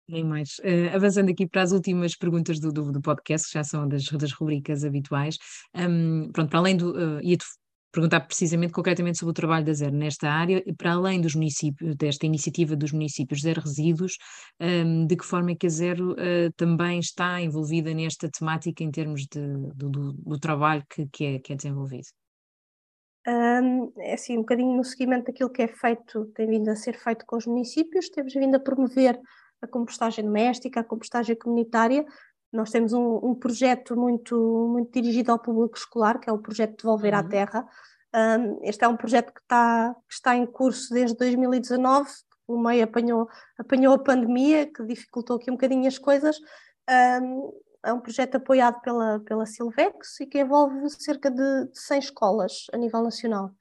Nem 0.09 0.23
mais. 0.23 0.57
Uh, 0.59 0.95
avançando 0.95 1.29
aqui 1.29 1.45
para 1.45 1.63
as 1.63 1.71
últimas 1.71 2.15
perguntas 2.15 2.59
do, 2.59 2.71
do, 2.71 2.91
do, 2.91 3.01
podcast, 3.01 3.47
que 3.47 3.53
já 3.53 3.63
são 3.63 3.87
das, 3.87 4.05
das 4.05 4.31
rubricas 4.31 4.85
habituais. 4.85 5.37
Um, 5.75 6.31
pronto, 6.31 6.49
para 6.49 6.59
além 6.59 6.77
do. 6.77 6.91
Uh, 6.91 7.21
ia-te 7.21 7.45
perguntar 7.91 8.21
precisamente, 8.21 8.73
concretamente, 8.73 9.17
sobre 9.17 9.31
o 9.31 9.33
trabalho 9.33 9.65
da 9.65 9.73
Zero 9.73 9.95
nesta 9.95 10.29
área, 10.29 10.63
para 10.77 10.93
além 10.93 11.19
dos 11.19 11.35
municípios, 11.35 11.95
desta 11.95 12.25
iniciativa 12.25 12.75
dos 12.75 12.91
municípios 12.91 13.41
Zero 13.41 13.61
Resíduos, 13.61 14.17
um, 14.61 15.07
de 15.07 15.15
que 15.15 15.25
forma 15.25 15.51
é 15.51 15.55
que 15.55 15.65
a 15.65 15.69
Zero 15.69 16.11
uh, 16.11 16.51
também 16.55 16.99
está 16.99 17.41
envolvida 17.41 17.93
nesta 17.93 18.29
temática 18.29 18.83
em 18.83 18.91
termos 18.91 19.21
de, 19.21 19.41
do, 19.75 19.89
do, 19.89 20.13
do, 20.13 20.39
trabalho 20.39 20.83
que, 20.89 21.07
que, 21.11 21.25
é, 21.25 21.39
que 21.39 21.53
é 21.53 21.55
desenvolvido? 21.55 22.07
Um, 23.27 23.91
é 23.97 24.13
assim, 24.13 24.37
um 24.37 24.41
bocadinho 24.41 24.77
no 24.77 24.83
seguimento 24.83 25.25
daquilo 25.25 25.49
que 25.49 25.63
é 25.63 25.67
feito, 25.67 26.25
tem 26.35 26.47
vindo 26.47 26.69
a 26.69 26.75
ser 26.75 26.97
feito 26.97 27.25
com 27.25 27.35
os 27.35 27.45
municípios, 27.45 28.09
temos 28.09 28.33
vindo 28.33 28.55
a 28.55 28.59
promover 28.59 29.19
a 29.61 29.67
compostagem 29.67 30.23
doméstica, 30.23 30.79
a 30.79 30.83
compostagem 30.83 31.35
comunitária, 31.35 32.05
nós 32.51 32.71
temos 32.71 32.93
um, 32.93 33.19
um, 33.23 33.35
projeto 33.35 33.95
muito, 33.95 34.35
muito 34.71 34.91
dirigido 34.91 35.31
ao 35.31 35.39
público 35.39 35.77
escolar, 35.77 36.19
que 36.19 36.29
é 36.29 36.33
o 36.33 36.39
projeto 36.39 36.77
Devolver 36.77 37.13
uhum. 37.13 37.19
à 37.19 37.23
Terra. 37.23 37.67
Um, 38.15 38.59
este 38.63 38.85
é 38.85 38.87
um 38.87 38.95
projeto 38.95 39.33
que 39.33 39.41
está, 39.41 39.93
que 40.07 40.13
está 40.13 40.35
em 40.35 40.45
curso 40.45 40.93
desde 40.93 41.17
2019, 41.17 42.09
o 42.47 42.57
meio 42.57 42.85
apanhou, 42.85 43.27
apanhou 43.57 43.93
a 43.93 43.99
pandemia, 43.99 44.65
que 44.65 44.83
dificultou 44.85 45.35
aqui 45.35 45.51
um 45.51 45.55
bocadinho 45.55 45.87
as 45.87 45.97
coisas. 45.97 46.37
Um, 47.21 47.51
é 47.83 47.93
um 47.93 47.99
projeto 47.99 48.35
apoiado 48.35 48.81
pela, 48.81 49.19
pela 49.19 49.45
Silvex 49.45 50.19
e 50.21 50.25
que 50.25 50.39
envolve 50.39 50.89
cerca 50.89 51.29
de, 51.29 51.65
de 51.65 51.79
100 51.79 51.99
escolas 51.99 52.65
a 52.73 52.77
nível 52.77 53.03
nacional. 53.03 53.51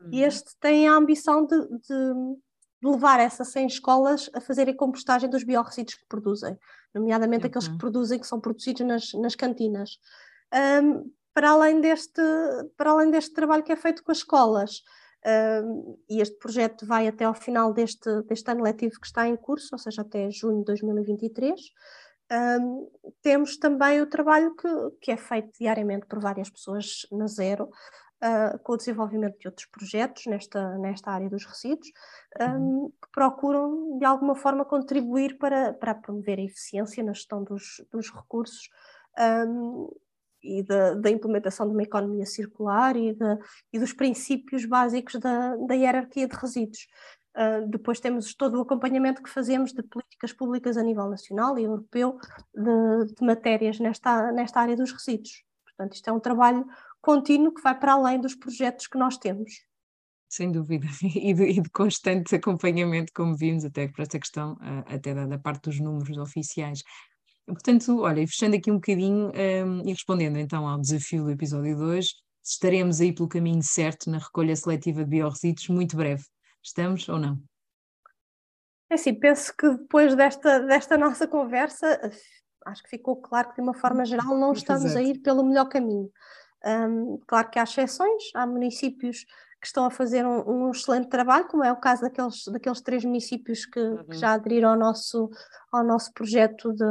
Uhum. 0.00 0.10
E 0.12 0.22
este 0.22 0.56
tem 0.60 0.88
a 0.88 0.94
ambição 0.94 1.46
de, 1.46 1.56
de, 1.56 1.68
de 1.78 2.36
levar 2.82 3.20
essas 3.20 3.48
100 3.48 3.66
escolas 3.66 4.30
a 4.34 4.40
fazerem 4.40 4.76
compostagem 4.76 5.30
dos 5.30 5.44
biorresíduos 5.44 5.94
que 5.94 6.06
produzem 6.06 6.58
nomeadamente 6.94 7.46
aqueles 7.46 7.68
que 7.68 7.78
produzem, 7.78 8.18
que 8.18 8.26
são 8.26 8.40
produzidos 8.40 8.86
nas, 8.86 9.12
nas 9.14 9.34
cantinas. 9.34 9.98
Um, 10.82 11.10
para, 11.32 11.50
além 11.50 11.80
deste, 11.80 12.20
para 12.76 12.90
além 12.90 13.10
deste 13.10 13.32
trabalho 13.32 13.62
que 13.62 13.72
é 13.72 13.76
feito 13.76 14.04
com 14.04 14.12
as 14.12 14.18
escolas, 14.18 14.82
um, 15.64 15.98
e 16.10 16.20
este 16.20 16.36
projeto 16.38 16.84
vai 16.84 17.08
até 17.08 17.24
ao 17.24 17.34
final 17.34 17.72
deste, 17.72 18.22
deste 18.22 18.50
ano 18.50 18.62
letivo 18.62 19.00
que 19.00 19.06
está 19.06 19.26
em 19.26 19.36
curso, 19.36 19.68
ou 19.72 19.78
seja, 19.78 20.02
até 20.02 20.30
junho 20.30 20.58
de 20.58 20.64
2023, 20.64 21.60
um, 22.60 22.90
temos 23.22 23.56
também 23.56 24.00
o 24.00 24.06
trabalho 24.06 24.54
que, 24.56 24.68
que 25.00 25.12
é 25.12 25.16
feito 25.16 25.50
diariamente 25.58 26.06
por 26.06 26.18
várias 26.18 26.50
pessoas 26.50 27.06
na 27.12 27.26
Zero, 27.26 27.68
uh, 28.22 28.58
com 28.60 28.72
o 28.72 28.76
desenvolvimento 28.76 29.38
de 29.38 29.48
outros 29.48 29.66
projetos 29.66 30.26
nesta, 30.26 30.78
nesta 30.78 31.10
área 31.10 31.28
dos 31.28 31.44
resíduos, 31.44 31.92
um, 32.40 32.90
que 33.02 33.10
procuram 33.12 33.98
de 33.98 34.04
alguma 34.04 34.34
forma 34.34 34.64
contribuir 34.64 35.36
para, 35.38 35.72
para 35.74 35.94
promover 35.94 36.38
a 36.38 36.42
eficiência 36.42 37.02
na 37.02 37.12
gestão 37.12 37.42
dos, 37.42 37.84
dos 37.90 38.10
recursos 38.10 38.70
um, 39.46 39.88
e 40.42 40.62
da, 40.62 40.94
da, 40.94 41.10
implementação 41.10 41.66
de 41.66 41.72
uma 41.72 41.82
economia 41.82 42.26
circular 42.26 42.96
e, 42.96 43.12
de, 43.12 43.38
e 43.72 43.78
dos 43.78 43.92
princípios 43.92 44.64
básicos 44.64 45.20
da, 45.20 45.56
da 45.56 45.74
hierarquia 45.74 46.26
de 46.26 46.36
resíduos. 46.36 46.86
Uh, 47.34 47.66
depois 47.68 47.98
temos 47.98 48.34
todo 48.34 48.58
o 48.58 48.62
acompanhamento 48.62 49.22
que 49.22 49.30
fazemos 49.30 49.72
de 49.72 49.82
políticas 49.82 50.32
públicas 50.32 50.76
a 50.76 50.82
nível 50.82 51.08
nacional 51.08 51.58
e 51.58 51.64
europeu 51.64 52.18
de, 52.54 53.14
de 53.14 53.24
matérias 53.24 53.78
nesta, 53.78 54.30
nesta 54.32 54.60
área 54.60 54.76
dos 54.76 54.92
resíduos. 54.92 55.42
Portanto, 55.64 55.94
isto 55.94 56.10
é 56.10 56.12
um 56.12 56.20
trabalho 56.20 56.66
contínuo 57.02 57.52
que 57.52 57.60
vai 57.60 57.78
para 57.78 57.92
além 57.92 58.20
dos 58.20 58.34
projetos 58.34 58.86
que 58.86 58.96
nós 58.96 59.18
temos. 59.18 59.52
Sem 60.28 60.50
dúvida, 60.50 60.86
e 61.04 61.34
de, 61.34 61.44
e 61.44 61.60
de 61.60 61.70
constante 61.70 62.34
acompanhamento, 62.34 63.12
como 63.14 63.36
vimos, 63.36 63.64
até 63.64 63.88
para 63.88 64.04
esta 64.04 64.18
questão, 64.18 64.54
uh, 64.54 64.84
até 64.86 65.12
da, 65.12 65.26
da, 65.26 65.38
parte 65.38 65.64
dos 65.64 65.78
números 65.78 66.16
oficiais. 66.16 66.82
Portanto, 67.44 68.00
olha, 68.00 68.26
fechando 68.26 68.56
aqui 68.56 68.70
um 68.70 68.76
bocadinho 68.76 69.30
um, 69.30 69.82
e 69.86 69.92
respondendo 69.92 70.38
então 70.38 70.66
ao 70.66 70.80
desafio 70.80 71.24
do 71.24 71.30
episódio 71.30 71.76
2, 71.76 72.06
estaremos 72.42 73.00
aí 73.00 73.12
pelo 73.12 73.28
caminho 73.28 73.62
certo 73.62 74.08
na 74.08 74.18
recolha 74.18 74.54
seletiva 74.54 75.04
de 75.04 75.10
biorresíduos 75.10 75.68
muito 75.68 75.96
breve. 75.96 76.22
Estamos 76.62 77.08
ou 77.08 77.18
não? 77.18 77.42
É 78.88 78.94
assim, 78.94 79.14
penso 79.14 79.54
que 79.56 79.68
depois 79.68 80.14
desta, 80.14 80.60
desta 80.60 80.96
nossa 80.96 81.26
conversa, 81.26 81.98
acho 82.66 82.82
que 82.82 82.90
ficou 82.90 83.20
claro 83.20 83.48
que 83.48 83.56
de 83.56 83.62
uma 83.62 83.74
forma 83.74 84.04
geral 84.04 84.38
não 84.38 84.52
estamos 84.52 84.84
Exato. 84.84 84.98
a 84.98 85.02
ir 85.02 85.18
pelo 85.20 85.44
melhor 85.44 85.68
caminho. 85.68 86.10
Um, 86.64 87.18
claro 87.26 87.50
que 87.50 87.58
há 87.58 87.64
exceções, 87.64 88.22
há 88.34 88.46
municípios 88.46 89.24
que 89.62 89.66
estão 89.68 89.84
a 89.84 89.90
fazer 89.90 90.26
um, 90.26 90.66
um, 90.66 90.70
excelente 90.72 91.08
trabalho, 91.08 91.46
como 91.46 91.62
é 91.62 91.70
o 91.70 91.76
caso 91.76 92.02
daqueles, 92.02 92.44
daqueles 92.46 92.80
três 92.80 93.04
municípios 93.04 93.64
que, 93.64 93.78
uhum. 93.78 94.04
que 94.04 94.16
já 94.16 94.32
aderiram 94.32 94.70
ao 94.70 94.76
nosso, 94.76 95.30
ao 95.70 95.84
nosso 95.84 96.12
projeto 96.12 96.72
de, 96.72 96.84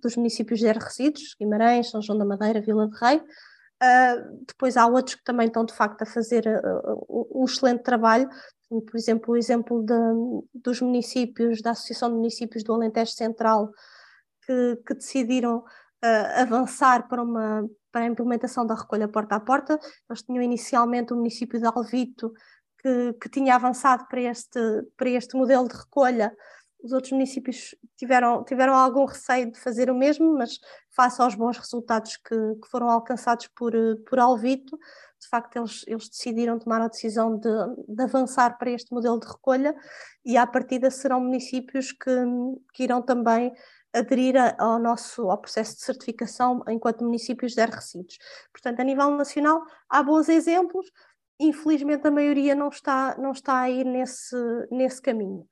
dos 0.00 0.16
municípios 0.16 0.60
zero 0.60 0.80
resíduos, 0.80 1.36
Guimarães, 1.38 1.90
São 1.90 2.02
João 2.02 2.18
da 2.18 2.24
Madeira, 2.24 2.60
Vila 2.60 2.88
de 2.88 2.96
Rei. 2.96 3.18
Uh, 3.18 4.44
depois 4.46 4.76
há 4.76 4.86
outros 4.86 5.14
que 5.14 5.24
também 5.24 5.46
estão 5.46 5.64
de 5.64 5.74
facto 5.74 6.02
a 6.02 6.06
fazer 6.06 6.44
uh, 6.46 7.26
um 7.32 7.44
excelente 7.44 7.84
trabalho, 7.84 8.28
por 8.68 8.96
exemplo, 8.96 9.34
o 9.34 9.36
exemplo 9.36 9.84
de, 9.84 9.94
dos 10.54 10.80
municípios, 10.80 11.60
da 11.62 11.70
Associação 11.70 12.08
de 12.08 12.16
Municípios 12.16 12.64
do 12.64 12.72
Alentejo 12.72 13.12
Central, 13.12 13.70
que, 14.44 14.76
que 14.86 14.94
decidiram 14.94 15.58
uh, 15.58 16.40
avançar 16.40 17.06
para 17.06 17.22
uma, 17.22 17.68
para 17.92 18.02
a 18.02 18.06
implementação 18.06 18.66
da 18.66 18.74
recolha 18.74 19.06
porta 19.06 19.36
a 19.36 19.40
porta. 19.40 19.78
Eles 20.08 20.22
tinham 20.22 20.42
inicialmente 20.42 21.12
o 21.12 21.16
município 21.16 21.60
de 21.60 21.66
Alvito, 21.66 22.32
que, 22.80 23.12
que 23.20 23.28
tinha 23.28 23.54
avançado 23.54 24.06
para 24.08 24.20
este, 24.20 24.60
para 24.96 25.10
este 25.10 25.36
modelo 25.36 25.68
de 25.68 25.76
recolha. 25.76 26.34
Os 26.82 26.92
outros 26.92 27.12
municípios 27.12 27.76
tiveram, 27.96 28.42
tiveram 28.42 28.74
algum 28.74 29.04
receio 29.04 29.52
de 29.52 29.60
fazer 29.60 29.88
o 29.88 29.94
mesmo, 29.94 30.36
mas 30.36 30.58
face 30.90 31.22
aos 31.22 31.36
bons 31.36 31.56
resultados 31.56 32.16
que, 32.16 32.34
que 32.34 32.68
foram 32.68 32.90
alcançados 32.90 33.46
por, 33.54 33.72
por 34.08 34.18
Alvito, 34.18 34.76
de 35.20 35.28
facto 35.28 35.56
eles, 35.56 35.84
eles 35.86 36.08
decidiram 36.08 36.58
tomar 36.58 36.80
a 36.80 36.88
decisão 36.88 37.38
de, 37.38 37.48
de, 37.88 38.02
avançar 38.02 38.58
para 38.58 38.72
este 38.72 38.92
modelo 38.92 39.20
de 39.20 39.28
recolha 39.28 39.72
e 40.24 40.36
à 40.36 40.44
partida 40.44 40.90
serão 40.90 41.20
municípios 41.20 41.92
que, 41.92 42.10
que 42.74 42.82
irão 42.82 43.00
também 43.00 43.52
aderir 43.92 44.34
ao 44.58 44.78
nosso 44.78 45.30
ao 45.30 45.38
processo 45.38 45.76
de 45.76 45.82
certificação 45.82 46.62
enquanto 46.68 47.04
municípios 47.04 47.54
de 47.54 47.64
resíduos. 47.64 48.18
Portanto, 48.52 48.80
a 48.80 48.84
nível 48.84 49.10
nacional 49.10 49.62
há 49.88 50.02
bons 50.02 50.28
exemplos, 50.28 50.90
infelizmente 51.38 52.06
a 52.06 52.10
maioria 52.10 52.54
não 52.54 52.68
está, 52.68 53.16
não 53.18 53.32
está 53.32 53.60
a 53.60 53.70
ir 53.70 53.84
nesse, 53.84 54.36
nesse 54.70 55.00
caminho. 55.00 55.46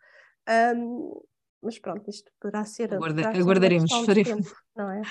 Um, 0.77 1.21
mas 1.63 1.79
pronto, 1.79 2.09
isto 2.09 2.31
poderá 2.41 2.65
ser. 2.65 2.95
Aguarda, 2.95 3.23
poderá 3.23 3.39
aguardaremos, 3.39 3.91
faremos. 4.07 4.47
Tempo, 4.47 4.57
não 4.75 4.91
é? 4.91 5.03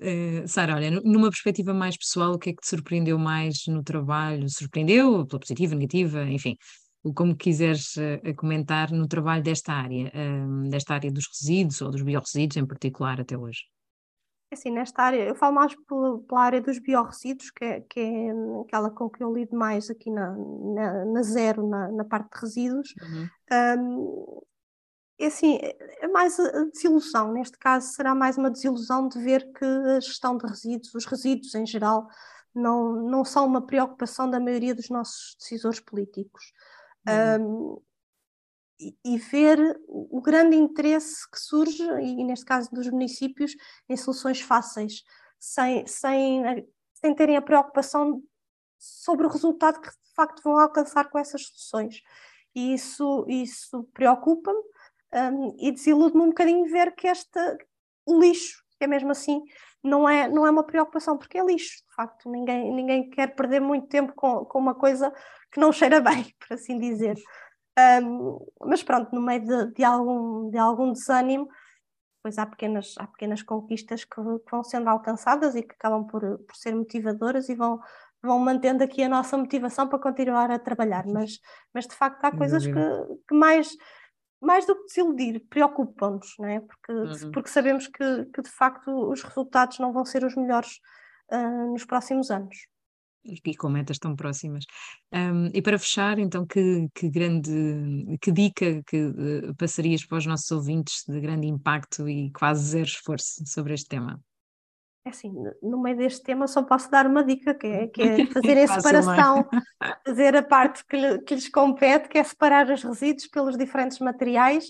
Uh, 0.00 0.46
Sara, 0.46 0.76
olha, 0.76 0.90
numa 0.90 1.28
perspectiva 1.28 1.74
mais 1.74 1.96
pessoal, 1.96 2.34
o 2.34 2.38
que 2.38 2.50
é 2.50 2.52
que 2.52 2.60
te 2.60 2.68
surpreendeu 2.68 3.18
mais 3.18 3.66
no 3.66 3.82
trabalho? 3.82 4.48
Surpreendeu 4.48 5.26
pela 5.26 5.40
positiva, 5.40 5.74
negativa, 5.74 6.22
enfim, 6.22 6.56
como 7.14 7.36
quiseres 7.36 7.96
uh, 7.96 8.34
comentar 8.36 8.90
no 8.90 9.06
trabalho 9.06 9.42
desta 9.42 9.72
área, 9.72 10.12
uh, 10.14 10.68
desta 10.68 10.94
área 10.94 11.10
dos 11.10 11.26
resíduos 11.28 11.80
ou 11.80 11.90
dos 11.90 12.02
biorresíduos 12.02 12.56
em 12.56 12.66
particular 12.66 13.20
até 13.20 13.36
hoje? 13.36 13.62
É 14.50 14.54
assim, 14.54 14.70
nesta 14.70 15.02
área, 15.02 15.24
eu 15.24 15.34
falo 15.34 15.54
mais 15.54 15.74
pela, 15.86 16.18
pela 16.20 16.40
área 16.40 16.60
dos 16.60 16.78
biorresíduos, 16.78 17.50
que 17.50 17.64
é, 17.64 17.80
que 17.82 18.00
é 18.00 18.30
aquela 18.64 18.90
com 18.90 19.08
que 19.08 19.22
eu 19.22 19.32
lido 19.32 19.54
mais 19.54 19.90
aqui 19.90 20.10
na, 20.10 20.34
na, 20.34 21.04
na 21.04 21.22
zero, 21.22 21.68
na, 21.68 21.92
na, 21.92 22.04
parte 22.04 22.30
de 22.32 22.40
resíduos. 22.40 22.94
Uhum. 23.02 23.28
Um, 23.78 24.40
é 25.18 25.26
assim, 25.26 25.58
é 25.60 26.08
mais 26.08 26.38
a 26.40 26.64
desilusão, 26.64 27.32
neste 27.32 27.58
caso 27.58 27.88
será 27.88 28.14
mais 28.14 28.38
uma 28.38 28.50
desilusão 28.50 29.08
de 29.08 29.18
ver 29.18 29.52
que 29.52 29.64
a 29.64 30.00
gestão 30.00 30.38
de 30.38 30.46
resíduos, 30.46 30.94
os 30.94 31.04
resíduos 31.04 31.54
em 31.54 31.66
geral, 31.66 32.06
não, 32.54 32.92
não 33.02 33.24
são 33.24 33.44
uma 33.44 33.66
preocupação 33.66 34.30
da 34.30 34.40
maioria 34.40 34.74
dos 34.74 34.88
nossos 34.88 35.36
decisores 35.38 35.80
políticos. 35.80 36.52
Uhum. 37.08 37.76
Um, 37.76 37.82
e, 39.04 39.18
ver 39.18 39.58
o 39.88 40.20
grande 40.20 40.56
interesse 40.56 41.28
que 41.30 41.38
surge, 41.38 41.82
e 41.82 42.22
neste 42.22 42.44
caso 42.44 42.70
dos 42.70 42.88
municípios, 42.88 43.56
em 43.88 43.96
soluções 43.96 44.40
fáceis, 44.40 45.02
sem, 45.38 45.86
sem, 45.86 46.42
sem 46.94 47.14
terem 47.14 47.36
a 47.36 47.42
preocupação 47.42 48.22
sobre 48.78 49.26
o 49.26 49.30
resultado 49.30 49.80
que 49.80 49.88
de 49.88 50.14
facto 50.14 50.42
vão 50.42 50.58
alcançar 50.58 51.10
com 51.10 51.18
essas 51.18 51.46
soluções. 51.46 52.00
E 52.54 52.74
isso, 52.74 53.24
isso 53.28 53.84
preocupa-me 53.92 54.62
um, 55.14 55.56
e 55.58 55.72
desilude-me 55.72 56.22
um 56.22 56.28
bocadinho 56.28 56.70
ver 56.70 56.94
que 56.94 57.08
este 57.08 57.40
lixo, 58.08 58.62
que 58.78 58.84
é 58.84 58.86
mesmo 58.86 59.10
assim, 59.10 59.42
não 59.82 60.08
é, 60.08 60.28
não 60.28 60.46
é 60.46 60.50
uma 60.50 60.64
preocupação, 60.64 61.16
porque 61.16 61.38
é 61.38 61.44
lixo, 61.44 61.84
de 61.88 61.94
facto, 61.94 62.30
ninguém, 62.30 62.72
ninguém 62.72 63.10
quer 63.10 63.34
perder 63.34 63.60
muito 63.60 63.86
tempo 63.88 64.12
com, 64.14 64.44
com 64.44 64.58
uma 64.58 64.74
coisa 64.74 65.12
que 65.50 65.60
não 65.60 65.72
cheira 65.72 66.00
bem, 66.00 66.34
por 66.40 66.54
assim 66.54 66.78
dizer. 66.78 67.16
Um, 68.02 68.44
mas 68.60 68.82
pronto, 68.82 69.14
no 69.14 69.20
meio 69.20 69.44
de, 69.44 69.74
de, 69.74 69.84
algum, 69.84 70.50
de 70.50 70.58
algum 70.58 70.92
desânimo, 70.92 71.48
pois 72.22 72.36
há 72.36 72.44
pequenas, 72.44 72.94
há 72.98 73.06
pequenas 73.06 73.42
conquistas 73.42 74.04
que, 74.04 74.16
que, 74.16 74.50
vão 74.50 74.64
sendo 74.64 74.88
alcançadas 74.88 75.54
e 75.54 75.62
que 75.62 75.74
acabam 75.74 76.04
por, 76.06 76.20
por 76.20 76.56
ser 76.56 76.74
motivadoras 76.74 77.48
e 77.48 77.54
vão, 77.54 77.80
vão 78.20 78.38
mantendo 78.40 78.82
aqui 78.82 79.02
a 79.02 79.08
nossa 79.08 79.36
motivação 79.38 79.88
para 79.88 80.00
continuar 80.00 80.50
a 80.50 80.58
trabalhar. 80.58 81.06
Mas, 81.06 81.38
mas 81.72 81.86
de 81.86 81.94
facto 81.94 82.24
há 82.24 82.36
coisas 82.36 82.66
que, 82.66 82.72
que 83.28 83.34
mais, 83.34 83.76
mais 84.40 84.66
do 84.66 84.74
que 84.74 84.86
desiludir, 84.86 85.46
preocupam-nos, 85.48 86.34
não 86.38 86.48
é? 86.48 86.60
Porque, 86.60 86.92
uhum. 86.92 87.30
porque 87.30 87.48
sabemos 87.48 87.86
que, 87.86 88.24
que 88.34 88.42
de 88.42 88.50
facto 88.50 88.90
os 89.08 89.22
resultados 89.22 89.78
não 89.78 89.92
vão 89.92 90.04
ser 90.04 90.24
os 90.24 90.34
melhores 90.34 90.80
uh, 91.30 91.72
nos 91.72 91.84
próximos 91.84 92.28
anos 92.32 92.56
e 93.24 93.56
com 93.56 93.68
metas 93.68 93.98
tão 93.98 94.14
próximas. 94.16 94.64
Um, 95.12 95.46
e 95.52 95.60
para 95.60 95.78
fechar, 95.78 96.18
então, 96.18 96.46
que, 96.46 96.88
que 96.94 97.08
grande, 97.08 98.18
que 98.20 98.32
dica 98.32 98.82
que 98.86 99.06
uh, 99.06 99.54
passarias 99.56 100.04
para 100.04 100.18
os 100.18 100.26
nossos 100.26 100.50
ouvintes 100.50 101.04
de 101.06 101.20
grande 101.20 101.46
impacto 101.46 102.08
e 102.08 102.30
quase 102.32 102.64
zero 102.64 102.86
esforço 102.86 103.44
sobre 103.46 103.74
este 103.74 103.88
tema? 103.88 104.20
É 105.04 105.10
assim, 105.10 105.32
no 105.62 105.80
meio 105.80 105.96
deste 105.96 106.22
tema 106.22 106.46
só 106.46 106.62
posso 106.62 106.90
dar 106.90 107.06
uma 107.06 107.24
dica, 107.24 107.54
que 107.54 107.66
é, 107.66 107.86
que 107.86 108.02
é 108.02 108.26
fazer 108.32 108.58
a 108.58 108.66
separação, 108.68 109.48
fazer 110.06 110.36
a 110.36 110.42
parte 110.42 110.84
que, 110.84 111.18
que 111.20 111.34
lhes 111.34 111.48
compete, 111.48 112.08
que 112.08 112.18
é 112.18 112.24
separar 112.24 112.70
os 112.70 112.82
resíduos 112.82 113.26
pelos 113.26 113.56
diferentes 113.56 113.98
materiais 114.00 114.66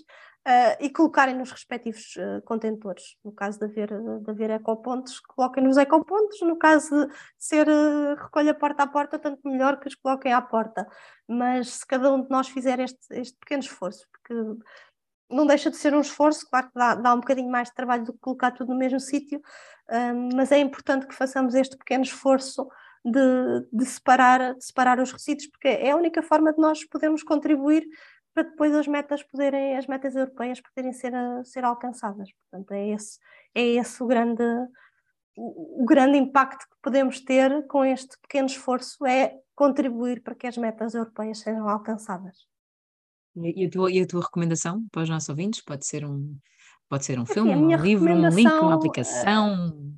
uh, 0.49 0.77
e 0.81 0.89
colocarem 0.89 1.35
nos 1.35 1.51
respectivos 1.51 2.17
uh, 2.17 2.43
contentores. 2.43 3.17
No 3.23 3.31
caso 3.31 3.59
de 3.59 3.67
haver, 3.67 3.91
de 4.23 4.31
haver 4.31 4.51
ecopontos, 4.51 5.21
coloquem 5.21 5.63
nos 5.63 5.77
ecopontos. 5.77 6.41
No 6.41 6.57
caso 6.57 7.07
de 7.07 7.15
ser 7.39 7.69
uh, 7.69 8.15
recolha 8.15 8.55
porta 8.55 8.85
a 8.85 8.87
porta, 8.87 9.19
tanto 9.19 9.47
melhor 9.47 9.79
que 9.79 9.89
os 9.89 9.95
coloquem 9.95 10.33
à 10.33 10.41
porta. 10.41 10.87
Mas 11.29 11.75
se 11.75 11.87
cada 11.87 12.13
um 12.13 12.23
de 12.23 12.31
nós 12.31 12.49
fizer 12.49 12.81
este, 12.81 13.07
este 13.11 13.37
pequeno 13.39 13.63
esforço, 13.63 14.07
porque 14.11 14.35
não 15.31 15.47
deixa 15.47 15.71
de 15.71 15.77
ser 15.77 15.95
um 15.95 16.01
esforço, 16.01 16.49
claro 16.49 16.69
que 16.69 16.75
dá, 16.75 16.95
dá 16.95 17.15
um 17.15 17.21
bocadinho 17.21 17.51
mais 17.51 17.69
de 17.69 17.75
trabalho 17.75 18.05
do 18.05 18.15
que 18.15 18.21
colocar 18.21 18.51
tudo 18.53 18.73
no 18.73 18.79
mesmo 18.79 18.99
sítio, 18.99 19.43
mas 20.35 20.51
é 20.51 20.59
importante 20.59 21.07
que 21.07 21.15
façamos 21.15 21.55
este 21.55 21.77
pequeno 21.77 22.03
esforço 22.03 22.67
de, 23.05 23.67
de, 23.71 23.85
separar, 23.85 24.55
de 24.55 24.65
separar 24.65 24.99
os 24.99 25.13
resíduos, 25.13 25.49
porque 25.49 25.69
é 25.69 25.91
a 25.91 25.97
única 25.97 26.23
forma 26.23 26.51
de 26.51 26.59
nós 26.59 26.83
podermos 26.85 27.23
contribuir 27.23 27.87
para 28.39 28.51
depois 28.51 28.73
as 28.73 28.87
metas 28.87 29.21
poderem, 29.25 29.77
as 29.77 29.89
metas 29.89 30.15
europeias 30.15 30.61
poderem 30.61 30.93
ser, 30.93 31.13
ser 31.45 31.65
alcançadas. 31.65 32.29
Portanto, 32.33 32.71
é 32.71 32.91
esse, 32.91 33.19
é 33.53 33.63
esse 33.63 34.01
o 34.01 34.07
grande, 34.07 34.45
o, 35.37 35.83
o 35.83 35.85
grande 35.85 36.17
impacto 36.17 36.65
que 36.65 36.77
podemos 36.81 37.21
ter 37.21 37.67
com 37.67 37.85
este 37.85 38.17
pequeno 38.21 38.47
esforço 38.47 39.05
é 39.05 39.35
contribuir 39.57 40.23
para 40.23 40.37
que 40.37 40.47
as 40.47 40.57
metas 40.57 40.95
europeias 40.95 41.41
sejam 41.41 41.69
alcançadas. 41.69 42.47
E 43.35 43.67
a, 43.67 43.71
tua, 43.71 43.91
e 43.91 44.01
a 44.01 44.07
tua 44.07 44.23
recomendação 44.23 44.87
para 44.93 45.03
os 45.03 45.09
nossos 45.09 45.29
ouvintes? 45.29 45.61
Pode 45.65 45.85
ser 45.85 46.05
um, 46.05 46.39
pode 46.89 47.05
ser 47.05 47.19
um 47.19 47.27
filme, 47.27 47.57
um 47.57 47.77
livro, 47.77 48.13
um 48.13 48.29
link, 48.29 48.53
uma 48.53 48.77
aplicação? 48.77 49.93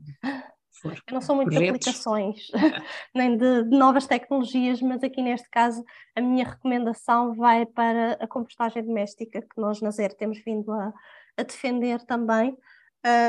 Eu 0.85 1.14
não 1.14 1.20
sou 1.20 1.37
muito 1.37 1.51
projetos. 1.51 1.81
de 1.81 1.91
aplicações, 1.91 2.51
nem 3.14 3.37
de, 3.37 3.64
de, 3.64 3.76
novas 3.76 4.07
tecnologias, 4.07 4.81
mas 4.81 5.03
aqui 5.03 5.22
neste 5.22 5.49
caso 5.51 5.85
a 6.16 6.20
minha 6.20 6.45
recomendação 6.45 7.35
vai 7.35 7.66
para 7.66 8.12
a 8.14 8.26
compostagem 8.26 8.85
doméstica, 8.85 9.43
que 9.43 9.61
nós 9.61 9.81
na 9.81 9.91
Zero 9.91 10.14
temos 10.14 10.39
vindo 10.45 10.72
a, 10.72 10.93
a 11.37 11.43
defender 11.43 12.05
também. 12.07 12.57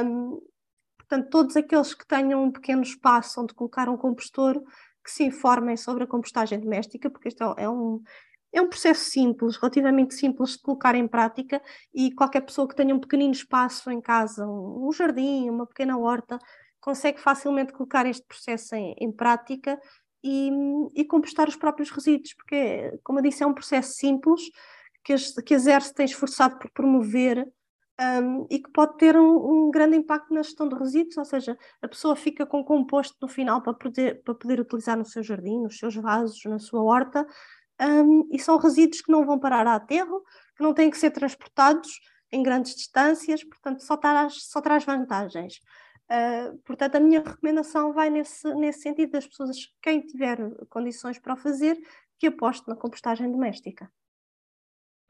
Um, 0.06 0.42
portanto, 0.98 1.30
todos 1.30 1.58
aqueles 1.58 1.94
que 1.94 2.08
tenham 2.08 2.44
um 2.44 2.52
pequeno 2.52 2.82
espaço 2.82 3.42
onde 3.42 3.54
colocar 3.54 3.90
um 3.90 3.98
compostor, 3.98 4.62
que 5.04 5.12
se 5.12 5.24
informem 5.24 5.76
sobre 5.76 6.04
a 6.04 6.08
compostagem 6.08 6.60
doméstica, 6.60 7.10
porque 7.10 7.30
isto 7.30 7.44
é 7.58 7.68
um, 7.68 8.02
é 8.54 8.62
um 8.62 8.68
processo 8.68 9.10
simples, 9.10 9.56
relativamente 9.58 10.14
simples 10.14 10.52
de 10.52 10.62
colocar 10.62 10.94
em 10.94 11.08
prática 11.08 11.62
e 11.94 12.12
qualquer 12.14 12.42
pessoa 12.42 12.68
que 12.68 12.76
tenha 12.76 12.94
um 12.94 13.00
pequenino 13.00 13.32
espaço 13.32 13.90
em 13.90 14.02
casa, 14.02 14.46
um 14.46 14.92
jardim, 14.92 15.50
uma 15.50 15.66
pequena 15.66 15.98
horta, 15.98 16.38
consegue 16.82 17.20
facilmente 17.22 17.72
colocar 17.72 18.06
este 18.06 18.26
processo 18.26 18.76
em, 18.76 18.96
em 19.00 19.12
prática 19.12 19.80
e, 20.24 20.52
e, 20.96 21.06
compostar 21.06 21.48
os 21.48 21.56
próprios 21.56 21.90
resíduos, 21.90 22.34
porque, 22.34 23.00
como 23.04 23.20
eu 23.20 23.24
disse, 23.24 23.44
é 23.44 23.48
um 23.48 23.54
processo 23.54 23.94
simples 23.94 24.42
que, 25.04 25.14
as, 25.14 25.32
que 25.34 25.56
a 25.56 25.58
ZER 25.58 25.82
se 25.82 25.94
tem 25.94 26.06
esforçado 26.06 26.60
por 26.60 26.70
promover 26.72 27.48
um, 28.00 28.48
e 28.50 28.60
que 28.60 28.72
pode 28.72 28.98
ter 28.98 29.16
um, 29.16 29.68
um, 29.68 29.72
grande 29.72 29.98
impacto 29.98 30.34
na 30.34 30.42
gestão 30.42 30.68
de 30.68 30.76
resíduos, 30.76 31.18
ou 31.18 31.26
seja, 31.26 31.58
a 31.82 31.88
pessoa 31.88 32.16
fica 32.16 32.46
com 32.46 32.64
composto 32.64 33.16
no 33.22 33.28
final 33.28 33.62
para 33.62 33.74
poder, 33.74 34.22
para 34.24 34.34
poder 34.34 34.60
utilizar 34.60 34.98
no 34.98 35.06
seu 35.06 35.24
jardim, 35.24 35.62
nos 35.62 35.78
seus 35.78 35.96
vasos, 35.96 36.44
na 36.46 36.60
sua 36.60 36.82
horta, 36.84 37.26
um, 37.80 38.28
e 38.32 38.40
são 38.40 38.58
resíduos 38.58 39.02
que 39.02 39.12
não 39.12 39.26
vão 39.26 39.40
parar 39.40 39.66
a 39.68 39.76
aterro, 39.76 40.24
que 40.56 40.64
não 40.64 40.74
têm 40.74 40.90
que 40.90 40.98
ser 40.98 41.12
transportados 41.12 42.00
em 42.32 42.42
grandes 42.42 42.76
distâncias, 42.76 43.44
portanto, 43.44 43.84
só 43.84 43.98
traz, 43.98 44.46
só 44.46 44.62
traz 44.62 44.86
vantagens. 44.86 45.60
Uh, 46.12 46.58
portanto, 46.66 46.98
a 46.98 47.00
minha 47.00 47.22
recomendação 47.22 47.94
vai 47.94 48.10
nesse, 48.10 48.54
nesse 48.56 48.82
sentido 48.82 49.12
das 49.12 49.26
pessoas, 49.26 49.58
quem 49.82 50.02
tiver 50.02 50.38
condições 50.70 51.18
para 51.18 51.36
o 51.36 51.38
fazer, 51.38 51.80
que 52.20 52.28
aposte 52.28 52.68
na 52.68 52.76
compostagem 52.76 53.32
doméstica 53.32 53.90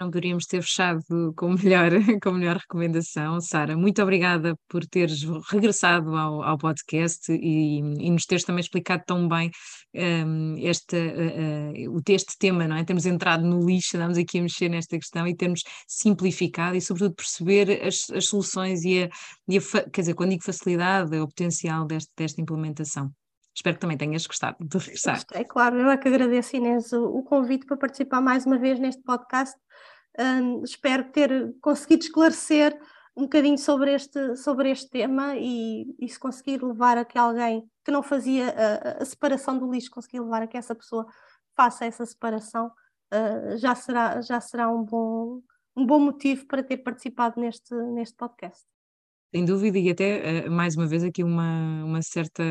não 0.01 0.09
poderíamos 0.09 0.47
ter 0.47 0.63
fechado 0.63 1.03
com 1.35 1.53
melhor, 1.53 1.91
com 2.23 2.31
melhor 2.31 2.57
recomendação. 2.57 3.39
Sara, 3.39 3.77
muito 3.77 4.01
obrigada 4.01 4.57
por 4.67 4.83
teres 4.85 5.21
regressado 5.49 6.15
ao, 6.15 6.41
ao 6.41 6.57
podcast 6.57 7.31
e, 7.31 7.77
e, 7.77 8.09
nos 8.09 8.25
teres 8.25 8.43
também 8.43 8.61
explicado 8.61 9.03
tão 9.05 9.27
bem 9.27 9.51
um, 9.93 10.55
este, 10.57 10.95
uh, 10.95 11.91
uh, 11.91 12.01
este 12.09 12.35
tema, 12.39 12.67
não 12.67 12.77
é? 12.77 12.83
Temos 12.83 13.05
entrado 13.05 13.45
no 13.45 13.63
lixo, 13.63 13.95
andamos 13.95 14.17
aqui 14.17 14.39
a 14.39 14.41
mexer 14.41 14.69
nesta 14.69 14.97
questão 14.97 15.27
e 15.27 15.35
termos 15.35 15.61
simplificado 15.87 16.75
e, 16.75 16.81
sobretudo, 16.81 17.13
perceber 17.13 17.85
as, 17.85 18.09
as 18.09 18.25
soluções 18.25 18.83
e 18.83 19.03
a, 19.03 19.09
e 19.47 19.57
a, 19.59 19.61
quer 19.91 20.01
dizer, 20.01 20.15
quando 20.15 20.31
digo 20.31 20.43
facilidade, 20.43 21.15
o 21.15 21.27
potencial 21.27 21.85
deste, 21.85 22.11
desta 22.17 22.41
implementação. 22.41 23.11
Espero 23.53 23.75
que 23.75 23.81
também 23.81 23.97
tenhas 23.97 24.25
gostado 24.25 24.57
de 24.61 24.77
regressar. 24.77 25.15
Gostei, 25.15 25.43
claro. 25.43 25.77
Eu 25.77 25.89
é 25.89 25.97
que 25.97 26.07
agradeço, 26.07 26.55
Inês, 26.55 26.91
o 26.93 27.21
convite 27.21 27.65
para 27.65 27.77
participar 27.77 28.21
mais 28.21 28.45
uma 28.45 28.57
vez 28.57 28.79
neste 28.79 29.03
podcast 29.03 29.55
um, 30.19 30.63
espero 30.63 31.11
ter 31.11 31.55
conseguido 31.61 32.03
esclarecer 32.03 32.79
um 33.15 33.23
bocadinho 33.23 33.57
sobre 33.57 33.93
este, 33.93 34.35
sobre 34.37 34.71
este 34.71 34.89
tema 34.89 35.35
e, 35.35 35.95
e 35.99 36.07
se 36.07 36.19
conseguir 36.19 36.63
levar 36.63 36.97
a 36.97 37.05
que 37.05 37.17
alguém 37.17 37.69
que 37.83 37.91
não 37.91 38.01
fazia 38.01 38.49
a, 38.49 39.01
a, 39.01 39.05
separação 39.05 39.57
do 39.57 39.69
lixo, 39.69 39.91
conseguir 39.91 40.19
levar 40.19 40.43
a 40.43 40.47
que 40.47 40.57
essa 40.57 40.73
pessoa 40.73 41.05
faça 41.55 41.85
essa 41.85 42.05
separação, 42.05 42.71
uh, 43.13 43.57
já 43.57 43.75
será, 43.75 44.21
já 44.21 44.39
será 44.39 44.69
um, 44.69 44.83
bom, 44.83 45.41
um 45.75 45.85
bom 45.85 45.99
motivo 45.99 46.45
para 46.47 46.63
ter 46.63 46.77
participado 46.77 47.39
neste, 47.39 47.73
neste 47.73 48.15
podcast. 48.15 48.70
Sem 49.33 49.45
dúvida, 49.45 49.79
e 49.79 49.89
até 49.89 50.45
eh, 50.45 50.49
mais 50.49 50.75
uma 50.75 50.85
vez 50.85 51.05
aqui 51.05 51.23
uma, 51.23 51.85
uma 51.85 52.01
certa, 52.01 52.43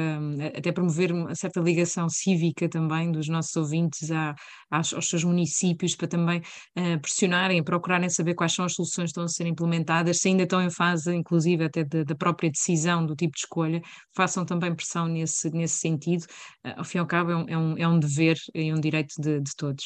até 0.56 0.72
promover 0.72 1.12
uma 1.12 1.34
certa 1.34 1.60
ligação 1.60 2.08
cívica 2.08 2.70
também 2.70 3.12
dos 3.12 3.28
nossos 3.28 3.54
ouvintes 3.54 4.10
à, 4.10 4.34
aos, 4.70 4.94
aos 4.94 5.10
seus 5.10 5.22
municípios 5.22 5.94
para 5.94 6.08
também 6.08 6.40
uh, 6.78 6.98
pressionarem, 7.02 7.62
procurarem 7.62 8.08
saber 8.08 8.34
quais 8.34 8.54
são 8.54 8.64
as 8.64 8.72
soluções 8.72 9.08
que 9.08 9.10
estão 9.10 9.24
a 9.24 9.28
ser 9.28 9.46
implementadas, 9.46 10.20
se 10.20 10.28
ainda 10.28 10.44
estão 10.44 10.62
em 10.62 10.70
fase, 10.70 11.14
inclusive, 11.14 11.64
até 11.64 11.84
da, 11.84 12.02
da 12.02 12.14
própria 12.14 12.50
decisão 12.50 13.04
do 13.04 13.14
tipo 13.14 13.34
de 13.34 13.40
escolha, 13.40 13.82
façam 14.16 14.46
também 14.46 14.74
pressão 14.74 15.06
nesse, 15.06 15.50
nesse 15.50 15.76
sentido. 15.76 16.22
Uh, 16.66 16.78
ao 16.78 16.84
fim 16.84 16.96
e 16.96 17.00
ao 17.00 17.06
cabo, 17.06 17.30
é 17.30 17.36
um, 17.36 17.46
é 17.46 17.58
um, 17.58 17.78
é 17.78 17.88
um 17.88 17.98
dever 17.98 18.38
e 18.54 18.72
um 18.72 18.80
direito 18.80 19.12
de, 19.20 19.38
de 19.38 19.50
todos. 19.54 19.84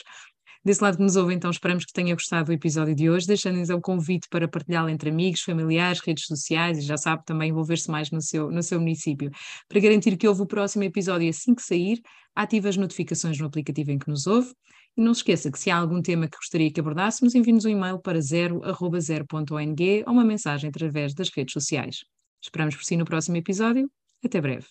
Desse 0.65 0.83
lado 0.83 0.97
que 0.97 1.03
nos 1.03 1.15
ouve, 1.15 1.35
então, 1.35 1.51
esperamos 1.51 1.85
que 1.85 1.93
tenha 1.93 2.15
gostado 2.15 2.47
do 2.47 2.53
episódio 2.53 2.95
de 2.95 3.11
hoje, 3.11 3.27
deixando-nos 3.27 3.69
o 3.69 3.81
convite 3.83 4.27
para 4.31 4.49
partilhá-lo 4.49 4.89
entre 4.89 5.11
amigos, 5.11 5.43
familiares, 5.43 6.01
redes 6.01 6.25
sociais 6.25 6.79
e 6.79 6.81
já 6.81 6.97
sabe 6.97 7.23
também 7.27 7.51
envolver-se 7.51 7.91
mais 7.91 8.11
no 8.11 8.23
seu, 8.23 8.51
no 8.51 8.63
seu 8.63 8.81
município. 8.81 9.31
Para 9.69 9.81
garantir 9.81 10.17
que 10.17 10.27
houve 10.27 10.41
o 10.41 10.47
próximo 10.47 10.83
episódio 10.85 11.29
assim 11.29 11.55
que 11.55 11.61
sair, 11.61 12.01
ative 12.35 12.67
as 12.67 12.79
notificações 12.79 13.39
no 13.39 13.47
aplicativo 13.47 13.91
em 13.91 13.99
que 13.99 14.09
nos 14.09 14.27
ouve 14.27 14.55
e 14.97 15.03
não 15.03 15.13
se 15.13 15.21
esqueça 15.21 15.53
que 15.53 15.59
se 15.59 15.71
há 15.71 15.77
algum 15.77 16.01
tema 16.01 16.29
que 16.29 16.39
gostaria 16.39 16.73
que 16.73 16.81
abordássemos, 16.81 17.35
envie-nos 17.35 17.67
um 17.67 17.71
e-mail 17.71 17.99
para 17.99 18.19
0.0.ong 18.19 20.05
ou 20.07 20.13
uma 20.13 20.25
mensagem 20.25 20.71
através 20.71 21.13
das 21.13 21.29
redes 21.29 21.53
sociais. 21.53 22.05
Esperamos 22.43 22.75
por 22.75 22.85
si 22.85 22.97
no 22.97 23.05
próximo 23.05 23.37
episódio. 23.37 23.91
Até 24.25 24.41
breve. 24.41 24.67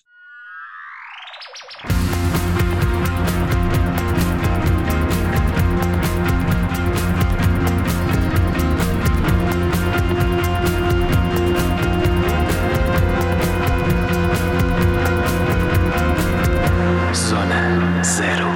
Zero. 18.04 18.53